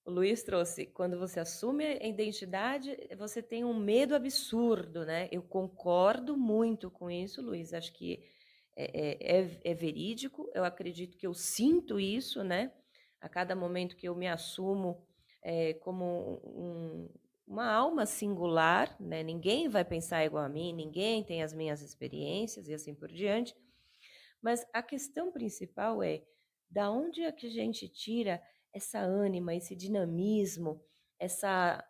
o 0.06 0.10
Luiz 0.10 0.42
trouxe, 0.42 0.86
quando 0.86 1.20
você 1.20 1.42
assume 1.42 1.84
a 1.84 2.08
identidade, 2.08 2.98
você 3.18 3.44
tem 3.44 3.66
um 3.66 3.78
medo 3.78 4.16
absurdo, 4.16 5.06
né? 5.06 5.28
Eu 5.34 5.44
concordo 5.44 6.38
muito 6.38 6.90
com 6.90 7.12
isso, 7.12 7.42
Luiz. 7.42 7.74
Acho 7.74 7.92
que 7.92 8.24
é, 8.74 8.86
é, 8.86 9.42
é, 9.42 9.60
é 9.66 9.74
verídico. 9.74 10.50
Eu 10.56 10.64
acredito 10.64 11.18
que 11.18 11.28
eu 11.28 11.34
sinto 11.34 12.00
isso, 12.00 12.42
né? 12.42 12.72
A 13.20 13.28
cada 13.28 13.56
momento 13.56 13.96
que 13.96 14.08
eu 14.08 14.16
me 14.16 14.28
assumo 14.28 15.02
é, 15.44 15.74
como 15.76 16.42
um, 16.44 17.10
uma 17.48 17.72
alma 17.72 18.06
singular, 18.06 18.96
né? 19.00 19.24
Ninguém 19.24 19.70
vai 19.70 19.86
pensar 19.86 20.26
igual 20.26 20.44
a 20.44 20.50
mim, 20.50 20.74
ninguém 20.74 21.24
tem 21.24 21.42
as 21.42 21.54
minhas 21.54 21.82
experiências 21.82 22.68
e 22.68 22.74
assim 22.74 22.94
por 22.94 23.10
diante. 23.10 23.56
Mas 24.42 24.66
a 24.74 24.84
questão 24.84 25.32
principal 25.32 26.04
é 26.04 26.24
da 26.70 26.92
onde 26.92 27.22
é 27.22 27.32
que 27.32 27.48
a 27.48 27.50
gente 27.50 27.88
tira 27.88 28.42
essa 28.74 29.00
ânima, 29.00 29.56
esse 29.56 29.76
dinamismo, 29.76 30.82
essa 31.18 31.84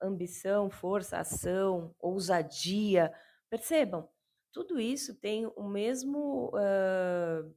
ambição, 0.00 0.70
força, 0.70 1.18
ação, 1.18 1.94
ousadia. 2.00 3.12
Percebam, 3.50 4.08
tudo 4.52 4.80
isso 4.80 5.14
tem 5.14 5.46
o 5.46 5.68
mesmo, 5.68 6.50
uh, 6.54 7.54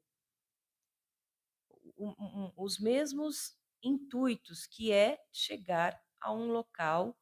um, 2.00 2.14
um, 2.18 2.52
os 2.58 2.80
mesmos 2.80 3.56
intuitos, 3.84 4.66
que 4.66 4.91
é 4.91 5.20
chegar 5.32 6.00
a 6.22 6.34
um 6.34 6.52
local 6.52 7.18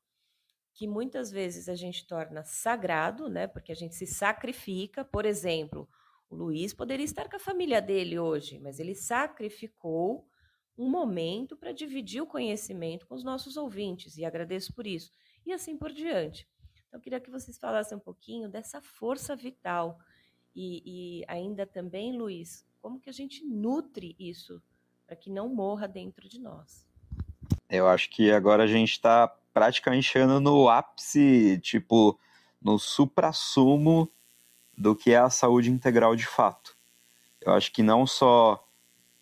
que 0.73 0.87
muitas 0.87 1.31
vezes 1.31 1.67
a 1.67 1.75
gente 1.75 2.05
torna 2.05 2.43
sagrado, 2.43 3.27
né? 3.27 3.47
Porque 3.47 3.71
a 3.71 3.75
gente 3.75 3.95
se 3.95 4.05
sacrifica, 4.05 5.03
por 5.03 5.25
exemplo, 5.25 5.89
o 6.29 6.35
Luiz 6.35 6.71
poderia 6.73 7.03
estar 7.03 7.27
com 7.27 7.35
a 7.35 7.39
família 7.39 7.81
dele 7.81 8.19
hoje, 8.19 8.59
mas 8.59 8.79
ele 8.79 8.93
sacrificou 8.93 10.27
um 10.77 10.87
momento 10.87 11.57
para 11.57 11.71
dividir 11.71 12.21
o 12.21 12.27
conhecimento 12.27 13.07
com 13.07 13.15
os 13.15 13.23
nossos 13.23 13.57
ouvintes, 13.57 14.17
e 14.17 14.25
agradeço 14.25 14.71
por 14.73 14.85
isso. 14.85 15.11
E 15.43 15.51
assim 15.51 15.75
por 15.75 15.91
diante. 15.91 16.47
Então, 16.87 16.99
eu 16.99 17.01
queria 17.01 17.19
que 17.19 17.31
vocês 17.31 17.57
falassem 17.57 17.97
um 17.97 18.01
pouquinho 18.01 18.47
dessa 18.47 18.79
força 18.79 19.35
vital. 19.35 19.97
E, 20.55 20.83
e 20.85 21.25
ainda 21.27 21.65
também, 21.65 22.15
Luiz, 22.15 22.66
como 22.87 23.01
que 23.01 23.09
a 23.09 23.13
gente 23.13 23.43
nutre 23.43 24.15
isso 24.17 24.61
para 25.05 25.13
que 25.13 25.29
não 25.29 25.49
morra 25.49 25.89
dentro 25.89 26.29
de 26.29 26.39
nós? 26.39 26.87
Eu 27.69 27.85
acho 27.85 28.09
que 28.09 28.31
agora 28.31 28.63
a 28.63 28.67
gente 28.67 28.93
está 28.93 29.27
praticamente 29.53 30.07
chegando 30.07 30.39
no 30.39 30.69
ápice, 30.69 31.59
tipo, 31.61 32.17
no 32.61 32.79
supra-sumo 32.79 34.09
do 34.77 34.95
que 34.95 35.11
é 35.11 35.17
a 35.17 35.29
saúde 35.29 35.69
integral 35.69 36.15
de 36.15 36.25
fato. 36.25 36.77
Eu 37.41 37.51
acho 37.51 37.73
que 37.73 37.83
não 37.83 38.07
só 38.07 38.65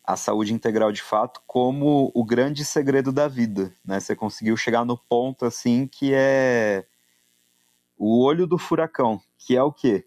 a 0.03 0.15
saúde 0.15 0.53
integral 0.53 0.91
de 0.91 1.01
fato, 1.01 1.41
como 1.47 2.11
o 2.13 2.23
grande 2.23 2.63
segredo 2.63 3.11
da 3.11 3.27
vida, 3.27 3.75
né? 3.83 3.99
Você 3.99 4.15
conseguiu 4.15 4.55
chegar 4.55 4.85
no 4.85 4.95
ponto 4.95 5.43
assim 5.43 5.87
que 5.87 6.13
é 6.13 6.85
o 7.97 8.23
olho 8.23 8.45
do 8.45 8.59
furacão, 8.59 9.19
que 9.39 9.57
é 9.57 9.63
o 9.63 9.73
quê? 9.73 10.05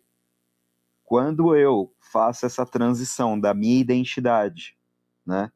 Quando 1.08 1.56
eu 1.56 1.90
faço 1.98 2.44
essa 2.44 2.66
transição 2.66 3.40
da 3.40 3.54
minha 3.54 3.80
identidade, 3.80 4.76
né? 5.24 5.50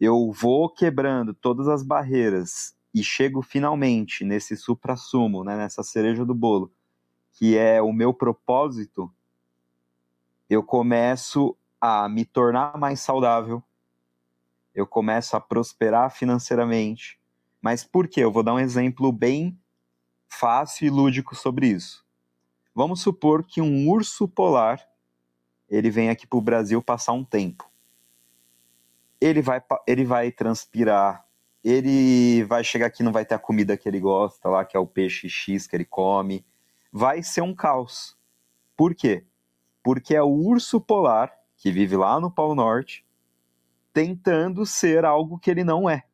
Eu 0.00 0.32
vou 0.32 0.68
quebrando 0.68 1.32
todas 1.32 1.68
as 1.68 1.84
barreiras 1.84 2.76
e 2.92 3.04
chego 3.04 3.40
finalmente 3.40 4.24
nesse 4.24 4.56
supra-sumo, 4.56 5.44
né, 5.44 5.56
nessa 5.56 5.84
cereja 5.84 6.24
do 6.24 6.34
bolo, 6.34 6.72
que 7.34 7.56
é 7.56 7.80
o 7.80 7.92
meu 7.92 8.12
propósito, 8.12 9.08
eu 10.50 10.60
começo 10.60 11.56
a 11.80 12.08
me 12.08 12.24
tornar 12.24 12.76
mais 12.76 12.98
saudável, 12.98 13.62
eu 14.74 14.88
começo 14.88 15.36
a 15.36 15.40
prosperar 15.40 16.10
financeiramente. 16.10 17.20
Mas 17.62 17.84
por 17.84 18.08
quê? 18.08 18.24
Eu 18.24 18.32
vou 18.32 18.42
dar 18.42 18.54
um 18.54 18.58
exemplo 18.58 19.12
bem 19.12 19.56
fácil 20.26 20.88
e 20.88 20.90
lúdico 20.90 21.36
sobre 21.36 21.68
isso. 21.68 22.07
Vamos 22.78 23.00
supor 23.00 23.42
que 23.42 23.60
um 23.60 23.88
urso 23.88 24.28
polar 24.28 24.88
ele 25.68 25.90
vem 25.90 26.10
aqui 26.10 26.28
para 26.28 26.38
o 26.38 26.40
Brasil 26.40 26.80
passar 26.80 27.12
um 27.12 27.24
tempo. 27.24 27.68
Ele 29.20 29.42
vai, 29.42 29.60
ele 29.84 30.04
vai 30.04 30.30
transpirar, 30.30 31.26
ele 31.64 32.44
vai 32.44 32.62
chegar 32.62 32.86
aqui 32.86 33.02
não 33.02 33.10
vai 33.10 33.24
ter 33.24 33.34
a 33.34 33.38
comida 33.40 33.76
que 33.76 33.88
ele 33.88 33.98
gosta 33.98 34.48
lá, 34.48 34.64
que 34.64 34.76
é 34.76 34.80
o 34.80 34.86
peixe 34.86 35.28
X 35.28 35.66
que 35.66 35.74
ele 35.74 35.84
come, 35.84 36.46
vai 36.92 37.20
ser 37.20 37.40
um 37.40 37.52
caos. 37.52 38.16
Por 38.76 38.94
quê? 38.94 39.26
Porque 39.82 40.14
é 40.14 40.22
o 40.22 40.30
urso 40.30 40.80
polar, 40.80 41.36
que 41.56 41.72
vive 41.72 41.96
lá 41.96 42.20
no 42.20 42.30
Polo 42.30 42.54
Norte, 42.54 43.04
tentando 43.92 44.64
ser 44.64 45.04
algo 45.04 45.36
que 45.36 45.50
ele 45.50 45.64
não 45.64 45.90
é. 45.90 46.04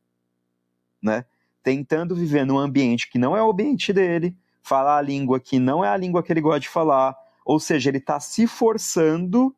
Né? 1.03 1.27
Tentando 1.63 2.17
viver 2.17 2.47
num 2.47 2.59
ambiente 2.59 3.11
que 3.11 3.19
não 3.19 3.37
é 3.37 3.43
o 3.43 3.51
ambiente 3.51 3.93
dele, 3.93 4.35
falar 4.65 4.99
a 4.99 5.03
língua 5.03 5.39
que 5.39 5.61
não 5.61 5.85
é 5.85 5.89
a 5.89 5.97
língua 5.97 6.25
que 6.25 6.33
ele 6.33 6.41
gosta 6.41 6.61
de 6.61 6.69
falar, 6.69 7.17
ou 7.45 7.61
seja, 7.61 7.89
ele 7.91 7.99
está 7.99 8.19
se 8.19 8.49
forçando 8.49 9.55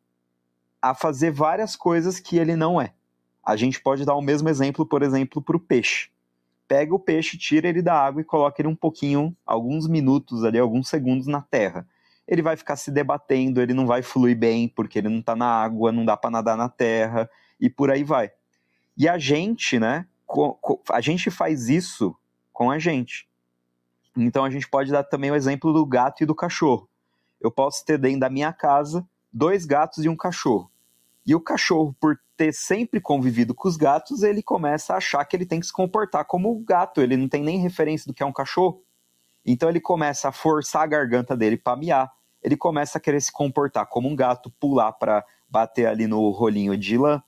a 0.82 0.94
fazer 0.94 1.30
várias 1.30 1.74
coisas 1.74 2.20
que 2.20 2.36
ele 2.36 2.54
não 2.54 2.78
é. 2.78 2.92
A 3.42 3.56
gente 3.56 3.80
pode 3.80 4.04
dar 4.04 4.16
o 4.16 4.20
mesmo 4.20 4.50
exemplo, 4.50 4.84
por 4.84 5.02
exemplo, 5.02 5.40
para 5.40 5.56
o 5.56 5.60
peixe 5.60 6.10
pega 6.66 6.94
o 6.94 6.98
peixe, 6.98 7.38
tira 7.38 7.68
ele 7.68 7.82
da 7.82 7.94
água 7.94 8.20
e 8.20 8.24
coloca 8.24 8.60
ele 8.60 8.68
um 8.68 8.74
pouquinho, 8.74 9.36
alguns 9.44 9.88
minutos 9.88 10.44
ali, 10.44 10.58
alguns 10.58 10.88
segundos 10.88 11.26
na 11.26 11.40
terra. 11.40 11.86
Ele 12.26 12.42
vai 12.42 12.56
ficar 12.56 12.76
se 12.76 12.90
debatendo, 12.90 13.60
ele 13.60 13.72
não 13.72 13.86
vai 13.86 14.02
fluir 14.02 14.36
bem 14.36 14.68
porque 14.68 14.98
ele 14.98 15.08
não 15.08 15.20
está 15.20 15.36
na 15.36 15.46
água, 15.46 15.92
não 15.92 16.04
dá 16.04 16.16
para 16.16 16.30
nadar 16.30 16.56
na 16.56 16.68
terra 16.68 17.30
e 17.60 17.70
por 17.70 17.90
aí 17.90 18.02
vai. 18.02 18.32
E 18.96 19.08
a 19.08 19.16
gente, 19.18 19.78
né? 19.78 20.06
A 20.90 21.00
gente 21.00 21.30
faz 21.30 21.68
isso 21.68 22.16
com 22.52 22.70
a 22.70 22.78
gente. 22.78 23.28
Então 24.16 24.44
a 24.44 24.50
gente 24.50 24.68
pode 24.68 24.90
dar 24.90 25.04
também 25.04 25.30
o 25.30 25.34
exemplo 25.34 25.72
do 25.72 25.84
gato 25.84 26.22
e 26.22 26.26
do 26.26 26.34
cachorro. 26.34 26.88
Eu 27.40 27.50
posso 27.50 27.84
ter 27.84 27.98
dentro 27.98 28.20
da 28.20 28.30
minha 28.30 28.52
casa 28.52 29.06
dois 29.32 29.66
gatos 29.66 30.04
e 30.04 30.08
um 30.08 30.16
cachorro. 30.16 30.70
E 31.26 31.34
o 31.34 31.40
cachorro, 31.40 31.94
por 32.00 32.18
ter 32.36 32.52
sempre 32.52 33.00
convivido 33.00 33.54
com 33.54 33.68
os 33.68 33.76
gatos, 33.76 34.22
ele 34.22 34.42
começa 34.42 34.94
a 34.94 34.98
achar 34.98 35.24
que 35.24 35.36
ele 35.36 35.44
tem 35.44 35.60
que 35.60 35.66
se 35.66 35.72
comportar 35.72 36.24
como 36.24 36.50
o 36.50 36.60
gato, 36.60 37.00
ele 37.00 37.16
não 37.16 37.28
tem 37.28 37.42
nem 37.42 37.58
referência 37.58 38.06
do 38.06 38.14
que 38.14 38.22
é 38.22 38.26
um 38.26 38.32
cachorro. 38.32 38.82
Então 39.44 39.68
ele 39.68 39.80
começa 39.80 40.28
a 40.28 40.32
forçar 40.32 40.82
a 40.82 40.86
garganta 40.86 41.36
dele 41.36 41.56
para 41.56 41.76
miar, 41.76 42.12
ele 42.42 42.56
começa 42.56 42.98
a 42.98 43.00
querer 43.00 43.20
se 43.20 43.32
comportar 43.32 43.86
como 43.86 44.08
um 44.08 44.16
gato, 44.16 44.50
pular 44.60 44.92
para 44.92 45.24
bater 45.48 45.86
ali 45.86 46.06
no 46.06 46.30
rolinho 46.30 46.76
de 46.76 46.96
lã. 46.96 47.22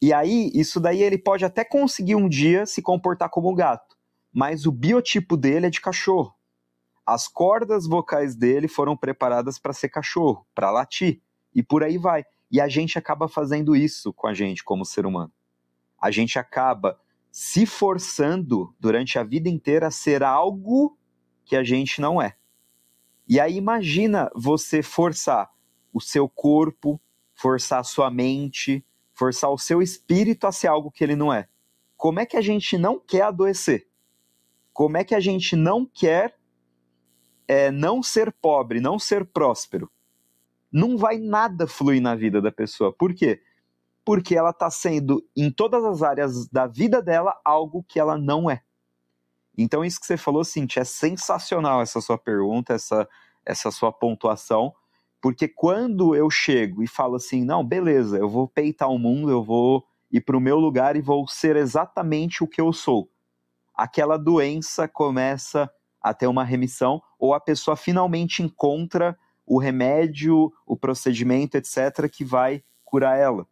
E 0.00 0.12
aí, 0.12 0.50
isso 0.54 0.80
daí 0.80 1.02
ele 1.02 1.18
pode 1.18 1.44
até 1.44 1.64
conseguir 1.64 2.14
um 2.14 2.28
dia 2.28 2.64
se 2.64 2.80
comportar 2.80 3.28
como 3.28 3.50
um 3.50 3.54
gato, 3.54 3.96
mas 4.32 4.66
o 4.66 4.72
biotipo 4.72 5.36
dele 5.36 5.66
é 5.66 5.70
de 5.70 5.80
cachorro. 5.80 6.34
As 7.04 7.26
cordas 7.26 7.86
vocais 7.86 8.36
dele 8.36 8.68
foram 8.68 8.96
preparadas 8.96 9.58
para 9.58 9.72
ser 9.72 9.88
cachorro, 9.88 10.46
para 10.54 10.70
latir, 10.70 11.20
e 11.54 11.62
por 11.62 11.82
aí 11.82 11.98
vai. 11.98 12.24
E 12.50 12.60
a 12.60 12.68
gente 12.68 12.98
acaba 12.98 13.28
fazendo 13.28 13.74
isso 13.74 14.12
com 14.12 14.26
a 14.26 14.34
gente 14.34 14.62
como 14.62 14.84
ser 14.84 15.06
humano. 15.06 15.32
A 16.00 16.10
gente 16.10 16.38
acaba 16.38 17.00
se 17.30 17.66
forçando 17.66 18.74
durante 18.78 19.18
a 19.18 19.24
vida 19.24 19.48
inteira 19.48 19.88
a 19.88 19.90
ser 19.90 20.22
algo 20.22 20.96
que 21.44 21.56
a 21.56 21.62
gente 21.62 22.00
não 22.00 22.20
é. 22.20 22.36
E 23.28 23.38
aí 23.38 23.56
imagina 23.56 24.30
você 24.34 24.82
forçar 24.82 25.50
o 25.92 26.00
seu 26.00 26.28
corpo, 26.28 27.00
forçar 27.34 27.80
a 27.80 27.84
sua 27.84 28.10
mente, 28.10 28.84
forçar 29.12 29.50
o 29.50 29.58
seu 29.58 29.82
espírito 29.82 30.46
a 30.46 30.52
ser 30.52 30.68
algo 30.68 30.90
que 30.90 31.04
ele 31.04 31.14
não 31.14 31.32
é. 31.32 31.48
Como 31.96 32.18
é 32.18 32.26
que 32.26 32.36
a 32.36 32.40
gente 32.40 32.78
não 32.78 32.98
quer 32.98 33.22
adoecer? 33.22 33.89
Como 34.72 34.96
é 34.96 35.04
que 35.04 35.14
a 35.14 35.20
gente 35.20 35.56
não 35.56 35.84
quer 35.84 36.36
é, 37.46 37.70
não 37.70 38.02
ser 38.02 38.32
pobre, 38.32 38.80
não 38.80 38.98
ser 38.98 39.24
próspero? 39.24 39.90
não 40.72 40.96
vai 40.96 41.18
nada 41.18 41.66
fluir 41.66 42.00
na 42.00 42.14
vida 42.14 42.40
da 42.40 42.52
pessoa. 42.52 42.92
Por 42.92 43.12
quê? 43.14 43.42
Porque 44.04 44.36
ela 44.36 44.50
está 44.50 44.70
sendo, 44.70 45.24
em 45.36 45.50
todas 45.50 45.84
as 45.84 46.02
áreas 46.02 46.48
da 46.48 46.66
vida 46.66 47.02
dela, 47.02 47.38
algo 47.44 47.84
que 47.86 47.98
ela 47.98 48.16
não 48.16 48.50
é. 48.50 48.62
Então, 49.56 49.84
isso 49.84 50.00
que 50.00 50.06
você 50.06 50.16
falou, 50.16 50.44
Cintia, 50.44 50.82
é 50.82 50.84
sensacional 50.84 51.82
essa 51.82 52.00
sua 52.00 52.16
pergunta, 52.16 52.72
essa, 52.74 53.08
essa 53.44 53.70
sua 53.70 53.92
pontuação, 53.92 54.72
porque 55.20 55.46
quando 55.46 56.14
eu 56.14 56.30
chego 56.30 56.82
e 56.82 56.86
falo 56.86 57.16
assim, 57.16 57.44
não, 57.44 57.64
beleza, 57.64 58.16
eu 58.16 58.28
vou 58.28 58.48
peitar 58.48 58.88
o 58.88 58.98
mundo, 58.98 59.30
eu 59.30 59.42
vou 59.42 59.84
ir 60.10 60.22
para 60.22 60.36
o 60.36 60.40
meu 60.40 60.58
lugar 60.58 60.96
e 60.96 61.02
vou 61.02 61.28
ser 61.28 61.56
exatamente 61.56 62.42
o 62.42 62.48
que 62.48 62.60
eu 62.60 62.72
sou. 62.72 63.10
Aquela 63.80 64.18
doença 64.18 64.86
começa 64.86 65.70
a 66.02 66.12
ter 66.12 66.26
uma 66.26 66.44
remissão, 66.44 67.00
ou 67.18 67.32
a 67.32 67.40
pessoa 67.40 67.78
finalmente 67.78 68.42
encontra 68.42 69.18
o 69.46 69.58
remédio, 69.58 70.52
o 70.66 70.76
procedimento, 70.76 71.56
etc., 71.56 72.06
que 72.12 72.22
vai 72.22 72.62
curar 72.84 73.18
ela. 73.18 73.46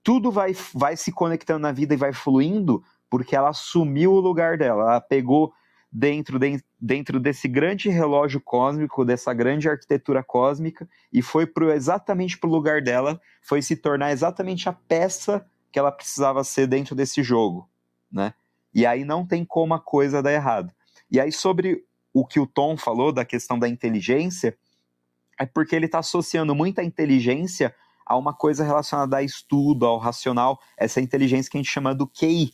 Tudo 0.00 0.30
vai, 0.30 0.54
vai 0.72 0.96
se 0.96 1.10
conectando 1.10 1.58
na 1.58 1.72
vida 1.72 1.94
e 1.94 1.96
vai 1.96 2.12
fluindo 2.12 2.84
porque 3.10 3.34
ela 3.34 3.48
assumiu 3.48 4.12
o 4.12 4.20
lugar 4.20 4.56
dela. 4.56 4.82
Ela 4.84 5.00
pegou 5.00 5.52
dentro, 5.90 6.38
de, 6.38 6.62
dentro 6.80 7.18
desse 7.18 7.48
grande 7.48 7.88
relógio 7.88 8.40
cósmico, 8.40 9.04
dessa 9.04 9.34
grande 9.34 9.68
arquitetura 9.68 10.22
cósmica, 10.22 10.88
e 11.12 11.20
foi 11.20 11.48
pro, 11.48 11.72
exatamente 11.72 12.38
para 12.38 12.48
o 12.48 12.52
lugar 12.52 12.80
dela, 12.80 13.20
foi 13.42 13.60
se 13.60 13.74
tornar 13.74 14.12
exatamente 14.12 14.68
a 14.68 14.72
peça 14.72 15.44
que 15.72 15.80
ela 15.80 15.90
precisava 15.90 16.44
ser 16.44 16.68
dentro 16.68 16.94
desse 16.94 17.24
jogo, 17.24 17.68
né? 18.08 18.32
E 18.76 18.84
aí 18.84 19.06
não 19.06 19.26
tem 19.26 19.42
como 19.42 19.72
a 19.72 19.80
coisa 19.80 20.22
dar 20.22 20.34
errado. 20.34 20.70
E 21.10 21.18
aí 21.18 21.32
sobre 21.32 21.82
o 22.12 22.26
que 22.26 22.38
o 22.38 22.46
Tom 22.46 22.76
falou 22.76 23.10
da 23.10 23.24
questão 23.24 23.58
da 23.58 23.66
inteligência, 23.66 24.54
é 25.40 25.46
porque 25.46 25.74
ele 25.74 25.86
está 25.86 26.00
associando 26.00 26.54
muita 26.54 26.84
inteligência 26.84 27.74
a 28.04 28.18
uma 28.18 28.34
coisa 28.34 28.62
relacionada 28.62 29.16
a 29.16 29.22
estudo, 29.22 29.86
ao 29.86 29.96
racional, 29.96 30.60
essa 30.76 31.00
inteligência 31.00 31.50
que 31.50 31.56
a 31.56 31.60
gente 31.62 31.72
chama 31.72 31.94
do 31.94 32.06
QI, 32.06 32.52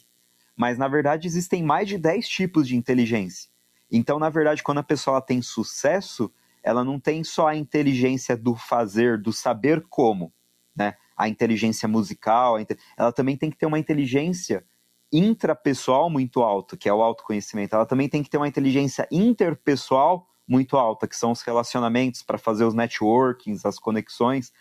mas 0.57 0.79
na 0.79 0.87
verdade 0.87 1.27
existem 1.27 1.61
mais 1.61 1.89
de 1.89 1.99
10 1.99 2.29
tipos 2.29 2.68
de 2.68 2.77
inteligência. 2.77 3.51
Então, 3.91 4.20
na 4.20 4.31
verdade, 4.31 4.62
quando 4.62 4.79
a 4.79 4.85
pessoa 4.85 5.20
tem 5.20 5.43
sucesso, 5.43 6.33
ela 6.62 6.85
não 6.85 7.01
tem 7.01 7.25
só 7.25 7.49
a 7.49 7.57
inteligência 7.57 8.37
do 8.37 8.55
fazer, 8.55 9.20
do 9.20 9.33
saber 9.33 9.85
como, 9.91 10.33
né? 10.75 10.95
A 11.16 11.29
inteligência 11.29 11.89
musical, 11.89 12.57
ela 12.97 13.12
também 13.12 13.37
tem 13.37 13.51
que 13.51 13.59
ter 13.59 13.66
uma 13.66 13.79
inteligência 13.79 14.64
intrapessoal 15.12 16.08
muito 16.08 16.42
alta, 16.42 16.76
que 16.76 16.88
é 16.88 16.94
o 16.94 17.02
autoconhecimento. 17.02 17.74
Ela 17.74 17.86
também 17.86 18.08
tem 18.08 18.22
que 18.22 18.30
ter 18.30 18.38
uma 18.38 18.48
inteligência 18.48 19.06
interpessoal 19.10 20.26
muito 20.48 20.76
alta, 20.76 21.06
que 21.06 21.16
são 21.16 21.32
os 21.32 21.42
relacionamentos 21.42 22.22
para 22.22 22.38
fazer 22.38 22.64
os 22.64 22.74
networkings, 22.74 23.66
as 23.66 23.78
conexões. 23.78 24.52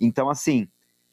Então, 0.00 0.28
assim, 0.30 0.68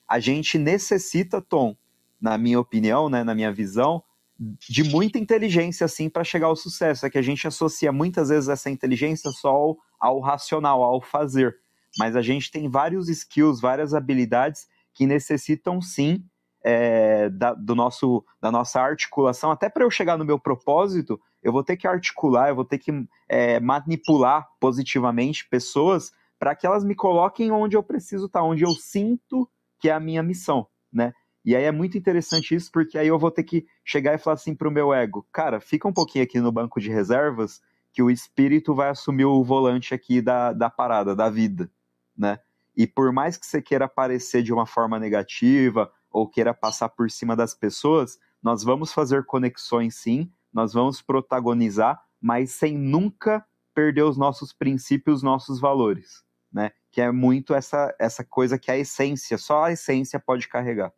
a 0.08 0.20
gente 0.20 0.58
necessita, 0.58 1.42
Tom, 1.42 1.76
na 2.20 2.38
minha 2.38 2.60
opinião, 2.60 3.10
né, 3.10 3.24
na 3.24 3.36
minha 3.36 3.52
visão, 3.52 4.04
de 4.38 4.84
muita 4.84 5.18
inteligência 5.18 5.86
assim 5.86 6.10
para 6.10 6.24
chegar 6.24 6.48
ao 6.48 6.56
sucesso. 6.56 7.06
É 7.06 7.10
que 7.10 7.18
a 7.18 7.22
gente 7.22 7.48
associa 7.48 7.92
muitas 7.92 8.30
vezes 8.30 8.50
essa 8.50 8.70
inteligência 8.70 9.32
só 9.32 9.50
ao, 9.50 9.78
ao 10.00 10.20
racional, 10.20 10.84
ao 10.84 11.02
fazer. 11.02 11.58
Mas 11.98 12.16
a 12.16 12.22
gente 12.22 12.52
tem 12.52 12.70
vários 12.70 13.08
skills, 13.08 13.62
várias 13.62 13.94
habilidades 13.94 14.68
que 14.94 15.06
necessitam 15.06 15.82
sim 15.82 16.24
é, 16.68 17.30
da, 17.30 17.54
do 17.54 17.76
nosso, 17.76 18.26
da 18.42 18.52
nossa 18.52 18.82
articulação. 18.82 19.52
Até 19.52 19.70
para 19.70 19.84
eu 19.84 19.92
chegar 19.92 20.18
no 20.18 20.26
meu 20.26 20.40
propósito, 20.40 21.22
eu 21.44 21.52
vou 21.52 21.64
ter 21.64 21.78
que 21.78 21.88
articular, 21.88 22.50
eu 22.50 22.56
vou 22.56 22.66
ter 22.66 22.80
que 22.80 22.92
é, 23.30 23.60
manipular 23.60 24.48
positivamente 24.60 25.48
pessoas 25.48 26.12
para 26.40 26.56
que 26.56 26.66
elas 26.66 26.84
me 26.84 26.96
coloquem 26.96 27.52
onde 27.52 27.78
eu 27.78 27.84
preciso 27.84 28.26
estar, 28.26 28.40
tá, 28.40 28.46
onde 28.46 28.64
eu 28.64 28.72
sinto 28.72 29.48
que 29.80 29.90
é 29.90 29.94
a 29.94 30.00
minha 30.00 30.24
missão, 30.24 30.66
né? 30.92 31.14
E 31.46 31.56
aí 31.56 31.64
é 31.64 31.72
muito 31.72 32.00
interessante 32.00 32.56
isso, 32.56 32.72
porque 32.72 32.98
aí 32.98 33.08
eu 33.08 33.20
vou 33.20 33.30
ter 33.30 33.44
que 33.44 33.68
chegar 33.84 34.16
e 34.16 34.18
falar 34.18 34.34
assim 34.34 34.56
pro 34.56 34.72
meu 34.72 34.92
ego, 34.92 35.28
cara, 35.32 35.60
fica 35.60 35.88
um 35.88 35.94
pouquinho 35.94 36.24
aqui 36.24 36.40
no 36.40 36.52
banco 36.52 36.82
de 36.82 36.90
reservas, 36.90 37.62
que 37.94 38.02
o 38.02 38.10
espírito 38.10 38.74
vai 38.74 38.90
assumir 38.90 39.26
o 39.26 39.44
volante 39.44 39.94
aqui 39.94 40.20
da, 40.20 40.52
da 40.52 40.68
parada, 40.68 41.16
da 41.16 41.30
vida, 41.30 41.70
né? 42.18 42.40
E 42.76 42.88
por 42.88 43.14
mais 43.14 43.38
que 43.38 43.46
você 43.46 43.62
queira 43.62 43.86
aparecer 43.86 44.42
de 44.42 44.52
uma 44.52 44.66
forma 44.66 45.00
negativa, 45.00 45.92
ou 46.16 46.26
queira 46.26 46.54
passar 46.54 46.88
por 46.88 47.12
cima 47.12 47.36
das 47.36 47.54
pessoas, 47.54 48.18
nós 48.42 48.64
vamos 48.64 48.94
fazer 48.94 49.26
conexões 49.26 49.96
sim, 49.96 50.32
nós 50.54 50.72
vamos 50.72 51.02
protagonizar, 51.02 52.02
mas 52.22 52.52
sem 52.52 52.78
nunca 52.78 53.46
perder 53.74 54.04
os 54.04 54.16
nossos 54.16 54.54
princípios, 54.54 55.18
os 55.18 55.24
nossos 55.24 55.60
valores, 55.60 56.24
né? 56.50 56.72
Que 56.90 57.02
é 57.02 57.12
muito 57.12 57.54
essa, 57.54 57.94
essa 58.00 58.24
coisa 58.24 58.58
que 58.58 58.72
a 58.72 58.78
essência, 58.78 59.38
só 59.38 59.66
a 59.66 59.74
essência 59.74 60.18
pode 60.18 60.48
carregar. 60.48 60.94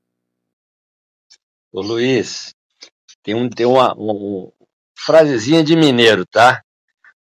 Ô 1.72 1.82
Luiz, 1.82 2.54
tem, 3.24 3.34
um, 3.34 3.50
tem 3.50 3.66
uma, 3.66 3.96
uma, 3.96 4.52
frasezinha 5.00 5.64
de 5.64 5.76
mineiro, 5.76 6.28
tá? 6.28 6.62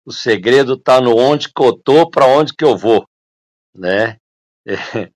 O 0.03 0.12
segredo 0.12 0.78
tá 0.78 0.99
no 0.99 1.14
onde 1.14 1.53
que 1.53 1.62
eu 1.62 1.74
tô, 1.74 2.09
para 2.09 2.26
onde 2.26 2.55
que 2.55 2.64
eu 2.64 2.74
vou, 2.74 3.07
né? 3.74 4.16
É, 4.64 5.11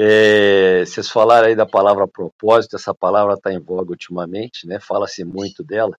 é, 0.00 0.84
vocês 0.86 1.10
falaram 1.10 1.48
aí 1.48 1.56
da 1.56 1.66
palavra 1.66 2.06
propósito, 2.06 2.76
essa 2.76 2.94
palavra 2.94 3.34
está 3.34 3.52
em 3.52 3.58
voga 3.58 3.90
ultimamente, 3.90 4.64
né? 4.64 4.78
Fala-se 4.78 5.24
muito 5.24 5.64
dela. 5.64 5.96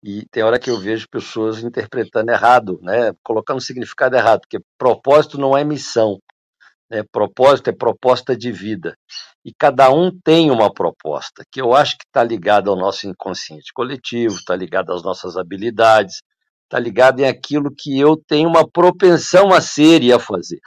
E 0.00 0.24
tem 0.30 0.44
hora 0.44 0.56
que 0.56 0.70
eu 0.70 0.78
vejo 0.78 1.08
pessoas 1.10 1.60
interpretando 1.60 2.30
errado, 2.30 2.78
né? 2.80 3.12
Colocando 3.24 3.60
significado 3.60 4.14
errado, 4.14 4.42
porque 4.42 4.64
propósito 4.78 5.36
não 5.36 5.58
é 5.58 5.64
missão. 5.64 6.20
Né? 6.88 7.02
Propósito 7.10 7.70
é 7.70 7.72
proposta 7.72 8.36
de 8.36 8.52
vida. 8.52 8.94
E 9.44 9.52
cada 9.52 9.90
um 9.90 10.12
tem 10.22 10.48
uma 10.52 10.72
proposta, 10.72 11.42
que 11.50 11.60
eu 11.60 11.74
acho 11.74 11.96
que 11.98 12.04
está 12.06 12.22
ligada 12.22 12.70
ao 12.70 12.76
nosso 12.76 13.08
inconsciente 13.08 13.72
coletivo, 13.74 14.36
está 14.36 14.54
ligada 14.54 14.94
às 14.94 15.02
nossas 15.02 15.36
habilidades, 15.36 16.20
está 16.64 16.78
ligada 16.78 17.22
em 17.22 17.26
aquilo 17.26 17.74
que 17.76 17.98
eu 17.98 18.16
tenho 18.16 18.48
uma 18.48 18.68
propensão 18.68 19.52
a 19.52 19.60
ser 19.60 20.04
e 20.04 20.12
a 20.12 20.20
fazer. 20.20 20.60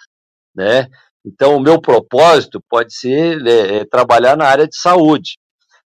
Né? 0.53 0.87
Então, 1.25 1.55
o 1.55 1.61
meu 1.61 1.79
propósito 1.79 2.61
pode 2.69 2.95
ser 2.95 3.45
é, 3.45 3.77
é, 3.77 3.85
trabalhar 3.85 4.35
na 4.35 4.45
área 4.45 4.67
de 4.67 4.77
saúde. 4.77 5.37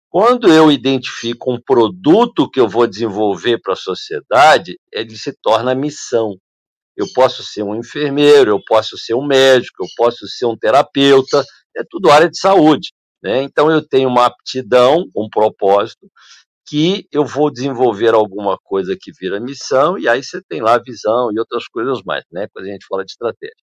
Quando 0.09 0.49
eu 0.49 0.71
identifico 0.71 1.51
um 1.51 1.59
produto 1.59 2.49
que 2.49 2.59
eu 2.59 2.69
vou 2.69 2.87
desenvolver 2.87 3.59
para 3.61 3.73
a 3.73 3.77
sociedade, 3.77 4.79
ele 4.91 5.17
se 5.17 5.33
torna 5.41 5.75
missão 5.75 6.37
eu 6.95 7.05
posso 7.13 7.43
ser 7.43 7.63
um 7.63 7.75
enfermeiro, 7.75 8.51
eu 8.51 8.61
posso 8.65 8.97
ser 8.97 9.13
um 9.13 9.25
médico, 9.25 9.83
eu 9.83 9.87
posso 9.97 10.27
ser 10.27 10.45
um 10.45 10.57
terapeuta, 10.57 11.43
é 11.75 11.83
tudo 11.89 12.09
área 12.09 12.29
de 12.29 12.39
saúde. 12.39 12.93
Né? 13.21 13.43
Então 13.43 13.69
eu 13.69 13.85
tenho 13.85 14.07
uma 14.07 14.25
aptidão, 14.25 15.05
um 15.15 15.27
propósito, 15.29 16.09
que 16.67 17.07
eu 17.11 17.25
vou 17.25 17.51
desenvolver 17.51 18.13
alguma 18.13 18.57
coisa 18.57 18.97
que 18.99 19.11
vira 19.11 19.39
missão, 19.39 19.99
e 19.99 20.07
aí 20.07 20.23
você 20.23 20.41
tem 20.47 20.61
lá 20.61 20.79
visão 20.79 21.31
e 21.31 21.37
outras 21.37 21.67
coisas 21.67 22.01
mais, 22.03 22.23
né? 22.31 22.47
quando 22.51 22.65
a 22.65 22.71
gente 22.71 22.85
fala 22.87 23.03
de 23.03 23.11
estratégia. 23.11 23.55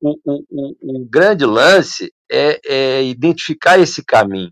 O, 0.00 0.16
o, 0.24 1.02
o, 1.02 1.06
grande 1.08 1.44
lance 1.44 2.12
é, 2.30 2.60
é, 2.64 3.02
identificar 3.04 3.78
esse 3.78 4.04
caminho. 4.04 4.50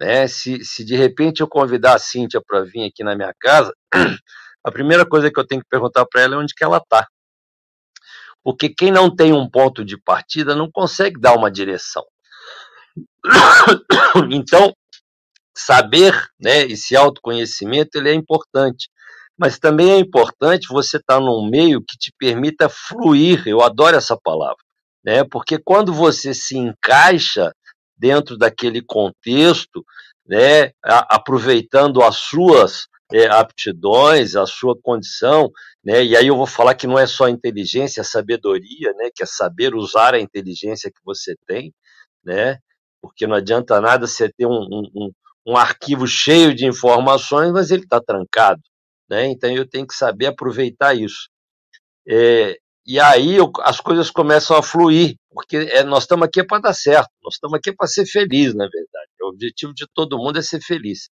Né? 0.00 0.26
Se, 0.26 0.64
se 0.64 0.84
de 0.84 0.96
repente 0.96 1.40
eu 1.40 1.48
convidar 1.48 1.94
a 1.94 1.98
Cíntia 1.98 2.40
para 2.46 2.62
vir 2.62 2.84
aqui 2.84 3.04
na 3.04 3.14
minha 3.14 3.34
casa, 3.38 3.74
a 4.64 4.70
primeira 4.70 5.04
coisa 5.04 5.30
que 5.30 5.38
eu 5.38 5.46
tenho 5.46 5.60
que 5.60 5.68
perguntar 5.68 6.06
para 6.06 6.22
ela 6.22 6.36
é 6.36 6.38
onde 6.38 6.54
que 6.54 6.64
ela 6.64 6.78
está 6.78 7.06
porque 8.48 8.70
quem 8.70 8.90
não 8.90 9.14
tem 9.14 9.30
um 9.30 9.46
ponto 9.46 9.84
de 9.84 10.00
partida 10.00 10.54
não 10.54 10.70
consegue 10.70 11.20
dar 11.20 11.36
uma 11.36 11.50
direção. 11.50 12.04
Então, 14.32 14.72
saber, 15.54 16.14
né, 16.40 16.62
esse 16.62 16.96
autoconhecimento, 16.96 17.98
ele 17.98 18.08
é 18.08 18.14
importante. 18.14 18.88
Mas 19.36 19.58
também 19.58 19.90
é 19.90 19.98
importante 19.98 20.66
você 20.68 20.96
estar 20.96 21.18
tá 21.18 21.20
num 21.20 21.46
meio 21.48 21.84
que 21.86 21.98
te 21.98 22.10
permita 22.18 22.70
fluir. 22.70 23.46
Eu 23.46 23.60
adoro 23.60 23.96
essa 23.96 24.16
palavra, 24.16 24.56
né? 25.08 25.24
Porque 25.24 25.58
quando 25.58 25.90
você 25.90 26.34
se 26.34 26.54
encaixa 26.58 27.50
dentro 27.96 28.36
daquele 28.36 28.82
contexto, 28.82 29.82
né, 30.26 30.72
aproveitando 30.84 32.02
as 32.02 32.16
suas 32.18 32.86
é, 33.10 33.26
aptidões, 33.26 34.36
a 34.36 34.44
sua 34.44 34.78
condição, 34.78 35.50
né? 35.82 36.04
E 36.04 36.14
aí 36.14 36.26
eu 36.26 36.36
vou 36.36 36.46
falar 36.46 36.74
que 36.74 36.86
não 36.86 36.98
é 36.98 37.06
só 37.06 37.26
inteligência, 37.26 38.02
é 38.02 38.04
sabedoria, 38.04 38.92
né? 38.98 39.08
Que 39.14 39.22
é 39.22 39.26
saber 39.26 39.74
usar 39.74 40.12
a 40.12 40.20
inteligência 40.20 40.90
que 40.90 41.00
você 41.02 41.34
tem, 41.46 41.72
né? 42.22 42.58
Porque 43.00 43.26
não 43.26 43.36
adianta 43.36 43.80
nada 43.80 44.06
você 44.06 44.30
ter 44.30 44.44
um, 44.44 44.60
um, 44.94 45.10
um 45.46 45.56
arquivo 45.56 46.06
cheio 46.06 46.54
de 46.54 46.66
informações, 46.66 47.50
mas 47.50 47.70
ele 47.70 47.84
está 47.84 47.98
trancado, 47.98 48.60
né? 49.08 49.24
Então 49.28 49.50
eu 49.50 49.66
tenho 49.66 49.86
que 49.86 49.94
saber 49.94 50.26
aproveitar 50.26 50.94
isso. 50.94 51.30
É, 52.06 52.58
e 52.88 52.98
aí 52.98 53.34
eu, 53.34 53.52
as 53.60 53.78
coisas 53.80 54.10
começam 54.10 54.56
a 54.56 54.62
fluir, 54.62 55.14
porque 55.30 55.58
é, 55.58 55.84
nós 55.84 56.04
estamos 56.04 56.26
aqui 56.26 56.42
para 56.42 56.62
dar 56.62 56.72
certo, 56.72 57.10
nós 57.22 57.34
estamos 57.34 57.58
aqui 57.58 57.70
para 57.70 57.86
ser 57.86 58.06
feliz, 58.06 58.54
na 58.54 58.64
verdade. 58.64 59.10
O 59.20 59.28
objetivo 59.28 59.74
de 59.74 59.86
todo 59.92 60.16
mundo 60.16 60.38
é 60.38 60.42
ser 60.42 60.62
feliz. 60.62 61.10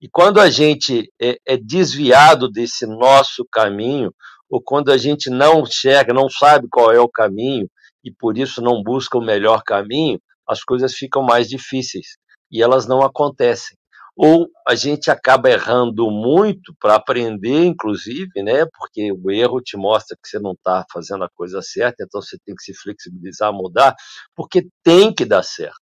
E 0.00 0.08
quando 0.08 0.40
a 0.40 0.48
gente 0.48 1.12
é, 1.20 1.36
é 1.46 1.58
desviado 1.58 2.48
desse 2.50 2.86
nosso 2.86 3.46
caminho, 3.52 4.14
ou 4.48 4.62
quando 4.62 4.90
a 4.90 4.96
gente 4.96 5.28
não 5.28 5.66
chega, 5.66 6.14
não 6.14 6.30
sabe 6.30 6.66
qual 6.70 6.90
é 6.90 6.98
o 6.98 7.06
caminho 7.06 7.68
e 8.02 8.10
por 8.10 8.38
isso 8.38 8.62
não 8.62 8.82
busca 8.82 9.18
o 9.18 9.22
melhor 9.22 9.62
caminho, 9.62 10.18
as 10.48 10.64
coisas 10.64 10.94
ficam 10.94 11.22
mais 11.22 11.46
difíceis 11.46 12.16
e 12.50 12.62
elas 12.62 12.86
não 12.86 13.02
acontecem. 13.02 13.76
Ou 14.22 14.50
a 14.68 14.74
gente 14.74 15.10
acaba 15.10 15.48
errando 15.48 16.10
muito 16.10 16.74
para 16.78 16.94
aprender, 16.94 17.64
inclusive, 17.64 18.42
né? 18.42 18.66
Porque 18.66 19.10
o 19.10 19.30
erro 19.30 19.62
te 19.62 19.78
mostra 19.78 20.14
que 20.14 20.28
você 20.28 20.38
não 20.38 20.52
está 20.52 20.84
fazendo 20.92 21.24
a 21.24 21.30
coisa 21.30 21.62
certa, 21.62 22.04
então 22.04 22.20
você 22.20 22.36
tem 22.44 22.54
que 22.54 22.62
se 22.62 22.74
flexibilizar, 22.74 23.50
mudar, 23.50 23.94
porque 24.36 24.68
tem 24.84 25.10
que 25.14 25.24
dar 25.24 25.42
certo, 25.42 25.80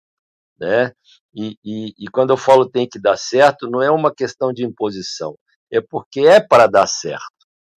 né? 0.58 0.90
E, 1.32 1.56
e, 1.64 1.94
e 1.96 2.08
quando 2.10 2.30
eu 2.30 2.36
falo 2.36 2.68
tem 2.68 2.88
que 2.88 2.98
dar 2.98 3.16
certo, 3.16 3.70
não 3.70 3.80
é 3.80 3.88
uma 3.88 4.12
questão 4.12 4.52
de 4.52 4.64
imposição, 4.64 5.36
é 5.72 5.80
porque 5.80 6.22
é 6.22 6.40
para 6.40 6.66
dar 6.66 6.88
certo. 6.88 7.22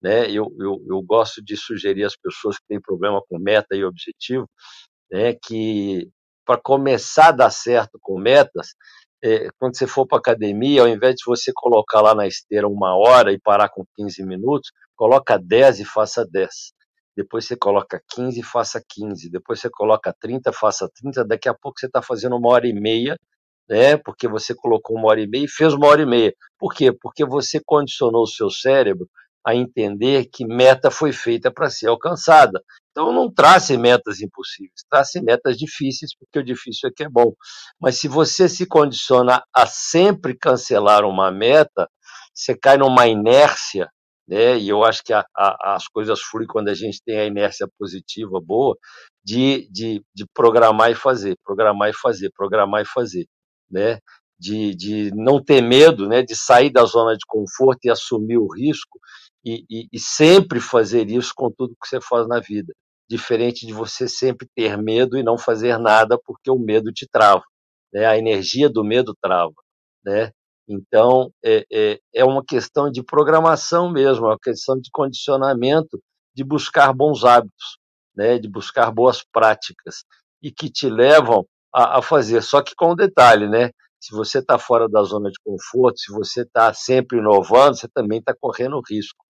Né? 0.02 0.30
Eu, 0.30 0.46
eu, 0.58 0.82
eu 0.88 1.02
gosto 1.02 1.44
de 1.44 1.54
sugerir 1.54 2.04
às 2.04 2.16
pessoas 2.16 2.56
que 2.56 2.64
têm 2.66 2.80
problema 2.80 3.20
com 3.28 3.38
meta 3.38 3.76
e 3.76 3.84
objetivo, 3.84 4.48
né, 5.12 5.34
que 5.34 6.08
para 6.46 6.58
começar 6.62 7.28
a 7.28 7.32
dar 7.32 7.50
certo 7.50 7.98
com 8.00 8.18
metas, 8.18 8.68
é, 9.22 9.48
quando 9.58 9.76
você 9.76 9.86
for 9.86 10.06
para 10.06 10.18
academia, 10.18 10.82
ao 10.82 10.88
invés 10.88 11.16
de 11.16 11.24
você 11.26 11.52
colocar 11.54 12.00
lá 12.00 12.14
na 12.14 12.26
esteira 12.26 12.68
uma 12.68 12.96
hora 12.96 13.32
e 13.32 13.38
parar 13.38 13.68
com 13.68 13.84
15 13.96 14.24
minutos, 14.24 14.70
coloca 14.94 15.38
10 15.38 15.80
e 15.80 15.84
faça 15.84 16.24
10. 16.24 16.72
Depois 17.16 17.46
você 17.46 17.56
coloca 17.56 18.00
15 18.14 18.40
e 18.40 18.42
faça 18.42 18.82
15. 18.86 19.30
Depois 19.30 19.58
você 19.60 19.70
coloca 19.70 20.14
30, 20.20 20.52
faça 20.52 20.88
30. 20.94 21.24
Daqui 21.24 21.48
a 21.48 21.54
pouco 21.54 21.80
você 21.80 21.86
está 21.86 22.02
fazendo 22.02 22.36
uma 22.36 22.50
hora 22.50 22.66
e 22.68 22.74
meia, 22.74 23.18
né? 23.68 23.96
Porque 23.96 24.28
você 24.28 24.54
colocou 24.54 24.96
uma 24.96 25.08
hora 25.08 25.20
e 25.20 25.26
meia 25.26 25.44
e 25.44 25.48
fez 25.48 25.72
uma 25.72 25.86
hora 25.86 26.02
e 26.02 26.06
meia. 26.06 26.34
Por 26.58 26.74
quê? 26.74 26.92
Porque 26.92 27.24
você 27.24 27.58
condicionou 27.64 28.22
o 28.22 28.28
seu 28.28 28.50
cérebro 28.50 29.08
a 29.44 29.54
entender 29.54 30.26
que 30.26 30.44
meta 30.44 30.90
foi 30.90 31.12
feita 31.12 31.50
para 31.50 31.70
ser 31.70 31.88
alcançada. 31.88 32.60
Então, 32.96 33.12
não 33.12 33.30
trace 33.30 33.76
metas 33.76 34.22
impossíveis, 34.22 34.82
trace 34.90 35.20
metas 35.20 35.58
difíceis, 35.58 36.16
porque 36.18 36.38
o 36.38 36.42
difícil 36.42 36.88
é 36.88 36.92
que 36.96 37.04
é 37.04 37.08
bom. 37.10 37.34
Mas 37.78 37.98
se 37.98 38.08
você 38.08 38.48
se 38.48 38.64
condiciona 38.64 39.44
a 39.54 39.66
sempre 39.66 40.34
cancelar 40.34 41.04
uma 41.04 41.30
meta, 41.30 41.90
você 42.32 42.56
cai 42.56 42.78
numa 42.78 43.06
inércia, 43.06 43.90
né? 44.26 44.56
e 44.58 44.70
eu 44.70 44.82
acho 44.82 45.02
que 45.04 45.12
a, 45.12 45.26
a, 45.36 45.74
as 45.74 45.86
coisas 45.88 46.22
fluem 46.22 46.46
quando 46.46 46.68
a 46.68 46.74
gente 46.74 47.02
tem 47.04 47.18
a 47.18 47.26
inércia 47.26 47.68
positiva 47.78 48.40
boa, 48.42 48.74
de, 49.22 49.68
de, 49.70 50.02
de 50.14 50.24
programar 50.32 50.90
e 50.90 50.94
fazer, 50.94 51.36
programar 51.44 51.90
e 51.90 51.94
fazer, 51.94 52.30
programar 52.34 52.80
e 52.80 52.86
fazer. 52.86 53.26
Né? 53.70 53.98
De, 54.38 54.74
de 54.74 55.10
não 55.14 55.42
ter 55.44 55.60
medo, 55.60 56.08
né? 56.08 56.22
de 56.22 56.34
sair 56.34 56.72
da 56.72 56.84
zona 56.86 57.14
de 57.14 57.26
conforto 57.26 57.84
e 57.84 57.90
assumir 57.90 58.38
o 58.38 58.50
risco 58.50 58.98
e, 59.44 59.66
e, 59.68 59.86
e 59.92 59.98
sempre 59.98 60.60
fazer 60.60 61.10
isso 61.10 61.32
com 61.36 61.50
tudo 61.50 61.76
que 61.78 61.86
você 61.86 62.00
faz 62.00 62.26
na 62.26 62.40
vida. 62.40 62.72
Diferente 63.08 63.66
de 63.66 63.72
você 63.72 64.08
sempre 64.08 64.48
ter 64.54 64.76
medo 64.76 65.16
e 65.16 65.22
não 65.22 65.38
fazer 65.38 65.78
nada 65.78 66.18
porque 66.24 66.50
o 66.50 66.58
medo 66.58 66.92
te 66.92 67.06
trava. 67.08 67.42
Né? 67.92 68.04
A 68.04 68.18
energia 68.18 68.68
do 68.68 68.84
medo 68.84 69.14
trava. 69.20 69.54
Né? 70.04 70.30
Então, 70.68 71.30
é, 71.44 71.64
é, 71.72 72.00
é 72.14 72.24
uma 72.24 72.44
questão 72.44 72.90
de 72.90 73.02
programação 73.02 73.90
mesmo, 73.90 74.26
é 74.26 74.30
uma 74.30 74.38
questão 74.38 74.78
de 74.78 74.90
condicionamento, 74.92 76.00
de 76.34 76.42
buscar 76.42 76.92
bons 76.92 77.24
hábitos, 77.24 77.78
né? 78.16 78.38
de 78.38 78.48
buscar 78.48 78.90
boas 78.90 79.22
práticas, 79.32 80.04
e 80.42 80.50
que 80.50 80.68
te 80.70 80.88
levam 80.88 81.46
a, 81.74 81.98
a 81.98 82.02
fazer. 82.02 82.42
Só 82.42 82.62
que 82.62 82.74
com 82.74 82.92
um 82.92 82.96
detalhe, 82.96 83.48
né? 83.48 83.70
se 84.00 84.14
você 84.14 84.38
está 84.38 84.58
fora 84.58 84.88
da 84.88 85.02
zona 85.02 85.30
de 85.30 85.38
conforto, 85.44 85.98
se 85.98 86.12
você 86.12 86.42
está 86.42 86.72
sempre 86.72 87.18
inovando, 87.18 87.76
você 87.76 87.88
também 87.88 88.20
está 88.20 88.34
correndo 88.38 88.80
risco. 88.88 89.24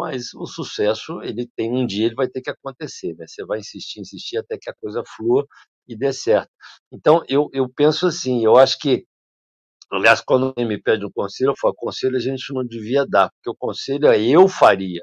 Mas 0.00 0.32
o 0.34 0.46
sucesso, 0.46 1.20
ele 1.22 1.46
tem 1.54 1.70
um 1.70 1.86
dia, 1.86 2.06
ele 2.06 2.14
vai 2.14 2.26
ter 2.26 2.40
que 2.40 2.48
acontecer, 2.50 3.14
né? 3.18 3.26
Você 3.28 3.44
vai 3.44 3.58
insistir, 3.60 4.00
insistir 4.00 4.38
até 4.38 4.56
que 4.58 4.70
a 4.70 4.74
coisa 4.80 5.02
flua 5.16 5.44
e 5.86 5.94
dê 5.94 6.10
certo. 6.10 6.48
Então, 6.90 7.22
eu, 7.28 7.50
eu 7.52 7.68
penso 7.68 8.06
assim, 8.06 8.42
eu 8.42 8.56
acho 8.56 8.78
que, 8.78 9.04
aliás, 9.92 10.22
quando 10.22 10.46
alguém 10.46 10.66
me 10.66 10.82
pede 10.82 11.04
um 11.04 11.10
conselho, 11.12 11.50
eu 11.50 11.56
falo, 11.60 11.74
conselho 11.76 12.16
a 12.16 12.20
gente 12.20 12.54
não 12.54 12.64
devia 12.66 13.04
dar, 13.06 13.30
porque 13.30 13.50
o 13.50 13.56
conselho 13.58 14.06
é 14.08 14.18
eu 14.18 14.48
faria, 14.48 15.02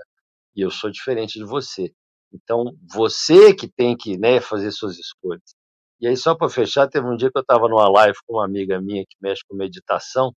e 0.56 0.62
eu 0.62 0.72
sou 0.72 0.90
diferente 0.90 1.40
de 1.40 1.46
você. 1.46 1.92
Então, 2.34 2.66
você 2.92 3.54
que 3.54 3.70
tem 3.70 3.96
que 3.96 4.18
né, 4.18 4.42
fazer 4.42 4.72
suas 4.72 4.98
escolhas. 4.98 5.56
E 6.02 6.08
aí, 6.08 6.18
só 6.18 6.36
para 6.36 6.50
fechar, 6.50 6.88
teve 6.90 7.08
um 7.08 7.16
dia 7.16 7.30
que 7.32 7.38
eu 7.38 7.42
estava 7.44 7.70
numa 7.70 7.90
live 7.90 8.18
com 8.26 8.38
uma 8.38 8.46
amiga 8.46 8.82
minha 8.82 9.04
que 9.08 9.16
mexe 9.22 9.44
com 9.48 9.56
meditação, 9.56 10.34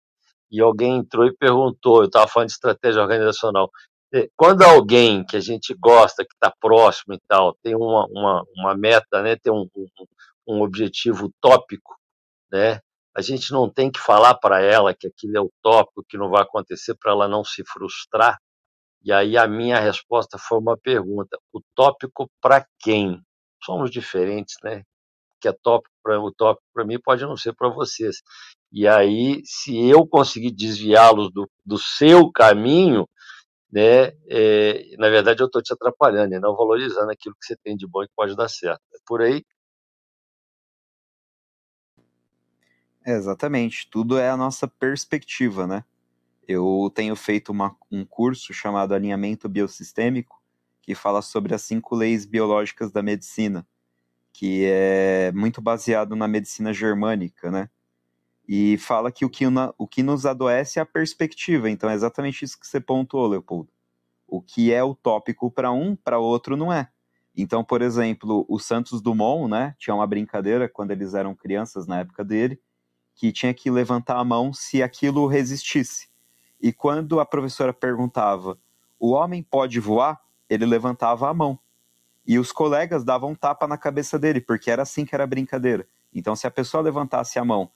e 0.51 0.61
alguém 0.61 0.97
entrou 0.97 1.25
e 1.27 1.35
perguntou, 1.35 2.01
eu 2.01 2.07
estava 2.07 2.27
falando 2.27 2.47
de 2.47 2.53
estratégia 2.53 3.01
organizacional, 3.01 3.69
quando 4.35 4.63
alguém 4.63 5.25
que 5.25 5.37
a 5.37 5.39
gente 5.39 5.73
gosta, 5.75 6.25
que 6.25 6.33
está 6.33 6.53
próximo 6.59 7.13
e 7.13 7.19
tal, 7.27 7.55
tem 7.63 7.75
uma, 7.75 8.05
uma, 8.07 8.43
uma 8.55 8.75
meta, 8.75 9.21
né, 9.21 9.35
tem 9.35 9.51
um, 9.51 9.67
um, 9.75 9.87
um 10.47 10.61
objetivo 10.61 11.27
utópico, 11.27 11.95
né, 12.51 12.79
a 13.15 13.21
gente 13.21 13.51
não 13.51 13.69
tem 13.69 13.91
que 13.91 13.99
falar 13.99 14.35
para 14.35 14.61
ela 14.61 14.93
que 14.93 15.07
aquilo 15.07 15.37
é 15.37 15.41
utópico, 15.41 16.05
que 16.07 16.17
não 16.17 16.29
vai 16.29 16.41
acontecer, 16.43 16.95
para 16.95 17.11
ela 17.11 17.27
não 17.27 17.43
se 17.43 17.63
frustrar. 17.65 18.37
E 19.03 19.11
aí 19.11 19.37
a 19.37 19.47
minha 19.47 19.79
resposta 19.79 20.37
foi 20.37 20.59
uma 20.59 20.77
pergunta: 20.77 21.37
utópico 21.53 22.29
para 22.41 22.65
quem? 22.79 23.21
Somos 23.63 23.91
diferentes, 23.91 24.55
né? 24.63 24.83
que 25.39 25.47
é 25.47 25.53
tópico 25.53 25.95
para 26.03 26.19
o 26.19 26.31
tópico 26.31 26.65
para 26.73 26.85
mim 26.85 26.99
pode 26.99 27.23
não 27.23 27.37
ser 27.37 27.53
para 27.53 27.69
vocês. 27.69 28.17
E 28.71 28.87
aí, 28.87 29.41
se 29.45 29.75
eu 29.89 30.05
conseguir 30.05 30.51
desviá-los 30.51 31.31
do, 31.31 31.49
do 31.65 31.77
seu 31.77 32.31
caminho, 32.31 33.07
né, 33.71 34.13
é, 34.27 34.95
na 34.97 35.09
verdade 35.09 35.41
eu 35.41 35.47
estou 35.47 35.61
te 35.61 35.73
atrapalhando 35.73 36.33
e 36.35 36.39
não 36.39 36.55
valorizando 36.55 37.11
aquilo 37.11 37.35
que 37.35 37.45
você 37.45 37.55
tem 37.57 37.75
de 37.77 37.87
bom 37.87 38.03
e 38.03 38.07
que 38.07 38.13
pode 38.15 38.35
dar 38.35 38.49
certo. 38.49 38.81
É 38.93 38.97
por 39.05 39.21
aí. 39.21 39.43
Exatamente. 43.05 43.89
Tudo 43.89 44.17
é 44.17 44.29
a 44.29 44.37
nossa 44.37 44.67
perspectiva, 44.67 45.65
né? 45.65 45.83
Eu 46.47 46.91
tenho 46.93 47.15
feito 47.15 47.51
uma, 47.51 47.75
um 47.91 48.05
curso 48.05 48.53
chamado 48.53 48.93
Alinhamento 48.93 49.47
Biosistêmico, 49.47 50.41
que 50.81 50.95
fala 50.95 51.21
sobre 51.21 51.53
as 51.53 51.61
cinco 51.61 51.95
leis 51.95 52.25
biológicas 52.25 52.91
da 52.91 53.01
medicina 53.03 53.65
que 54.39 54.65
é 54.65 55.31
muito 55.33 55.61
baseado 55.61 56.15
na 56.15 56.27
medicina 56.27 56.73
germânica, 56.73 57.51
né? 57.51 57.69
E 58.51 58.79
fala 58.79 59.11
que 59.11 59.23
o 59.23 59.29
que, 59.29 59.45
o 59.77 59.87
que 59.87 60.01
nos 60.01 60.25
adoece 60.25 60.79
é 60.79 60.81
a 60.81 60.85
perspectiva. 60.85 61.69
Então 61.69 61.87
é 61.87 61.93
exatamente 61.93 62.43
isso 62.43 62.59
que 62.59 62.65
você 62.65 62.81
pontuou, 62.81 63.27
Leopoldo. 63.27 63.69
O 64.27 64.41
que 64.41 64.73
é 64.73 64.83
utópico 64.83 65.51
para 65.51 65.71
um, 65.71 65.95
para 65.95 66.17
outro 66.17 66.57
não 66.57 66.73
é. 66.73 66.89
Então, 67.37 67.63
por 67.63 67.83
exemplo, 67.83 68.47
o 68.49 68.57
Santos 68.57 69.03
Dumont, 69.03 69.47
né, 69.47 69.75
tinha 69.77 69.93
uma 69.95 70.07
brincadeira 70.07 70.67
quando 70.67 70.89
eles 70.89 71.13
eram 71.13 71.35
crianças 71.35 71.85
na 71.85 71.99
época 71.99 72.25
dele, 72.25 72.59
que 73.13 73.31
tinha 73.31 73.53
que 73.53 73.69
levantar 73.69 74.17
a 74.17 74.25
mão 74.25 74.51
se 74.51 74.81
aquilo 74.81 75.27
resistisse. 75.27 76.09
E 76.59 76.73
quando 76.73 77.19
a 77.19 77.27
professora 77.27 77.71
perguntava: 77.71 78.57
"O 78.99 79.11
homem 79.11 79.43
pode 79.43 79.79
voar?", 79.79 80.19
ele 80.49 80.65
levantava 80.65 81.29
a 81.29 81.33
mão. 81.35 81.59
E 82.25 82.39
os 82.39 82.51
colegas 82.51 83.03
davam 83.03 83.29
um 83.29 83.35
tapa 83.35 83.67
na 83.67 83.77
cabeça 83.77 84.17
dele, 84.17 84.41
porque 84.41 84.71
era 84.71 84.81
assim 84.81 85.05
que 85.05 85.13
era 85.13 85.23
a 85.23 85.27
brincadeira. 85.27 85.87
Então, 86.11 86.35
se 86.35 86.47
a 86.47 86.51
pessoa 86.51 86.81
levantasse 86.81 87.37
a 87.37 87.45
mão 87.45 87.71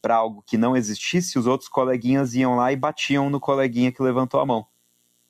para 0.00 0.16
algo 0.16 0.42
que 0.46 0.56
não 0.56 0.76
existisse, 0.76 1.38
os 1.38 1.46
outros 1.46 1.68
coleguinhas 1.68 2.34
iam 2.34 2.56
lá 2.56 2.72
e 2.72 2.76
batiam 2.76 3.28
no 3.28 3.38
coleguinha 3.38 3.92
que 3.92 4.02
levantou 4.02 4.40
a 4.40 4.46
mão. 4.46 4.66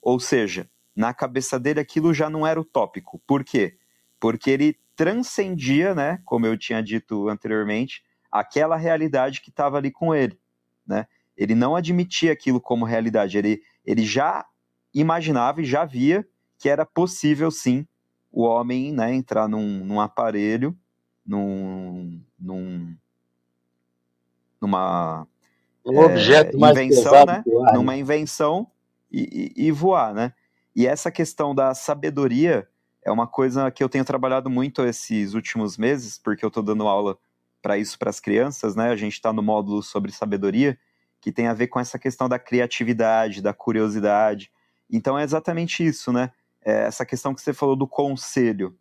Ou 0.01 0.19
seja, 0.21 0.69
na 0.95 1.13
cabeça 1.13 1.59
dele 1.59 1.81
aquilo 1.81 2.15
já 2.15 2.31
não 2.31 2.47
era 2.47 2.61
utópico. 2.61 3.21
Por 3.27 3.45
quê? 3.45 3.77
Porque 4.19 4.51
ele 4.51 4.79
transcendia, 4.95 5.95
né, 5.95 6.21
como 6.25 6.47
eu 6.47 6.57
tinha 6.57 6.83
dito 6.83 7.29
anteriormente, 7.29 8.05
aquela 8.31 8.77
realidade 8.77 9.41
que 9.41 9.51
estava 9.51 9.79
ali 9.79 9.91
com 9.91 10.15
ele, 10.15 10.39
né? 10.87 11.07
Ele 11.37 11.55
não 11.55 11.75
admitia 11.75 12.33
aquilo 12.33 12.61
como 12.61 12.85
realidade, 12.85 13.39
ele, 13.39 13.63
ele 13.85 14.05
já 14.05 14.45
imaginava 14.93 15.63
e 15.63 15.65
já 15.65 15.85
via 15.85 16.27
que 16.59 16.69
era 16.69 16.85
possível 16.85 17.51
sim 17.51 17.87
o 18.31 18.43
homem 18.43 18.93
né, 18.93 19.15
entrar 19.15 19.49
num, 19.49 19.85
num 19.85 20.01
aparelho, 20.01 20.77
num, 21.27 22.23
num 22.39 22.95
numa 24.61 25.27
um 25.85 26.03
é, 26.03 26.07
objeto 26.07 26.59
mais 26.59 26.77
invenção, 26.77 27.25
né? 27.25 27.43
Numa 27.75 27.97
invenção 27.97 28.67
e, 29.11 29.53
e, 29.57 29.67
e, 29.67 29.73
voar, 29.73 30.15
né? 30.15 30.33
E 30.75 30.87
essa 30.87 31.11
questão 31.11 31.55
da 31.55 31.75
sabedoria 31.75 32.69
é 33.03 33.11
uma 33.11 33.27
coisa 33.27 33.71
que 33.71 33.83
eu 33.83 33.89
tenho 33.89 34.05
trabalhado 34.05 34.51
muito 34.51 34.85
esses 34.85 35.35
últimos 35.35 35.79
meses, 35.79 36.19
porque 36.19 36.45
eu 36.45 36.49
estou 36.49 36.63
dando 36.63 36.87
aula 36.87 37.17
para 37.63 37.79
isso 37.79 37.99
para 37.99 38.11
as 38.11 38.21
crianças, 38.21 38.77
né? 38.77 38.91
A 38.91 38.97
gente 38.97 39.15
está 39.15 39.33
no 39.33 39.43
módulo 39.43 39.83
sobre 39.83 40.13
sabedoria, 40.13 40.79
que 41.21 41.33
tem 41.33 41.47
a 41.47 41.55
ver 41.55 41.69
com 41.69 41.81
essa 41.81 41.99
questão 41.99 42.29
da 42.29 42.39
criatividade, 42.39 43.43
da 43.43 43.53
curiosidade. 43.53 44.51
Então 44.91 45.19
é 45.19 45.25
exatamente 45.25 45.85
isso, 45.85 46.13
né? 46.13 46.31
é, 46.65 46.85
essa 46.85 47.05
questão 47.05 47.35
que 47.35 47.41
você 47.41 47.53
falou 47.53 47.77
do 47.77 47.87
conselho. 47.87 48.77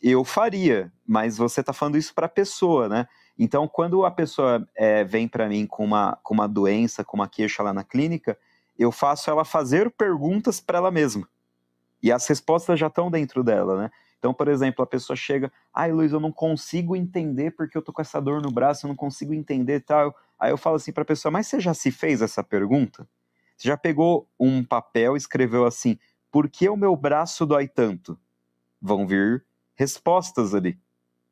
Eu 0.00 0.24
faria, 0.24 0.92
mas 1.06 1.36
você 1.36 1.60
está 1.60 1.72
falando 1.72 1.96
isso 1.96 2.14
para 2.14 2.26
a 2.26 2.30
pessoa, 2.30 2.88
né? 2.88 3.06
Então, 3.38 3.66
quando 3.66 4.04
a 4.04 4.10
pessoa 4.10 4.66
é, 4.74 5.04
vem 5.04 5.26
para 5.26 5.48
mim 5.48 5.66
com 5.66 5.84
uma, 5.84 6.18
com 6.22 6.34
uma 6.34 6.46
doença, 6.46 7.04
com 7.04 7.16
uma 7.16 7.28
queixa 7.28 7.62
lá 7.62 7.72
na 7.72 7.82
clínica, 7.82 8.38
eu 8.78 8.92
faço 8.92 9.30
ela 9.30 9.44
fazer 9.44 9.90
perguntas 9.90 10.60
para 10.60 10.78
ela 10.78 10.90
mesma. 10.90 11.28
E 12.02 12.10
as 12.10 12.26
respostas 12.26 12.78
já 12.78 12.88
estão 12.88 13.10
dentro 13.10 13.42
dela, 13.44 13.82
né? 13.82 13.90
Então, 14.18 14.32
por 14.32 14.46
exemplo, 14.48 14.84
a 14.84 14.86
pessoa 14.86 15.16
chega, 15.16 15.52
ai 15.74 15.90
Luiz, 15.90 16.12
eu 16.12 16.20
não 16.20 16.30
consigo 16.30 16.94
entender 16.94 17.50
porque 17.52 17.76
eu 17.76 17.82
tô 17.82 17.92
com 17.92 18.00
essa 18.00 18.20
dor 18.20 18.40
no 18.40 18.52
braço, 18.52 18.86
eu 18.86 18.88
não 18.88 18.94
consigo 18.94 19.34
entender 19.34 19.80
tal. 19.80 20.14
Aí 20.38 20.50
eu 20.52 20.56
falo 20.56 20.76
assim 20.76 20.92
para 20.92 21.02
a 21.02 21.06
pessoa, 21.06 21.32
mas 21.32 21.48
você 21.48 21.58
já 21.58 21.74
se 21.74 21.90
fez 21.90 22.22
essa 22.22 22.42
pergunta? 22.42 23.08
Você 23.56 23.68
já 23.68 23.76
pegou 23.76 24.28
um 24.38 24.62
papel, 24.62 25.16
escreveu 25.16 25.64
assim, 25.64 25.98
por 26.30 26.48
que 26.48 26.68
o 26.68 26.76
meu 26.76 26.94
braço 26.94 27.44
dói 27.44 27.66
tanto? 27.66 28.18
Vão 28.80 29.06
vir 29.06 29.44
respostas 29.74 30.54
ali, 30.54 30.78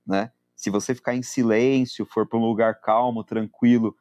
né? 0.07 0.32
Se 0.61 0.69
você 0.69 0.95
ficar 0.95 1.15
em 1.15 1.23
silêncio, 1.23 2.05
for 2.05 2.27
para 2.27 2.39
um 2.39 2.45
lugar 2.45 2.83
calmo, 2.83 3.25
tranquilo, 3.25 3.97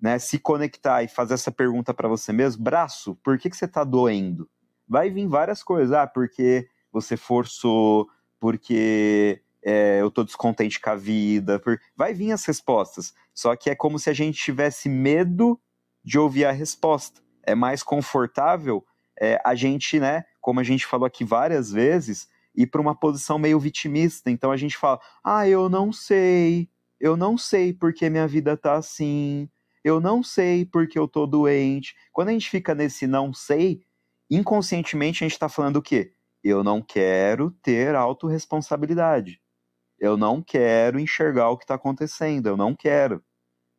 né, 0.00 0.20
se 0.20 0.38
conectar 0.38 1.02
e 1.02 1.08
fazer 1.08 1.34
essa 1.34 1.50
pergunta 1.50 1.92
para 1.92 2.06
você 2.06 2.32
mesmo, 2.32 2.62
braço, 2.62 3.16
por 3.24 3.36
que, 3.36 3.50
que 3.50 3.56
você 3.56 3.64
está 3.64 3.82
doendo? 3.82 4.48
Vai 4.86 5.10
vir 5.10 5.26
várias 5.26 5.64
coisas, 5.64 5.92
ah, 5.92 6.06
porque 6.06 6.68
você 6.92 7.16
forçou, 7.16 8.08
porque 8.38 9.42
é, 9.64 10.00
eu 10.00 10.06
estou 10.06 10.22
descontente 10.22 10.78
com 10.78 10.90
a 10.90 10.94
vida, 10.94 11.58
por... 11.58 11.76
vai 11.96 12.14
vir 12.14 12.30
as 12.30 12.44
respostas. 12.44 13.12
Só 13.34 13.56
que 13.56 13.68
é 13.68 13.74
como 13.74 13.98
se 13.98 14.08
a 14.08 14.12
gente 14.12 14.38
tivesse 14.38 14.88
medo 14.88 15.60
de 16.04 16.20
ouvir 16.20 16.44
a 16.44 16.52
resposta. 16.52 17.20
É 17.42 17.56
mais 17.56 17.82
confortável 17.82 18.86
é, 19.20 19.42
a 19.44 19.56
gente, 19.56 19.98
né, 19.98 20.24
como 20.40 20.60
a 20.60 20.64
gente 20.64 20.86
falou 20.86 21.04
aqui 21.04 21.24
várias 21.24 21.72
vezes, 21.72 22.28
ir 22.54 22.66
para 22.66 22.80
uma 22.80 22.94
posição 22.94 23.38
meio 23.38 23.58
vitimista. 23.58 24.30
Então 24.30 24.50
a 24.50 24.56
gente 24.56 24.76
fala, 24.76 25.00
ah, 25.24 25.48
eu 25.48 25.68
não 25.68 25.92
sei, 25.92 26.68
eu 26.98 27.16
não 27.16 27.38
sei 27.38 27.72
porque 27.72 28.10
minha 28.10 28.26
vida 28.26 28.56
tá 28.56 28.74
assim, 28.74 29.48
eu 29.82 30.00
não 30.00 30.22
sei 30.22 30.64
porque 30.64 30.98
eu 30.98 31.08
tô 31.08 31.26
doente. 31.26 31.94
Quando 32.12 32.28
a 32.28 32.32
gente 32.32 32.50
fica 32.50 32.74
nesse 32.74 33.06
não 33.06 33.32
sei, 33.32 33.82
inconscientemente 34.30 35.24
a 35.24 35.26
gente 35.26 35.34
está 35.34 35.48
falando 35.48 35.76
o 35.76 35.82
quê? 35.82 36.12
Eu 36.42 36.64
não 36.64 36.80
quero 36.82 37.50
ter 37.62 37.94
autorresponsabilidade. 37.94 39.40
Eu 39.98 40.16
não 40.16 40.42
quero 40.42 40.98
enxergar 40.98 41.50
o 41.50 41.58
que 41.58 41.64
está 41.64 41.74
acontecendo. 41.74 42.46
Eu 42.46 42.56
não 42.56 42.74
quero. 42.74 43.22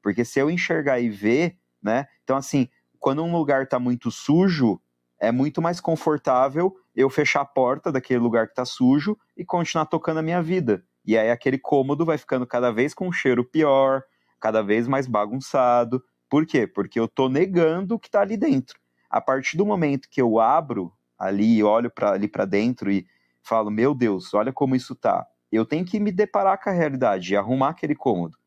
Porque 0.04 0.24
se 0.24 0.40
eu 0.40 0.50
enxergar 0.50 1.00
e 1.00 1.10
ver, 1.10 1.58
né? 1.82 2.08
Então, 2.24 2.38
assim, 2.38 2.70
quando 3.00 3.24
um 3.24 3.36
lugar 3.36 3.64
está 3.64 3.80
muito 3.80 4.12
sujo, 4.12 4.80
é 5.22 5.32
muito 5.32 5.62
mais 5.62 5.80
confortável 5.80 6.76
eu 6.96 7.08
fechar 7.08 7.42
a 7.42 7.46
porta 7.46 7.92
daquele 7.92 8.20
lugar 8.20 8.48
que 8.48 8.54
está 8.54 8.66
sujo 8.66 9.16
e 9.38 9.46
continuar 9.46 9.86
tocando 9.86 10.18
a 10.18 10.24
minha 10.24 10.42
vida. 10.42 10.84
E 11.06 11.16
aí 11.16 11.30
aquele 11.30 11.60
cômodo 11.60 12.04
vai 12.04 12.18
ficando 12.18 12.46
cada 12.46 12.72
vez 12.72 12.92
com 12.92 13.08
um 13.08 13.12
cheiro 13.12 13.46
pior, 13.46 14.02
cada 14.40 14.64
vez 14.64 14.88
mais 14.88 15.08
bagunçado. 15.08 16.04
Por 16.28 16.46
quê? 16.46 16.66
Porque 16.66 17.00
eu 17.00 17.08
tô 17.08 17.30
negando 17.30 17.96
o 17.96 18.00
que 18.00 18.08
está 18.08 18.22
ali 18.22 18.36
dentro. 18.36 18.80
A 19.10 19.22
partir 19.22 19.58
do 19.58 19.66
momento 19.66 20.10
que 20.10 20.20
eu 20.20 20.40
abro 20.40 20.92
ali 21.20 21.58
e 21.58 21.64
olho 21.64 21.92
para 21.92 22.14
ali 22.14 22.28
para 22.28 22.46
dentro 22.46 22.92
e 22.92 23.06
falo, 23.44 23.70
meu 23.70 23.94
Deus, 23.94 24.34
olha 24.34 24.52
como 24.52 24.76
isso 24.76 24.96
tá. 24.96 25.28
Eu 25.52 25.66
tenho 25.68 25.86
que 25.86 26.00
me 26.00 26.12
deparar 26.12 26.60
com 26.62 26.72
a 26.72 26.74
realidade 26.74 27.32
e 27.32 27.38
arrumar 27.38 27.70
aquele 27.70 27.94
cômodo. 27.94 28.38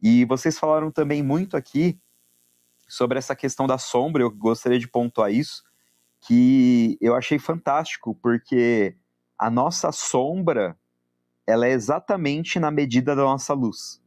E 0.00 0.24
vocês 0.24 0.56
falaram 0.56 0.90
também 0.90 1.20
muito 1.20 1.56
aqui 1.56 1.98
sobre 2.88 3.18
essa 3.18 3.34
questão 3.34 3.66
da 3.66 3.78
sombra, 3.78 4.22
eu 4.22 4.30
gostaria 4.30 4.78
de 4.78 4.86
pontuar 4.86 5.32
isso, 5.32 5.64
que 6.22 6.96
eu 7.00 7.14
achei 7.14 7.38
fantástico, 7.38 8.14
porque 8.22 8.96
a 9.38 9.50
nossa 9.50 9.92
sombra, 9.92 10.78
ela 11.46 11.66
é 11.66 11.72
exatamente 11.72 12.58
na 12.58 12.70
medida 12.70 13.14
da 13.14 13.22
nossa 13.22 13.52
luz, 13.52 14.00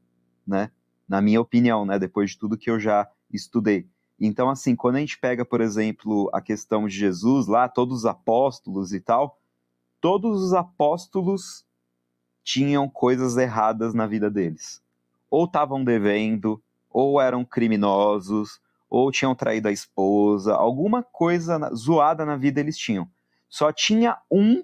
né? 0.47 0.71
na 1.07 1.21
minha 1.21 1.39
opinião, 1.39 1.85
né, 1.85 1.99
depois 1.99 2.31
de 2.31 2.39
tudo 2.39 2.57
que 2.57 2.69
eu 2.69 2.79
já 2.79 3.09
estudei. 3.31 3.87
Então, 4.19 4.49
assim, 4.49 4.75
quando 4.75 4.95
a 4.95 4.99
gente 4.99 5.19
pega, 5.19 5.45
por 5.45 5.61
exemplo, 5.61 6.29
a 6.33 6.41
questão 6.41 6.87
de 6.87 6.95
Jesus 6.95 7.47
lá, 7.47 7.67
todos 7.67 7.99
os 7.99 8.05
apóstolos 8.05 8.93
e 8.93 8.99
tal, 8.99 9.39
todos 9.99 10.41
os 10.41 10.53
apóstolos 10.53 11.65
tinham 12.43 12.87
coisas 12.89 13.37
erradas 13.37 13.93
na 13.93 14.07
vida 14.07 14.29
deles. 14.29 14.81
Ou 15.29 15.45
estavam 15.45 15.83
devendo, 15.83 16.61
ou 16.89 17.19
eram 17.19 17.43
criminosos, 17.43 18.61
ou 18.97 19.11
tinham 19.11 19.35
traído 19.35 19.67
a 19.67 19.73
esposa, 19.73 20.53
alguma 20.53 21.03
coisa 21.03 21.59
zoada 21.75 22.25
na 22.25 22.37
vida 22.37 22.61
eles 22.61 22.77
tinham. 22.77 23.11
Só 23.49 23.69
tinha 23.73 24.17
um 24.31 24.63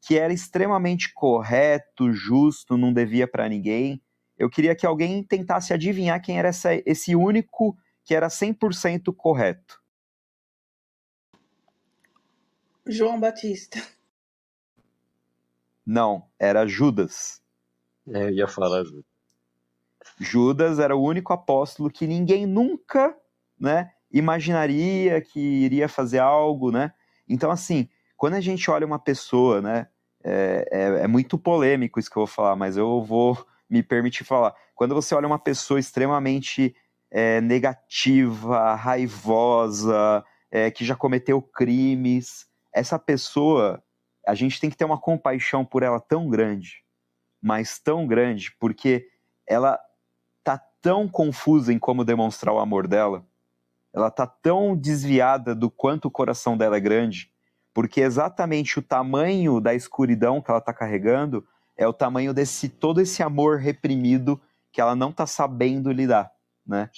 que 0.00 0.16
era 0.16 0.32
extremamente 0.32 1.12
correto, 1.12 2.12
justo, 2.12 2.76
não 2.76 2.92
devia 2.92 3.26
para 3.26 3.48
ninguém, 3.48 4.00
eu 4.38 4.48
queria 4.48 4.74
que 4.76 4.86
alguém 4.86 5.22
tentasse 5.24 5.74
adivinhar 5.74 6.22
quem 6.22 6.38
era 6.38 6.48
essa, 6.48 6.70
esse 6.86 7.16
único 7.16 7.76
que 8.04 8.14
era 8.14 8.28
100% 8.28 9.12
correto. 9.14 9.82
João 12.86 13.18
Batista. 13.18 13.82
Não, 15.84 16.24
era 16.38 16.68
Judas. 16.68 17.42
É, 18.06 18.24
eu 18.26 18.30
ia 18.30 18.48
falar 18.48 18.84
Judas. 18.84 19.04
Judas 20.20 20.78
era 20.78 20.94
o 20.94 21.02
único 21.02 21.32
apóstolo 21.32 21.90
que 21.90 22.06
ninguém 22.06 22.46
nunca, 22.46 23.14
né, 23.60 23.90
imaginaria 24.10 25.20
que 25.20 25.38
iria 25.38 25.88
fazer 25.88 26.18
algo, 26.18 26.70
né? 26.72 26.92
Então, 27.28 27.50
assim, 27.50 27.88
quando 28.16 28.34
a 28.34 28.40
gente 28.40 28.70
olha 28.70 28.86
uma 28.86 28.98
pessoa, 28.98 29.60
né, 29.60 29.86
é, 30.24 30.68
é, 30.70 30.82
é 31.04 31.06
muito 31.06 31.38
polêmico 31.38 31.98
isso 31.98 32.10
que 32.10 32.16
eu 32.16 32.26
vou 32.26 32.34
falar, 32.34 32.56
mas 32.56 32.76
eu 32.76 33.02
vou 33.02 33.38
me 33.68 33.82
permitir 33.82 34.24
falar. 34.24 34.54
Quando 34.74 34.94
você 34.94 35.14
olha 35.14 35.26
uma 35.26 35.38
pessoa 35.38 35.78
extremamente 35.78 36.74
é, 37.10 37.40
negativa, 37.40 38.74
raivosa, 38.74 40.24
é, 40.50 40.70
que 40.70 40.84
já 40.84 40.96
cometeu 40.96 41.40
crimes, 41.40 42.46
essa 42.72 42.98
pessoa, 42.98 43.82
a 44.26 44.34
gente 44.34 44.60
tem 44.60 44.70
que 44.70 44.76
ter 44.76 44.84
uma 44.84 45.00
compaixão 45.00 45.64
por 45.64 45.82
ela 45.82 46.00
tão 46.00 46.28
grande, 46.28 46.84
mas 47.40 47.78
tão 47.78 48.06
grande, 48.06 48.54
porque 48.58 49.06
ela 49.46 49.78
tá 50.42 50.60
tão 50.80 51.08
confusa 51.08 51.72
em 51.72 51.78
como 51.78 52.04
demonstrar 52.04 52.54
o 52.54 52.58
amor 52.58 52.86
dela, 52.86 53.24
ela 53.92 54.10
tá 54.10 54.26
tão 54.26 54.76
desviada 54.76 55.54
do 55.54 55.70
quanto 55.70 56.06
o 56.06 56.10
coração 56.10 56.56
dela 56.56 56.76
é 56.76 56.80
grande, 56.80 57.30
porque 57.74 58.00
exatamente 58.00 58.78
o 58.78 58.82
tamanho 58.82 59.60
da 59.60 59.74
escuridão 59.74 60.40
que 60.40 60.50
ela 60.50 60.60
tá 60.60 60.72
carregando 60.72 61.46
é 61.76 61.86
o 61.86 61.92
tamanho 61.92 62.34
desse 62.34 62.68
todo 62.68 63.00
esse 63.00 63.22
amor 63.22 63.58
reprimido 63.58 64.40
que 64.72 64.80
ela 64.80 64.94
não 64.94 65.10
está 65.10 65.26
sabendo 65.26 65.90
lidar, 65.90 66.30
né? 66.66 66.90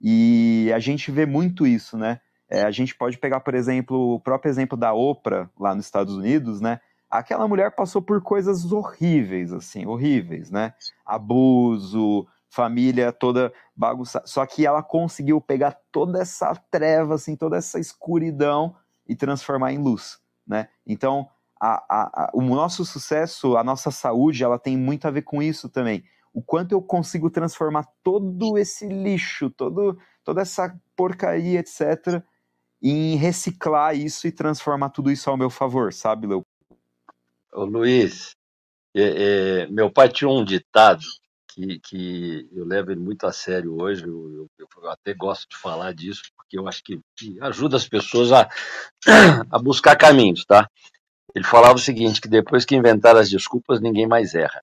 E 0.00 0.70
a 0.74 0.78
gente 0.78 1.10
vê 1.10 1.24
muito 1.24 1.66
isso, 1.66 1.96
né? 1.96 2.20
É, 2.48 2.62
a 2.62 2.70
gente 2.70 2.94
pode 2.94 3.18
pegar, 3.18 3.40
por 3.40 3.54
exemplo, 3.54 4.14
o 4.14 4.20
próprio 4.20 4.50
exemplo 4.50 4.76
da 4.76 4.92
Oprah 4.92 5.50
lá 5.58 5.74
nos 5.74 5.86
Estados 5.86 6.14
Unidos, 6.14 6.60
né? 6.60 6.80
Aquela 7.10 7.48
mulher 7.48 7.74
passou 7.74 8.02
por 8.02 8.20
coisas 8.20 8.70
horríveis, 8.70 9.52
assim, 9.52 9.86
horríveis, 9.86 10.50
né? 10.50 10.74
Abuso, 11.04 12.26
família 12.56 13.12
toda 13.12 13.52
bagunçada. 13.76 14.26
Só 14.26 14.46
que 14.46 14.64
ela 14.64 14.82
conseguiu 14.82 15.40
pegar 15.40 15.78
toda 15.92 16.22
essa 16.22 16.54
treva, 16.70 17.14
assim, 17.14 17.36
toda 17.36 17.58
essa 17.58 17.78
escuridão 17.78 18.74
e 19.06 19.14
transformar 19.14 19.72
em 19.72 19.78
luz, 19.78 20.18
né? 20.46 20.68
Então, 20.86 21.28
a, 21.60 21.74
a, 21.88 22.24
a, 22.24 22.30
o 22.32 22.40
nosso 22.40 22.84
sucesso, 22.84 23.56
a 23.58 23.62
nossa 23.62 23.90
saúde, 23.90 24.42
ela 24.42 24.58
tem 24.58 24.76
muito 24.76 25.06
a 25.06 25.10
ver 25.10 25.22
com 25.22 25.42
isso 25.42 25.68
também. 25.68 26.02
O 26.32 26.42
quanto 26.42 26.72
eu 26.72 26.82
consigo 26.82 27.30
transformar 27.30 27.86
todo 28.02 28.56
esse 28.56 28.88
lixo, 28.88 29.50
todo, 29.50 29.98
toda 30.24 30.40
essa 30.40 30.74
porcaria, 30.96 31.60
etc., 31.60 32.22
em 32.82 33.16
reciclar 33.16 33.94
isso 33.96 34.26
e 34.26 34.32
transformar 34.32 34.90
tudo 34.90 35.10
isso 35.10 35.28
ao 35.28 35.36
meu 35.36 35.50
favor, 35.50 35.92
sabe, 35.92 36.26
Leo? 36.26 36.42
Ô, 37.52 37.64
Luiz, 37.64 38.32
é, 38.94 39.62
é, 39.62 39.66
meu 39.68 39.90
pai 39.90 40.08
tinha 40.08 40.28
um 40.28 40.44
ditado 40.44 41.02
que, 41.56 41.80
que 41.80 42.48
eu 42.52 42.66
levo 42.66 42.92
ele 42.92 43.00
muito 43.00 43.26
a 43.26 43.32
sério 43.32 43.80
hoje, 43.80 44.04
eu, 44.04 44.48
eu, 44.58 44.68
eu, 44.82 44.90
até 44.90 45.14
gosto 45.14 45.48
de 45.48 45.56
falar 45.56 45.94
disso, 45.94 46.22
porque 46.36 46.58
eu 46.58 46.68
acho 46.68 46.82
que, 46.84 47.00
ajuda 47.40 47.76
as 47.76 47.88
pessoas 47.88 48.30
a, 48.30 48.48
a 49.50 49.58
buscar 49.58 49.96
caminhos, 49.96 50.44
tá? 50.44 50.68
Ele 51.34 51.44
falava 51.44 51.74
o 51.74 51.78
seguinte, 51.78 52.20
que 52.20 52.28
depois 52.28 52.66
que 52.66 52.76
inventaram 52.76 53.18
as 53.18 53.30
desculpas, 53.30 53.80
ninguém 53.80 54.06
mais 54.06 54.34
erra. 54.34 54.62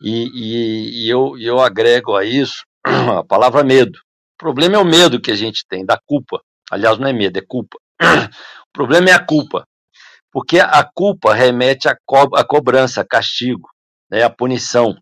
E, 0.00 0.26
e, 0.34 1.04
e 1.04 1.08
eu, 1.08 1.38
eu 1.38 1.60
agrego 1.60 2.16
a 2.16 2.24
isso 2.24 2.64
a 2.84 3.22
palavra 3.22 3.62
medo. 3.62 3.98
O 4.34 4.38
problema 4.38 4.76
é 4.76 4.78
o 4.78 4.84
medo 4.84 5.20
que 5.20 5.30
a 5.30 5.36
gente 5.36 5.66
tem, 5.68 5.84
da 5.84 5.98
culpa. 6.06 6.40
Aliás, 6.70 6.98
não 6.98 7.08
é 7.08 7.12
medo, 7.12 7.38
é 7.38 7.42
culpa. 7.46 7.78
O 8.68 8.76
problema 8.76 9.08
é 9.08 9.12
a 9.14 9.24
culpa. 9.24 9.66
Porque 10.30 10.60
a 10.60 10.84
culpa 10.84 11.32
remete 11.32 11.88
à, 11.88 11.96
co 12.04 12.28
cobrança, 12.46 13.00
a 13.00 13.06
castigo, 13.06 13.70
né, 14.10 14.22
à 14.22 14.28
punição. 14.28 14.94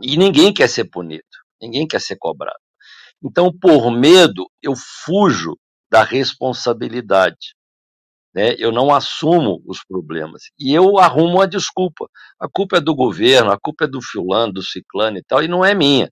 E 0.00 0.16
ninguém 0.16 0.52
quer 0.52 0.68
ser 0.68 0.84
punido, 0.84 1.24
ninguém 1.60 1.86
quer 1.86 2.00
ser 2.00 2.16
cobrado. 2.16 2.58
Então, 3.22 3.52
por 3.52 3.90
medo, 3.90 4.46
eu 4.62 4.74
fujo 4.76 5.56
da 5.90 6.04
responsabilidade 6.04 7.58
né? 8.34 8.54
eu 8.58 8.70
não 8.70 8.94
assumo 8.94 9.60
os 9.66 9.80
problemas. 9.84 10.42
E 10.58 10.72
eu 10.72 10.98
arrumo 10.98 11.40
a 11.40 11.46
desculpa. 11.46 12.08
A 12.40 12.48
culpa 12.48 12.76
é 12.76 12.80
do 12.80 12.94
governo, 12.94 13.50
a 13.50 13.58
culpa 13.60 13.84
é 13.84 13.88
do 13.88 14.00
fulano, 14.00 14.52
do 14.52 14.62
ciclano 14.62 15.18
e 15.18 15.22
tal, 15.26 15.42
e 15.42 15.48
não 15.48 15.64
é 15.64 15.74
minha. 15.74 16.08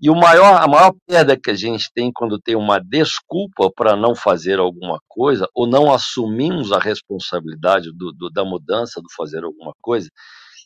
E 0.00 0.10
o 0.10 0.14
maior, 0.14 0.62
a 0.62 0.68
maior 0.68 0.92
perda 1.06 1.36
que 1.36 1.50
a 1.50 1.54
gente 1.54 1.90
tem 1.94 2.12
quando 2.12 2.38
tem 2.38 2.54
uma 2.54 2.78
desculpa 2.78 3.70
para 3.74 3.96
não 3.96 4.14
fazer 4.14 4.58
alguma 4.58 5.00
coisa, 5.08 5.48
ou 5.54 5.66
não 5.66 5.92
assumimos 5.92 6.72
a 6.72 6.78
responsabilidade 6.78 7.90
do, 7.92 8.12
do, 8.12 8.30
da 8.30 8.44
mudança, 8.44 9.00
do 9.00 9.08
fazer 9.16 9.44
alguma 9.44 9.72
coisa, 9.80 10.08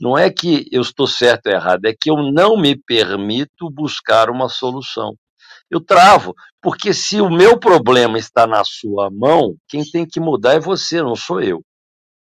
não 0.01 0.17
é 0.17 0.31
que 0.31 0.67
eu 0.71 0.83
estou 0.83 1.07
certo 1.07 1.47
ou 1.47 1.53
errado, 1.53 1.85
é 1.85 1.93
que 1.93 2.11
eu 2.11 2.17
não 2.33 2.57
me 2.57 2.77
permito 2.77 3.71
buscar 3.71 4.31
uma 4.31 4.49
solução 4.49 5.15
eu 5.71 5.81
travo. 5.81 6.35
Porque 6.61 6.93
se 6.93 7.21
o 7.21 7.31
meu 7.31 7.59
problema 7.59 8.19
está 8.19 8.47
na 8.47 8.63
sua 8.65 9.11
mão, 9.11 9.57
quem 9.69 9.83
tem 9.85 10.07
que 10.07 10.21
mudar 10.21 10.55
é 10.55 10.61
você, 10.61 11.03
não 11.03 11.15
sou 11.15 11.41
eu. 11.41 11.63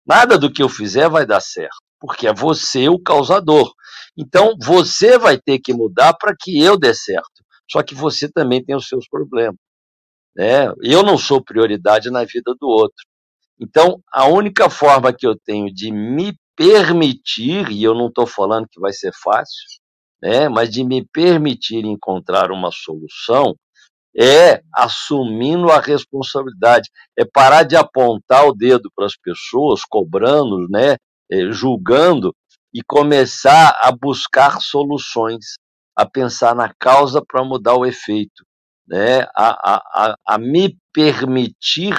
Nada 0.06 0.38
do 0.38 0.52
que 0.52 0.62
eu 0.62 0.70
fizer 0.70 1.10
vai 1.10 1.26
dar 1.26 1.42
certo, 1.42 1.78
porque 2.00 2.28
é 2.28 2.34
você 2.34 2.90
o 2.90 3.00
causador. 3.00 3.72
Então, 4.18 4.56
você 4.62 5.18
vai 5.18 5.38
ter 5.38 5.60
que 5.60 5.74
mudar 5.74 6.14
para 6.14 6.36
que 6.40 6.62
eu 6.62 6.78
dê 6.78 6.94
certo. 6.94 7.44
Só 7.72 7.82
que 7.82 7.96
você 7.96 8.30
também 8.30 8.64
tem 8.64 8.76
os 8.76 8.88
seus 8.88 9.08
problemas. 9.08 9.56
Né? 10.36 10.72
Eu 10.82 11.04
não 11.04 11.18
sou 11.18 11.44
prioridade 11.44 12.10
na 12.12 12.24
vida 12.24 12.54
do 12.60 12.68
outro. 12.68 13.06
Então, 13.60 14.02
a 14.12 14.28
única 14.28 14.70
forma 14.70 15.14
que 15.14 15.26
eu 15.26 15.36
tenho 15.46 15.74
de 15.74 15.92
me 15.92 16.36
permitir, 16.56 17.70
e 17.72 17.84
eu 17.84 17.94
não 17.94 18.08
estou 18.08 18.28
falando 18.28 18.68
que 18.70 18.80
vai 18.80 18.94
ser 18.94 19.12
fácil, 19.24 19.64
né, 20.22 20.48
mas 20.48 20.70
de 20.70 20.84
me 20.84 21.06
permitir 21.06 21.86
encontrar 21.86 22.52
uma 22.52 22.72
solução, 22.72 23.56
é 24.16 24.62
assumindo 24.76 25.72
a 25.72 25.80
responsabilidade, 25.80 26.90
é 27.18 27.26
parar 27.26 27.64
de 27.64 27.76
apontar 27.76 28.46
o 28.48 28.54
dedo 28.54 28.90
para 28.96 29.06
as 29.06 29.18
pessoas, 29.18 29.82
cobrando, 29.84 30.68
né, 30.70 30.98
é, 31.32 31.52
julgando, 31.52 32.34
e 32.74 32.82
começar 32.84 33.78
a 33.82 33.92
buscar 33.92 34.60
soluções, 34.60 35.56
a 35.96 36.06
pensar 36.06 36.56
na 36.56 36.74
causa 36.80 37.24
para 37.26 37.44
mudar 37.44 37.76
o 37.76 37.86
efeito, 37.86 38.44
né, 38.88 39.22
a, 39.36 39.76
a, 39.76 39.76
a, 39.94 40.16
a 40.28 40.38
me 40.38 40.78
permitir 40.92 41.96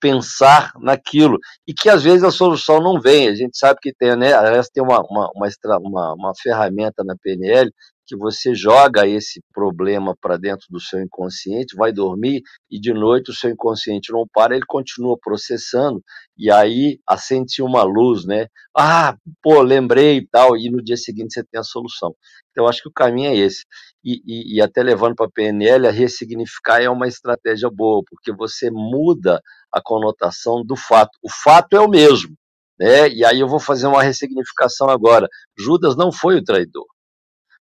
pensar 0.00 0.72
naquilo. 0.80 1.38
E 1.66 1.74
que 1.74 1.88
às 1.88 2.02
vezes 2.02 2.22
a 2.24 2.30
solução 2.30 2.80
não 2.80 3.00
vem. 3.00 3.28
A 3.28 3.34
gente 3.34 3.56
sabe 3.58 3.78
que 3.80 3.92
tem, 3.92 4.16
né? 4.16 4.32
Aliás, 4.32 4.68
tem 4.68 4.82
uma, 4.82 5.00
uma, 5.00 5.30
uma, 5.34 6.14
uma, 6.14 6.32
ferramenta 6.42 7.04
na 7.04 7.16
PNL 7.16 7.70
que 8.08 8.16
você 8.16 8.54
joga 8.54 9.06
esse 9.06 9.40
problema 9.52 10.16
para 10.18 10.38
dentro 10.38 10.66
do 10.70 10.80
seu 10.80 11.00
inconsciente, 11.02 11.76
vai 11.76 11.92
dormir 11.92 12.42
e 12.70 12.80
de 12.80 12.94
noite 12.94 13.30
o 13.30 13.34
seu 13.34 13.50
inconsciente 13.50 14.10
não 14.10 14.24
para, 14.32 14.56
ele 14.56 14.64
continua 14.66 15.16
processando 15.22 16.02
e 16.36 16.50
aí 16.50 16.98
acende 17.06 17.62
uma 17.62 17.82
luz, 17.82 18.24
né? 18.24 18.46
Ah, 18.74 19.14
pô, 19.42 19.60
lembrei 19.60 20.18
e 20.18 20.26
tal, 20.26 20.56
e 20.56 20.70
no 20.70 20.82
dia 20.82 20.96
seguinte 20.96 21.34
você 21.34 21.44
tem 21.44 21.60
a 21.60 21.64
solução. 21.64 22.14
Então, 22.50 22.66
acho 22.66 22.82
que 22.82 22.88
o 22.88 22.92
caminho 22.92 23.30
é 23.30 23.36
esse. 23.36 23.64
E, 24.04 24.22
e, 24.24 24.56
e 24.56 24.62
até 24.62 24.82
levando 24.82 25.14
para 25.14 25.26
a 25.26 25.30
PNL, 25.30 25.86
a 25.86 25.90
ressignificar 25.90 26.80
é 26.80 26.88
uma 26.88 27.06
estratégia 27.06 27.68
boa, 27.70 28.02
porque 28.08 28.32
você 28.32 28.70
muda 28.70 29.40
a 29.72 29.82
conotação 29.82 30.64
do 30.64 30.76
fato. 30.76 31.10
O 31.22 31.28
fato 31.30 31.76
é 31.76 31.80
o 31.80 31.88
mesmo, 31.88 32.34
né? 32.78 33.08
E 33.10 33.24
aí 33.24 33.40
eu 33.40 33.48
vou 33.48 33.60
fazer 33.60 33.86
uma 33.86 34.02
ressignificação 34.02 34.88
agora. 34.88 35.28
Judas 35.58 35.96
não 35.96 36.12
foi 36.12 36.36
o 36.36 36.44
traidor. 36.44 36.86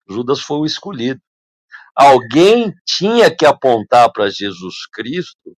Judas 0.09 0.41
foi 0.41 0.59
o 0.59 0.67
escolhido. 0.67 1.21
Alguém 1.95 2.73
tinha 2.87 3.35
que 3.35 3.47
apontar 3.47 4.11
para 4.13 4.29
Jesus 4.29 4.87
Cristo 4.93 5.57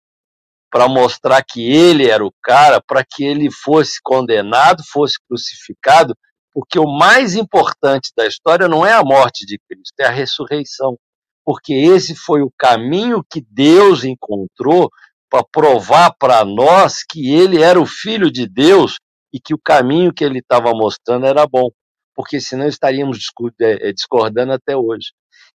para 0.71 0.89
mostrar 0.89 1.43
que 1.43 1.63
ele 1.71 2.09
era 2.09 2.25
o 2.25 2.33
cara, 2.43 2.83
para 2.87 3.03
que 3.03 3.25
ele 3.25 3.51
fosse 3.51 3.99
condenado, 4.03 4.83
fosse 4.93 5.15
crucificado, 5.27 6.15
porque 6.53 6.79
o 6.79 6.87
mais 6.87 7.35
importante 7.35 8.11
da 8.17 8.27
história 8.27 8.69
não 8.69 8.85
é 8.85 8.93
a 8.93 9.03
morte 9.03 9.47
de 9.47 9.59
Cristo, 9.69 9.95
é 10.01 10.05
a 10.07 10.11
ressurreição. 10.11 10.99
Porque 11.45 11.73
esse 11.73 12.15
foi 12.15 12.43
o 12.43 12.53
caminho 12.59 13.25
que 13.31 13.41
Deus 13.51 14.05
encontrou 14.05 14.91
para 15.31 15.45
provar 15.45 16.15
para 16.19 16.45
nós 16.45 17.03
que 17.09 17.35
ele 17.35 17.63
era 17.63 17.81
o 17.81 17.87
filho 17.87 18.31
de 18.31 18.47
Deus 18.47 18.97
e 19.33 19.41
que 19.41 19.55
o 19.55 19.61
caminho 19.63 20.13
que 20.13 20.25
ele 20.25 20.41
estava 20.41 20.73
mostrando 20.73 21.27
era 21.27 21.47
bom, 21.47 21.71
porque 22.17 22.41
senão 22.41 22.67
estaríamos 22.67 23.19
é, 23.61 23.89
é, 23.89 23.93
discordando 23.93 24.53
até 24.53 24.75
hoje. 24.75 25.13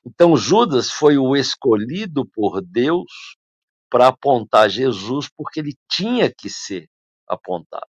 Então 0.05 0.37
Judas 0.37 0.91
foi 0.91 1.17
o 1.17 1.37
escolhido 1.37 2.27
por 2.35 2.61
Deus 2.61 3.37
para 3.89 4.09
apontar 4.09 4.69
Jesus, 4.69 5.29
porque 5.37 5.61
ele 5.61 5.75
tinha 5.91 6.31
que 6.37 6.51
ser 6.51 6.89
apontado. 7.27 7.87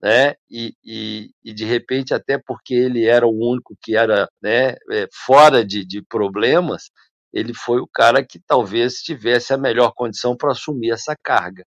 Né? 0.00 0.34
E, 0.48 0.74
e, 0.84 1.30
e, 1.42 1.52
de 1.52 1.64
repente, 1.64 2.14
até 2.14 2.38
porque 2.38 2.74
ele 2.74 3.04
era 3.06 3.26
o 3.26 3.50
único 3.50 3.76
que 3.82 3.96
era 3.96 4.28
né, 4.40 4.76
é, 4.92 5.08
fora 5.12 5.64
de, 5.64 5.84
de 5.84 6.02
problemas, 6.02 6.90
ele 7.32 7.52
foi 7.52 7.80
o 7.80 7.88
cara 7.88 8.24
que 8.24 8.38
talvez 8.46 9.02
tivesse 9.02 9.52
a 9.52 9.58
melhor 9.58 9.92
condição 9.94 10.36
para 10.36 10.52
assumir 10.52 10.92
essa 10.92 11.16
carga, 11.22 11.64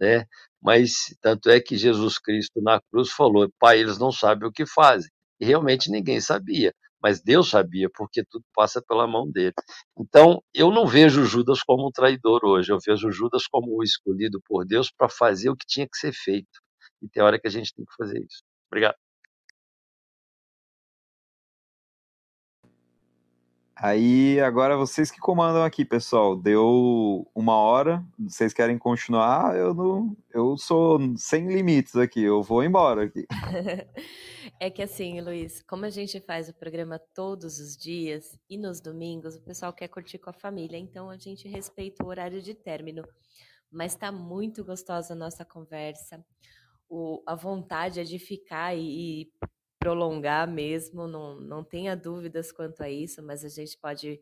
né? 0.00 0.26
Mas 0.60 1.16
tanto 1.20 1.50
é 1.50 1.60
que 1.60 1.76
Jesus 1.76 2.18
Cristo 2.18 2.60
na 2.60 2.80
cruz 2.90 3.10
falou: 3.12 3.48
Pai, 3.60 3.78
eles 3.78 3.98
não 3.98 4.12
sabem 4.12 4.48
o 4.48 4.52
que 4.52 4.66
fazem. 4.66 5.10
E 5.40 5.44
realmente 5.44 5.90
ninguém 5.90 6.20
sabia, 6.20 6.74
mas 7.02 7.20
Deus 7.20 7.50
sabia, 7.50 7.88
porque 7.94 8.24
tudo 8.28 8.44
passa 8.54 8.82
pela 8.82 9.06
mão 9.06 9.30
dele. 9.30 9.54
Então, 9.98 10.42
eu 10.54 10.70
não 10.70 10.86
vejo 10.86 11.24
Judas 11.24 11.62
como 11.62 11.86
um 11.86 11.92
traidor 11.92 12.44
hoje, 12.44 12.72
eu 12.72 12.78
vejo 12.84 13.10
Judas 13.10 13.46
como 13.46 13.76
o 13.76 13.82
escolhido 13.82 14.40
por 14.46 14.64
Deus 14.64 14.90
para 14.90 15.08
fazer 15.08 15.50
o 15.50 15.56
que 15.56 15.66
tinha 15.66 15.86
que 15.88 15.96
ser 15.98 16.12
feito. 16.12 16.60
E 17.02 17.08
tem 17.08 17.22
hora 17.22 17.38
que 17.38 17.46
a 17.46 17.50
gente 17.50 17.72
tem 17.74 17.84
que 17.84 17.94
fazer 17.96 18.18
isso. 18.18 18.42
Obrigado. 18.68 18.96
Aí 23.80 24.40
agora 24.40 24.76
vocês 24.76 25.08
que 25.08 25.20
comandam 25.20 25.62
aqui, 25.62 25.84
pessoal. 25.84 26.34
Deu 26.34 27.30
uma 27.32 27.54
hora. 27.54 28.04
Vocês 28.18 28.52
querem 28.52 28.76
continuar? 28.76 29.56
Eu 29.56 29.72
não. 29.72 30.16
Eu 30.34 30.56
sou 30.56 30.98
sem 31.16 31.46
limites 31.46 31.94
aqui. 31.94 32.20
Eu 32.20 32.42
vou 32.42 32.64
embora 32.64 33.04
aqui. 33.04 33.24
é 34.60 34.70
que 34.70 34.82
assim, 34.82 35.20
Luiz, 35.20 35.62
como 35.62 35.84
a 35.84 35.90
gente 35.90 36.20
faz 36.20 36.48
o 36.48 36.54
programa 36.54 36.98
todos 36.98 37.60
os 37.60 37.76
dias 37.76 38.38
e 38.48 38.58
nos 38.58 38.80
domingos, 38.80 39.36
o 39.36 39.42
pessoal 39.42 39.72
quer 39.72 39.88
curtir 39.88 40.18
com 40.18 40.30
a 40.30 40.32
família, 40.32 40.76
então 40.76 41.08
a 41.08 41.16
gente 41.16 41.46
respeita 41.46 42.04
o 42.04 42.08
horário 42.08 42.42
de 42.42 42.54
término. 42.54 43.06
Mas 43.70 43.92
está 43.92 44.10
muito 44.10 44.64
gostosa 44.64 45.12
a 45.12 45.16
nossa 45.16 45.44
conversa. 45.44 46.24
O, 46.88 47.22
a 47.26 47.34
vontade 47.34 48.00
é 48.00 48.04
de 48.04 48.18
ficar 48.18 48.74
e, 48.74 49.22
e 49.22 49.32
prolongar 49.78 50.50
mesmo, 50.50 51.06
não, 51.06 51.38
não 51.38 51.62
tenha 51.62 51.96
dúvidas 51.96 52.50
quanto 52.50 52.82
a 52.82 52.90
isso, 52.90 53.22
mas 53.22 53.44
a 53.44 53.48
gente 53.48 53.78
pode, 53.78 54.20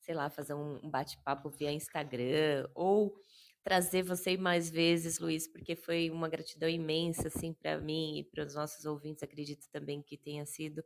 sei 0.00 0.14
lá, 0.14 0.28
fazer 0.28 0.52
um 0.52 0.90
bate-papo 0.90 1.48
via 1.48 1.72
Instagram 1.72 2.68
ou 2.74 3.14
trazer 3.62 4.02
você 4.02 4.36
mais 4.36 4.70
vezes, 4.70 5.18
Luiz, 5.18 5.46
porque 5.46 5.76
foi 5.76 6.10
uma 6.10 6.28
gratidão 6.28 6.68
imensa, 6.68 7.28
assim, 7.28 7.52
para 7.52 7.80
mim 7.80 8.18
e 8.18 8.24
para 8.24 8.44
os 8.44 8.54
nossos 8.54 8.84
ouvintes, 8.84 9.22
acredito 9.22 9.68
também 9.70 10.02
que 10.02 10.16
tenha 10.16 10.46
sido, 10.46 10.82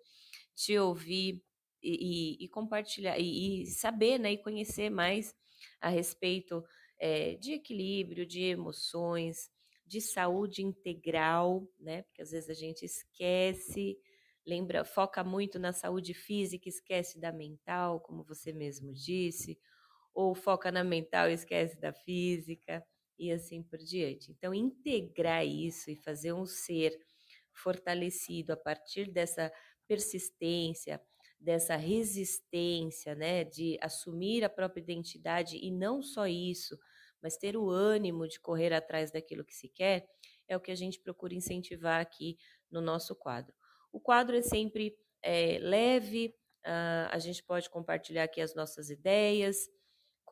te 0.55 0.79
ouvir 0.79 1.43
e, 1.83 2.39
e, 2.41 2.45
e 2.45 2.49
compartilhar, 2.49 3.19
e, 3.19 3.63
e, 3.63 3.67
saber, 3.67 4.19
né, 4.19 4.33
e 4.33 4.39
conhecer 4.39 4.91
mais 4.91 5.35
a 5.81 5.89
respeito 5.89 6.65
é, 6.99 7.35
de 7.37 7.53
equilíbrio, 7.53 8.27
de 8.27 8.43
emoções, 8.43 9.51
de 9.87 10.01
saúde 10.01 10.63
integral, 10.63 11.69
né, 11.79 12.03
porque 12.03 12.23
às 12.23 12.31
vezes 12.31 12.49
a 12.51 12.55
gente 12.55 12.85
esquece 12.85 13.99
lembra, 14.47 14.85
foca 14.85 15.23
muito 15.23 15.59
na 15.59 15.73
saúde 15.73 16.15
física, 16.15 16.69
esquece 16.69 17.21
da 17.21 17.33
mental, 17.33 18.01
como 18.01 18.25
você 18.25 18.53
mesmo 18.53 18.93
disse, 18.93 19.59
ou 20.15 20.35
foca 20.35 20.71
na 20.71 20.85
mental 20.85 21.31
e 21.31 21.35
esquece 21.35 21.81
da 21.81 21.93
física, 21.93 22.85
e 23.19 23.31
assim 23.31 23.63
por 23.63 23.79
diante. 23.79 24.33
Então, 24.33 24.53
integrar 24.53 25.47
isso 25.47 25.91
e 25.91 25.97
fazer 25.97 26.33
um 26.33 26.45
ser 26.45 26.99
fortalecido 27.53 28.53
a 28.53 28.57
partir 28.57 29.11
dessa 29.11 29.53
persistência, 29.87 31.01
dessa 31.39 31.77
resistência, 31.77 33.15
né, 33.15 33.45
de 33.45 33.79
assumir 33.81 34.45
a 34.45 34.49
própria 34.49 34.81
identidade 34.81 35.57
e 35.57 35.71
não 35.71 36.03
só 36.03 36.27
isso, 36.27 36.79
mas 37.23 37.37
ter 37.37 37.57
o 37.57 37.71
ânimo 37.71 38.27
de 38.27 38.41
correr 38.41 38.73
atrás 38.73 39.13
daquilo 39.13 39.45
que 39.45 39.55
se 39.55 39.69
quer, 39.69 40.09
é 40.49 40.57
o 40.57 40.61
que 40.61 40.73
a 40.73 40.77
gente 40.77 41.01
procura 41.01 41.35
incentivar 41.35 42.01
aqui 42.01 42.37
no 42.71 42.81
nosso 42.81 43.15
quadro. 43.15 43.55
O 43.93 44.01
quadro 44.01 44.37
é 44.37 44.43
sempre 44.43 44.97
é, 45.23 45.59
leve, 45.61 46.35
uh, 46.67 47.09
a 47.11 47.19
gente 47.19 47.43
pode 47.45 47.71
compartilhar 47.71 48.25
aqui 48.25 48.41
as 48.41 48.55
nossas 48.55 48.91
ideias 48.91 49.69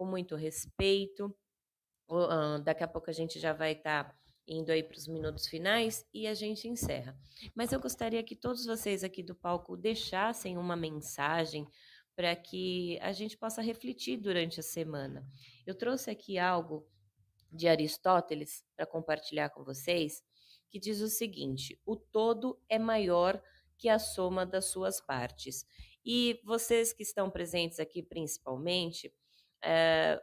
com 0.01 0.07
muito 0.07 0.35
respeito. 0.35 1.31
Daqui 2.65 2.83
a 2.83 2.89
pouco 2.89 3.11
a 3.11 3.13
gente 3.13 3.39
já 3.39 3.53
vai 3.53 3.73
estar 3.73 4.05
tá 4.05 4.17
indo 4.49 4.73
aí 4.73 4.83
para 4.83 4.97
os 4.97 5.07
minutos 5.07 5.47
finais 5.47 6.07
e 6.15 6.27
a 6.27 6.33
gente 6.33 6.67
encerra. 6.67 7.15
Mas 7.55 7.71
eu 7.71 7.79
gostaria 7.79 8.23
que 8.23 8.35
todos 8.35 8.65
vocês 8.65 9.05
aqui 9.05 9.23
do 9.23 9.35
palco 9.35 9.77
deixassem 9.77 10.57
uma 10.57 10.75
mensagem 10.75 11.69
para 12.17 12.35
que 12.35 12.99
a 13.03 13.13
gente 13.13 13.37
possa 13.37 13.61
refletir 13.61 14.17
durante 14.17 14.59
a 14.59 14.63
semana. 14.63 15.23
Eu 15.67 15.75
trouxe 15.75 16.11
aqui 16.11 16.39
algo 16.39 16.89
de 17.53 17.69
Aristóteles 17.69 18.65
para 18.75 18.87
compartilhar 18.87 19.51
com 19.51 19.63
vocês, 19.63 20.23
que 20.71 20.81
diz 20.81 21.03
o 21.03 21.09
seguinte: 21.09 21.79
o 21.85 21.95
todo 21.95 22.59
é 22.71 22.79
maior 22.79 23.39
que 23.77 23.91
a 23.91 23.99
soma 23.99 24.47
das 24.47 24.65
suas 24.65 24.99
partes. 24.99 25.67
E 26.03 26.41
vocês 26.43 26.91
que 26.91 27.03
estão 27.03 27.31
presentes 27.31 27.79
aqui, 27.79 28.03
principalmente, 28.03 29.13
é, 29.63 30.21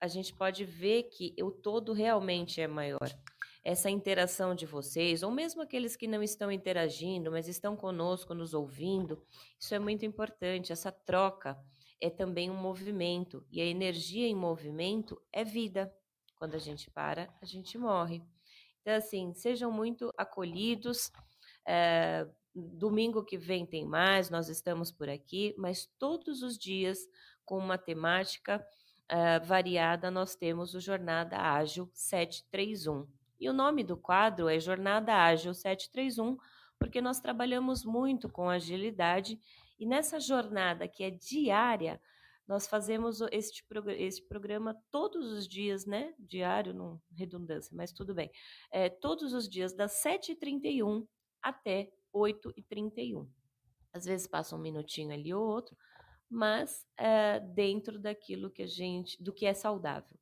a 0.00 0.08
gente 0.08 0.34
pode 0.34 0.64
ver 0.64 1.04
que 1.04 1.34
o 1.42 1.50
todo 1.50 1.92
realmente 1.92 2.60
é 2.60 2.66
maior. 2.66 3.08
Essa 3.62 3.90
interação 3.90 4.54
de 4.54 4.64
vocês, 4.64 5.22
ou 5.22 5.30
mesmo 5.30 5.60
aqueles 5.60 5.94
que 5.94 6.08
não 6.08 6.22
estão 6.22 6.50
interagindo, 6.50 7.30
mas 7.30 7.46
estão 7.46 7.76
conosco, 7.76 8.34
nos 8.34 8.54
ouvindo, 8.54 9.22
isso 9.58 9.74
é 9.74 9.78
muito 9.78 10.06
importante. 10.06 10.72
Essa 10.72 10.90
troca 10.90 11.58
é 12.00 12.08
também 12.08 12.50
um 12.50 12.56
movimento, 12.56 13.44
e 13.50 13.60
a 13.60 13.64
energia 13.64 14.26
em 14.26 14.34
movimento 14.34 15.20
é 15.30 15.44
vida. 15.44 15.94
Quando 16.36 16.54
a 16.54 16.58
gente 16.58 16.90
para, 16.90 17.28
a 17.42 17.44
gente 17.44 17.76
morre. 17.76 18.22
Então, 18.80 18.94
assim, 18.94 19.34
sejam 19.34 19.70
muito 19.70 20.10
acolhidos. 20.16 21.12
É, 21.68 22.26
domingo 22.54 23.22
que 23.24 23.36
vem 23.36 23.64
tem 23.64 23.84
mais, 23.84 24.30
nós 24.30 24.48
estamos 24.48 24.90
por 24.90 25.08
aqui, 25.08 25.54
mas 25.56 25.86
todos 25.98 26.42
os 26.42 26.58
dias 26.58 26.98
com 27.50 27.58
uma 27.58 27.76
temática 27.76 28.64
uh, 29.10 29.44
variada, 29.44 30.08
nós 30.08 30.36
temos 30.36 30.72
o 30.72 30.78
Jornada 30.78 31.36
Ágil 31.36 31.90
731. 31.92 33.08
E 33.40 33.50
o 33.50 33.52
nome 33.52 33.82
do 33.82 33.96
quadro 33.96 34.48
é 34.48 34.60
Jornada 34.60 35.12
Ágil 35.12 35.52
731, 35.52 36.36
porque 36.78 37.00
nós 37.00 37.18
trabalhamos 37.18 37.84
muito 37.84 38.28
com 38.28 38.48
agilidade 38.48 39.36
e 39.80 39.84
nessa 39.84 40.20
jornada 40.20 40.86
que 40.86 41.02
é 41.02 41.10
diária, 41.10 42.00
nós 42.46 42.68
fazemos 42.68 43.20
este, 43.32 43.64
este 43.98 44.22
programa 44.28 44.80
todos 44.88 45.32
os 45.32 45.48
dias, 45.48 45.84
né? 45.84 46.14
Diário, 46.20 46.72
não 46.72 47.02
redundância, 47.16 47.76
mas 47.76 47.90
tudo 47.90 48.14
bem. 48.14 48.30
É, 48.70 48.88
todos 48.88 49.32
os 49.32 49.48
dias, 49.48 49.74
das 49.74 50.00
7h31 50.04 51.04
até 51.42 51.90
8h31. 52.14 53.26
Às 53.92 54.04
vezes 54.04 54.28
passa 54.28 54.54
um 54.54 54.60
minutinho 54.60 55.12
ali 55.12 55.34
ou 55.34 55.44
outro, 55.44 55.76
mas 56.30 56.86
é, 56.96 57.40
dentro 57.40 57.98
daquilo 57.98 58.50
que 58.50 58.62
a 58.62 58.66
gente, 58.66 59.22
do 59.22 59.32
que 59.32 59.44
é 59.44 59.52
saudável. 59.52 60.16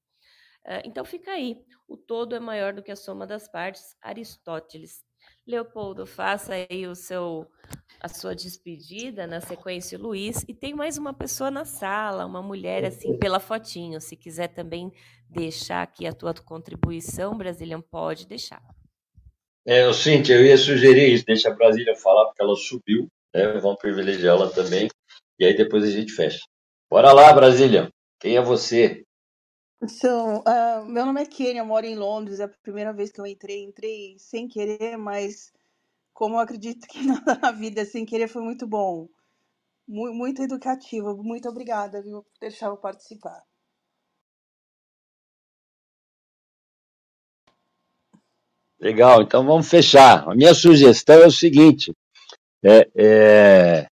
É, 0.65 0.83
então 0.85 1.05
fica 1.05 1.33
aí. 1.33 1.65
O 1.87 1.97
todo 1.97 2.35
é 2.35 2.41
maior 2.41 2.73
do 2.73 2.83
que 2.83 2.91
a 2.91 2.97
soma 2.97 3.27
das 3.27 3.49
partes. 3.49 3.97
Aristóteles. 4.03 5.03
Leopoldo, 5.47 6.07
faça 6.07 6.55
aí 6.55 6.87
o 6.87 6.95
seu 6.95 7.47
a 8.01 8.09
sua 8.09 8.35
despedida, 8.35 9.27
na 9.27 9.41
sequência 9.41 9.99
Luiz, 9.99 10.45
e 10.47 10.55
tem 10.55 10.73
mais 10.73 10.99
uma 10.99 11.13
pessoa 11.13 11.51
na 11.51 11.65
sala, 11.65 12.27
uma 12.27 12.41
mulher 12.41 12.85
assim 12.85 13.19
pela 13.19 13.41
fotinho. 13.41 14.01
Se 14.01 14.17
quiser 14.17 14.49
também 14.49 14.93
deixar 15.29 15.83
aqui 15.83 16.07
a 16.07 16.13
tua 16.13 16.33
contribuição, 16.35 17.37
Brasília 17.37 17.81
pode 17.91 18.27
deixar. 18.27 18.63
É, 19.67 19.93
Cíntia, 19.93 20.35
eu 20.35 20.47
ia 20.47 20.57
sugerir 20.57 21.13
isso, 21.13 21.27
deixa 21.27 21.49
a 21.49 21.55
Brasília 21.55 21.97
falar, 21.97 22.27
porque 22.27 22.43
ela 22.43 22.55
subiu, 22.55 23.09
né? 23.35 23.59
Vamos 23.59 23.79
privilegiá-la 23.79 24.49
também, 24.51 24.89
e 25.39 25.45
aí 25.45 25.57
depois 25.57 25.85
a 25.85 25.91
gente 25.91 26.13
fecha. 26.13 26.41
Bora 26.91 27.13
lá, 27.13 27.33
Brasília. 27.33 27.91
Quem 28.21 28.37
é 28.37 28.43
você? 28.43 29.05
Então, 29.81 30.41
uh, 30.41 30.85
meu 30.87 31.07
nome 31.07 31.23
é 31.23 31.27
Kênia, 31.27 31.61
eu 31.61 31.67
moro 31.67 31.87
em 31.87 31.95
Londres, 31.95 32.41
é 32.41 32.45
a 32.45 32.49
primeira 32.49 32.93
vez 32.93 33.13
que 33.13 33.21
eu 33.21 33.27
entrei, 33.27 33.63
entrei 33.63 34.17
sem 34.19 34.49
querer, 34.49 34.97
mas 34.97 35.53
como 36.13 36.35
eu 36.35 36.41
acredito 36.41 36.87
que 36.89 36.99
nada 37.07 37.39
na 37.41 37.53
vida 37.53 37.85
sem 37.85 38.05
querer 38.05 38.27
foi 38.29 38.43
muito 38.43 38.67
bom. 38.67 39.09
Muito, 39.87 40.15
muito 40.15 40.43
educativo. 40.43 41.17
Muito 41.23 41.49
obrigada, 41.49 42.03
viu, 42.03 42.23
por 42.23 42.39
deixar 42.41 42.67
eu 42.67 42.77
participar. 42.77 43.43
Legal, 48.81 49.23
então 49.23 49.45
vamos 49.45 49.69
fechar. 49.69 50.29
A 50.29 50.35
minha 50.35 50.55
sugestão 50.55 51.23
é 51.23 51.27
o 51.27 51.33
seguinte: 51.33 51.93
é, 52.65 52.89
é, 52.97 53.87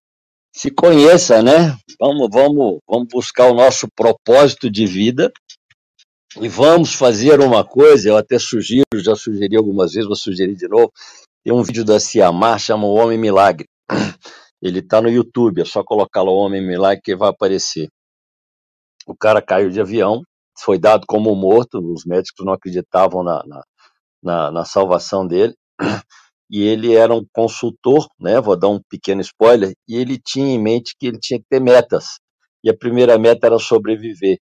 se 0.57 0.71
conheça, 0.71 1.43
né? 1.43 1.77
Vamos, 1.99 2.29
vamos, 2.31 2.79
vamos 2.89 3.07
buscar 3.11 3.45
o 3.45 3.53
nosso 3.53 3.87
propósito 3.95 4.71
de 4.71 4.87
vida 4.87 5.31
e 6.41 6.49
vamos 6.49 6.95
fazer 6.95 7.39
uma 7.39 7.63
coisa. 7.63 8.09
Eu 8.09 8.17
até 8.17 8.39
sugiro, 8.39 8.85
já 8.95 9.15
sugeri 9.15 9.55
algumas 9.55 9.93
vezes, 9.93 10.07
vou 10.07 10.15
sugerir 10.15 10.55
de 10.55 10.67
novo. 10.67 10.91
Tem 11.43 11.53
um 11.53 11.61
vídeo 11.61 11.85
da 11.85 11.99
Ciamar, 11.99 12.57
chama 12.57 12.87
O 12.87 12.95
Homem 12.95 13.19
Milagre. 13.19 13.67
Ele 14.59 14.79
está 14.79 14.99
no 14.99 15.09
YouTube, 15.09 15.61
é 15.61 15.65
só 15.65 15.83
colocar 15.83 16.23
lá 16.23 16.31
O 16.31 16.37
Homem 16.37 16.65
Milagre 16.65 17.03
que 17.03 17.15
vai 17.15 17.29
aparecer. 17.29 17.87
O 19.05 19.15
cara 19.15 19.43
caiu 19.43 19.69
de 19.69 19.79
avião, 19.79 20.23
foi 20.59 20.79
dado 20.79 21.05
como 21.07 21.35
morto, 21.35 21.77
os 21.77 22.03
médicos 22.03 22.43
não 22.43 22.53
acreditavam 22.53 23.23
na, 23.23 23.43
na, 23.45 23.63
na, 24.23 24.51
na 24.51 24.65
salvação 24.65 25.27
dele. 25.27 25.53
E 26.49 26.63
ele 26.63 26.95
era 26.95 27.13
um 27.13 27.25
consultor, 27.33 28.07
né? 28.19 28.39
Vou 28.41 28.57
dar 28.57 28.69
um 28.69 28.79
pequeno 28.89 29.21
spoiler, 29.21 29.73
e 29.87 29.95
ele 29.97 30.17
tinha 30.19 30.47
em 30.47 30.61
mente 30.61 30.95
que 30.99 31.07
ele 31.07 31.19
tinha 31.19 31.39
que 31.39 31.45
ter 31.49 31.59
metas. 31.61 32.05
E 32.63 32.69
a 32.69 32.77
primeira 32.77 33.17
meta 33.17 33.47
era 33.47 33.59
sobreviver 33.59 34.37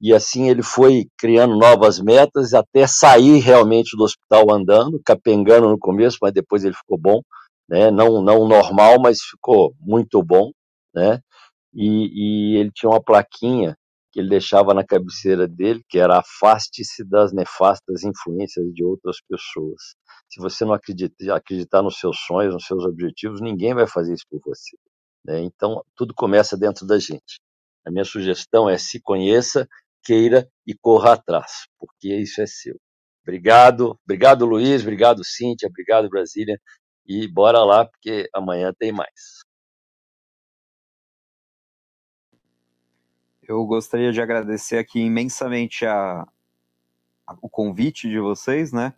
e 0.00 0.14
assim 0.14 0.48
ele 0.48 0.62
foi 0.62 1.06
criando 1.18 1.56
novas 1.56 1.98
metas 2.00 2.54
até 2.54 2.86
sair 2.86 3.38
realmente 3.40 3.96
do 3.96 4.04
hospital 4.04 4.50
andando, 4.52 5.00
capengando 5.04 5.68
no 5.68 5.78
começo, 5.78 6.18
mas 6.22 6.32
depois 6.32 6.64
ele 6.64 6.74
ficou 6.74 6.98
bom, 6.98 7.20
né? 7.68 7.90
Não 7.90 8.22
não 8.22 8.46
normal, 8.46 9.00
mas 9.00 9.18
ficou 9.20 9.74
muito 9.80 10.22
bom, 10.22 10.50
né? 10.94 11.20
E, 11.74 12.54
e 12.54 12.56
ele 12.58 12.70
tinha 12.72 12.90
uma 12.90 13.02
plaquinha 13.02 13.76
que 14.18 14.22
ele 14.22 14.30
deixava 14.30 14.74
na 14.74 14.84
cabeceira 14.84 15.46
dele, 15.46 15.80
que 15.88 15.96
era 15.96 16.18
afaste-se 16.18 17.04
das 17.04 17.32
nefastas 17.32 18.02
influências 18.02 18.66
de 18.74 18.82
outras 18.82 19.18
pessoas. 19.20 19.80
Se 20.28 20.40
você 20.40 20.64
não 20.64 20.72
acredita, 20.72 21.14
acreditar 21.32 21.82
nos 21.82 22.00
seus 22.00 22.18
sonhos, 22.26 22.52
nos 22.52 22.64
seus 22.66 22.84
objetivos, 22.84 23.40
ninguém 23.40 23.76
vai 23.76 23.86
fazer 23.86 24.14
isso 24.14 24.24
por 24.28 24.40
você. 24.44 24.76
Né? 25.24 25.42
Então, 25.42 25.84
tudo 25.94 26.12
começa 26.12 26.56
dentro 26.56 26.84
da 26.84 26.98
gente. 26.98 27.40
A 27.86 27.92
minha 27.92 28.04
sugestão 28.04 28.68
é 28.68 28.76
se 28.76 29.00
conheça, 29.00 29.68
queira 30.02 30.50
e 30.66 30.74
corra 30.74 31.12
atrás, 31.12 31.68
porque 31.78 32.12
isso 32.12 32.42
é 32.42 32.46
seu. 32.46 32.74
Obrigado, 33.22 33.96
obrigado 34.02 34.44
Luiz, 34.44 34.82
obrigado 34.82 35.24
Cíntia, 35.24 35.68
obrigado 35.68 36.08
Brasília, 36.08 36.58
e 37.06 37.28
bora 37.28 37.62
lá, 37.62 37.86
porque 37.86 38.28
amanhã 38.34 38.72
tem 38.76 38.90
mais. 38.90 39.44
Eu 43.48 43.64
gostaria 43.64 44.12
de 44.12 44.20
agradecer 44.20 44.76
aqui 44.76 45.00
imensamente 45.00 45.86
a, 45.86 46.28
a, 47.26 47.34
o 47.40 47.48
convite 47.48 48.06
de 48.06 48.20
vocês, 48.20 48.74
né? 48.74 48.92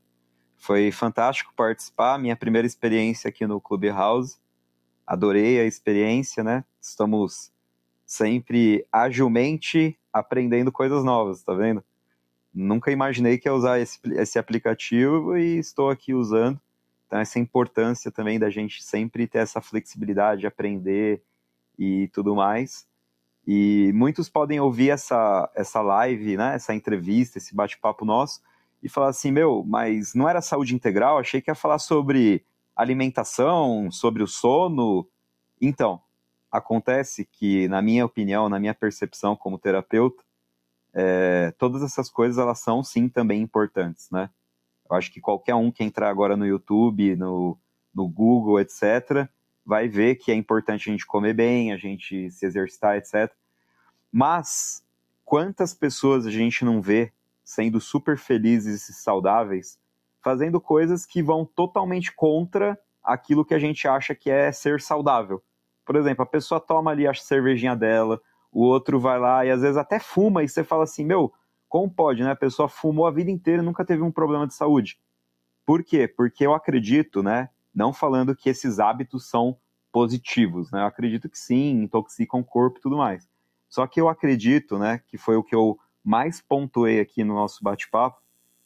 Foi 0.57 0.91
fantástico 0.91 1.55
participar, 1.55 2.19
minha 2.19 2.35
primeira 2.35 2.67
experiência 2.67 3.29
aqui 3.29 3.47
no 3.47 3.61
Clubhouse. 3.61 4.39
Adorei 5.07 5.61
a 5.61 5.65
experiência, 5.65 6.43
né? 6.43 6.65
Estamos 6.81 7.53
sempre 8.05 8.85
agilmente 8.91 9.97
aprendendo 10.13 10.73
coisas 10.73 11.05
novas, 11.05 11.45
tá 11.45 11.55
vendo? 11.55 11.85
Nunca 12.53 12.91
imaginei 12.91 13.39
que 13.39 13.49
ia 13.49 13.55
usar 13.55 13.79
esse, 13.79 14.01
esse 14.15 14.37
aplicativo 14.37 15.37
e 15.37 15.59
estou 15.59 15.91
aqui 15.91 16.13
usando. 16.13 16.61
Então, 17.07 17.21
essa 17.21 17.39
importância 17.39 18.11
também 18.11 18.37
da 18.37 18.51
gente 18.51 18.83
sempre 18.83 19.29
ter 19.29 19.39
essa 19.39 19.61
flexibilidade 19.61 20.41
de 20.41 20.49
aprender 20.49 21.23
e 21.79 22.09
tudo 22.09 22.35
mais. 22.35 22.90
E 23.51 23.91
muitos 23.95 24.29
podem 24.29 24.61
ouvir 24.61 24.91
essa, 24.91 25.51
essa 25.57 25.81
live, 25.81 26.37
né, 26.37 26.55
essa 26.55 26.75
entrevista, 26.75 27.39
esse 27.39 27.55
bate-papo 27.55 28.05
nosso, 28.05 28.41
e 28.83 28.89
falar 28.89 29.09
assim: 29.09 29.33
meu, 29.33 29.65
mas 29.67 30.15
não 30.15 30.29
era 30.29 30.41
saúde 30.41 30.75
integral? 30.75 31.19
Achei 31.19 31.41
que 31.41 31.51
ia 31.51 31.55
falar 31.55 31.79
sobre 31.79 32.45
alimentação, 32.77 33.91
sobre 33.91 34.23
o 34.23 34.27
sono. 34.27 35.07
Então, 35.61 36.01
Acontece 36.51 37.25
que, 37.25 37.69
na 37.69 37.81
minha 37.81 38.05
opinião, 38.05 38.49
na 38.49 38.59
minha 38.59 38.75
percepção 38.75 39.37
como 39.37 39.57
terapeuta, 39.57 40.25
é, 40.93 41.53
todas 41.57 41.81
essas 41.81 42.11
coisas 42.11 42.39
elas 42.39 42.59
são 42.59 42.83
sim 42.83 43.09
também 43.09 43.41
importantes, 43.41 44.11
né? 44.11 44.29
Eu 44.91 44.97
acho 44.97 45.13
que 45.13 45.21
qualquer 45.21 45.55
um 45.55 45.71
que 45.71 45.85
entrar 45.85 46.11
agora 46.11 46.37
no 46.37 46.45
YouTube, 46.45 47.15
no, 47.15 47.57
no 47.95 48.09
Google, 48.09 48.59
etc., 48.59 49.29
vai 49.65 49.87
ver 49.87 50.17
que 50.17 50.33
é 50.33 50.35
importante 50.35 50.91
a 50.91 50.93
gente 50.93 51.07
comer 51.07 51.35
bem, 51.35 51.73
a 51.73 51.77
gente 51.77 52.29
se 52.33 52.45
exercitar, 52.45 52.97
etc. 52.97 53.33
Mas 54.13 54.85
quantas 55.25 55.73
pessoas 55.73 56.27
a 56.27 56.31
gente 56.31 56.65
não 56.65 56.81
vê 56.81 57.13
sendo 57.45 57.81
super 57.81 58.17
felizes 58.17 58.89
e 58.89 58.95
saudáveis, 58.95 59.79
fazendo 60.23 60.61
coisas 60.61 61.07
que 61.07 61.23
vão 61.23 61.45
totalmente 61.45 62.13
contra 62.15 62.79
aquilo 63.03 63.45
que 63.45 63.55
a 63.55 63.59
gente 63.59 63.89
acha 63.89 64.15
que 64.15 64.31
é 64.31 64.53
ser 64.53 64.81
saudável. 64.81 65.43
Por 65.85 65.97
exemplo, 65.97 66.23
a 66.23 66.27
pessoa 66.27 66.61
toma 66.61 66.91
ali 66.91 67.07
a 67.07 67.15
cervejinha 67.15 67.75
dela, 67.75 68.21
o 68.53 68.63
outro 68.63 69.01
vai 69.01 69.19
lá 69.19 69.45
e 69.45 69.51
às 69.51 69.63
vezes 69.63 69.77
até 69.77 69.99
fuma, 69.99 70.43
e 70.43 70.49
você 70.49 70.63
fala 70.63 70.85
assim, 70.85 71.05
meu, 71.05 71.33
como 71.69 71.89
pode, 71.89 72.23
né? 72.23 72.33
A 72.33 72.37
pessoa 72.37 72.69
fumou 72.69 73.07
a 73.07 73.11
vida 73.11 73.31
inteira 73.31 73.63
e 73.63 73.65
nunca 73.65 73.85
teve 73.85 74.03
um 74.03 74.11
problema 74.11 74.47
de 74.47 74.55
saúde. 74.55 74.99
Por 75.65 75.85
quê? 75.85 76.09
Porque 76.09 76.45
eu 76.45 76.53
acredito, 76.53 77.23
né? 77.23 77.49
Não 77.73 77.93
falando 77.93 78.35
que 78.35 78.51
esses 78.51 78.81
hábitos 78.81 79.29
são 79.29 79.57
positivos, 79.93 80.71
né? 80.73 80.83
Eu 80.83 80.87
acredito 80.87 81.29
que 81.29 81.39
sim, 81.39 81.83
intoxicam 81.83 82.41
o 82.41 82.45
corpo 82.45 82.79
e 82.79 82.83
tudo 82.83 82.97
mais. 82.97 83.30
Só 83.71 83.87
que 83.87 84.01
eu 84.01 84.09
acredito, 84.09 84.79
né, 84.79 85.01
que 85.07 85.17
foi 85.17 85.37
o 85.37 85.45
que 85.45 85.55
eu 85.55 85.79
mais 86.05 86.41
pontuei 86.41 86.99
aqui 86.99 87.23
no 87.23 87.35
nosso 87.35 87.63
bate-papo, 87.63 88.21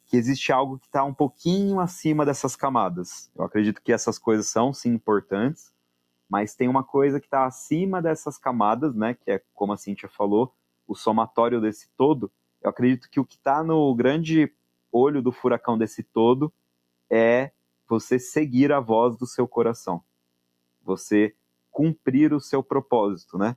que 0.06 0.16
existe 0.16 0.50
algo 0.50 0.78
que 0.78 0.86
está 0.86 1.04
um 1.04 1.12
pouquinho 1.12 1.78
acima 1.78 2.24
dessas 2.24 2.56
camadas. 2.56 3.30
Eu 3.36 3.44
acredito 3.44 3.82
que 3.82 3.92
essas 3.92 4.18
coisas 4.18 4.46
são 4.46 4.72
sim 4.72 4.88
importantes, 4.90 5.72
mas 6.28 6.54
tem 6.54 6.68
uma 6.68 6.82
coisa 6.82 7.20
que 7.20 7.26
está 7.26 7.44
acima 7.44 8.00
dessas 8.00 8.38
camadas, 8.38 8.94
né, 8.94 9.14
que 9.14 9.30
é, 9.30 9.42
como 9.54 9.74
a 9.74 9.76
Cintia 9.76 10.08
falou, 10.08 10.54
o 10.88 10.94
somatório 10.94 11.60
desse 11.60 11.88
todo. 11.96 12.30
Eu 12.62 12.70
acredito 12.70 13.10
que 13.10 13.20
o 13.20 13.24
que 13.26 13.36
está 13.36 13.62
no 13.62 13.94
grande 13.94 14.50
olho 14.90 15.20
do 15.20 15.30
furacão 15.30 15.76
desse 15.76 16.02
todo 16.02 16.50
é 17.10 17.52
você 17.86 18.18
seguir 18.18 18.72
a 18.72 18.80
voz 18.80 19.18
do 19.18 19.26
seu 19.26 19.46
coração, 19.46 20.02
você 20.82 21.34
cumprir 21.70 22.32
o 22.32 22.40
seu 22.40 22.62
propósito, 22.62 23.36
né? 23.36 23.54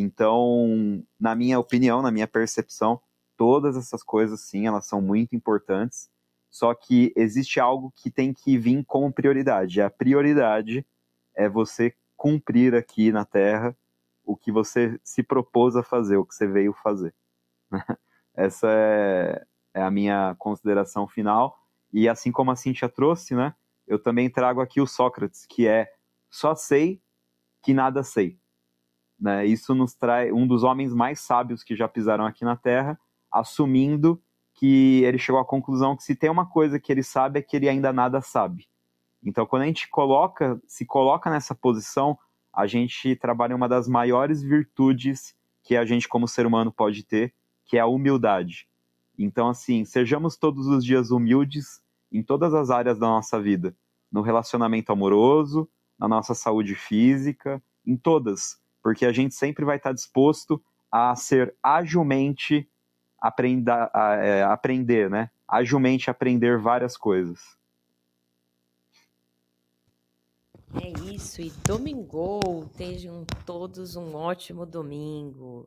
Então, 0.00 1.02
na 1.18 1.34
minha 1.34 1.58
opinião, 1.58 2.00
na 2.00 2.10
minha 2.12 2.28
percepção, 2.28 3.00
todas 3.36 3.76
essas 3.76 4.02
coisas, 4.02 4.40
sim, 4.42 4.66
elas 4.66 4.86
são 4.86 5.00
muito 5.02 5.34
importantes, 5.34 6.08
só 6.48 6.72
que 6.72 7.12
existe 7.16 7.58
algo 7.58 7.92
que 7.96 8.08
tem 8.08 8.32
que 8.32 8.56
vir 8.56 8.84
como 8.84 9.12
prioridade. 9.12 9.82
A 9.82 9.90
prioridade 9.90 10.86
é 11.34 11.48
você 11.48 11.94
cumprir 12.16 12.76
aqui 12.76 13.10
na 13.10 13.24
Terra 13.24 13.76
o 14.24 14.36
que 14.36 14.52
você 14.52 15.00
se 15.02 15.22
propôs 15.22 15.74
a 15.74 15.82
fazer, 15.82 16.16
o 16.16 16.24
que 16.24 16.34
você 16.34 16.46
veio 16.46 16.72
fazer. 16.72 17.12
Essa 18.34 18.68
é, 18.70 19.44
é 19.74 19.82
a 19.82 19.90
minha 19.90 20.36
consideração 20.38 21.08
final. 21.08 21.58
E 21.92 22.08
assim 22.08 22.30
como 22.30 22.52
a 22.52 22.56
Cintia 22.56 22.88
trouxe, 22.88 23.34
né, 23.34 23.52
eu 23.86 23.98
também 23.98 24.30
trago 24.30 24.60
aqui 24.60 24.80
o 24.80 24.86
Sócrates, 24.86 25.44
que 25.44 25.66
é 25.66 25.92
só 26.30 26.54
sei 26.54 27.02
que 27.62 27.74
nada 27.74 28.04
sei. 28.04 28.38
Né? 29.18 29.46
Isso 29.46 29.74
nos 29.74 29.94
traz 29.94 30.32
um 30.32 30.46
dos 30.46 30.62
homens 30.62 30.94
mais 30.94 31.20
sábios 31.20 31.64
que 31.64 31.74
já 31.74 31.88
pisaram 31.88 32.24
aqui 32.24 32.44
na 32.44 32.56
Terra, 32.56 32.98
assumindo 33.30 34.20
que 34.54 35.02
ele 35.04 35.18
chegou 35.18 35.40
à 35.40 35.44
conclusão 35.44 35.96
que 35.96 36.02
se 36.02 36.16
tem 36.16 36.30
uma 36.30 36.46
coisa 36.46 36.80
que 36.80 36.90
ele 36.90 37.02
sabe 37.02 37.38
é 37.38 37.42
que 37.42 37.56
ele 37.56 37.68
ainda 37.68 37.92
nada 37.92 38.20
sabe. 38.20 38.68
Então, 39.24 39.46
quando 39.46 39.62
a 39.62 39.66
gente 39.66 39.88
coloca, 39.88 40.60
se 40.66 40.84
coloca 40.84 41.30
nessa 41.30 41.54
posição, 41.54 42.18
a 42.52 42.66
gente 42.66 43.14
trabalha 43.16 43.54
uma 43.54 43.68
das 43.68 43.86
maiores 43.88 44.42
virtudes 44.42 45.34
que 45.62 45.76
a 45.76 45.84
gente 45.84 46.08
como 46.08 46.26
ser 46.26 46.46
humano 46.46 46.72
pode 46.72 47.04
ter, 47.04 47.34
que 47.64 47.76
é 47.76 47.80
a 47.80 47.86
humildade. 47.86 48.68
Então, 49.18 49.48
assim, 49.48 49.84
sejamos 49.84 50.36
todos 50.36 50.66
os 50.66 50.84
dias 50.84 51.10
humildes 51.10 51.82
em 52.10 52.22
todas 52.22 52.54
as 52.54 52.70
áreas 52.70 52.98
da 52.98 53.06
nossa 53.06 53.40
vida, 53.40 53.76
no 54.10 54.22
relacionamento 54.22 54.90
amoroso, 54.90 55.68
na 55.98 56.08
nossa 56.08 56.34
saúde 56.34 56.74
física, 56.74 57.62
em 57.86 57.96
todas, 57.96 58.58
porque 58.82 59.06
a 59.06 59.12
gente 59.12 59.34
sempre 59.34 59.64
vai 59.64 59.76
estar 59.76 59.92
disposto 59.92 60.62
a 60.90 61.14
ser 61.14 61.54
agilmente 61.62 62.68
aprenda, 63.20 63.90
a, 63.92 64.14
é, 64.14 64.42
aprender, 64.42 65.10
né? 65.10 65.30
Agilmente 65.46 66.10
aprender 66.10 66.58
várias 66.58 66.96
coisas. 66.96 67.56
É 70.74 70.88
isso, 71.14 71.40
e 71.40 71.50
domingo, 71.64 72.68
tenham 72.76 73.24
todos 73.46 73.96
um 73.96 74.14
ótimo 74.14 74.66
domingo. 74.66 75.66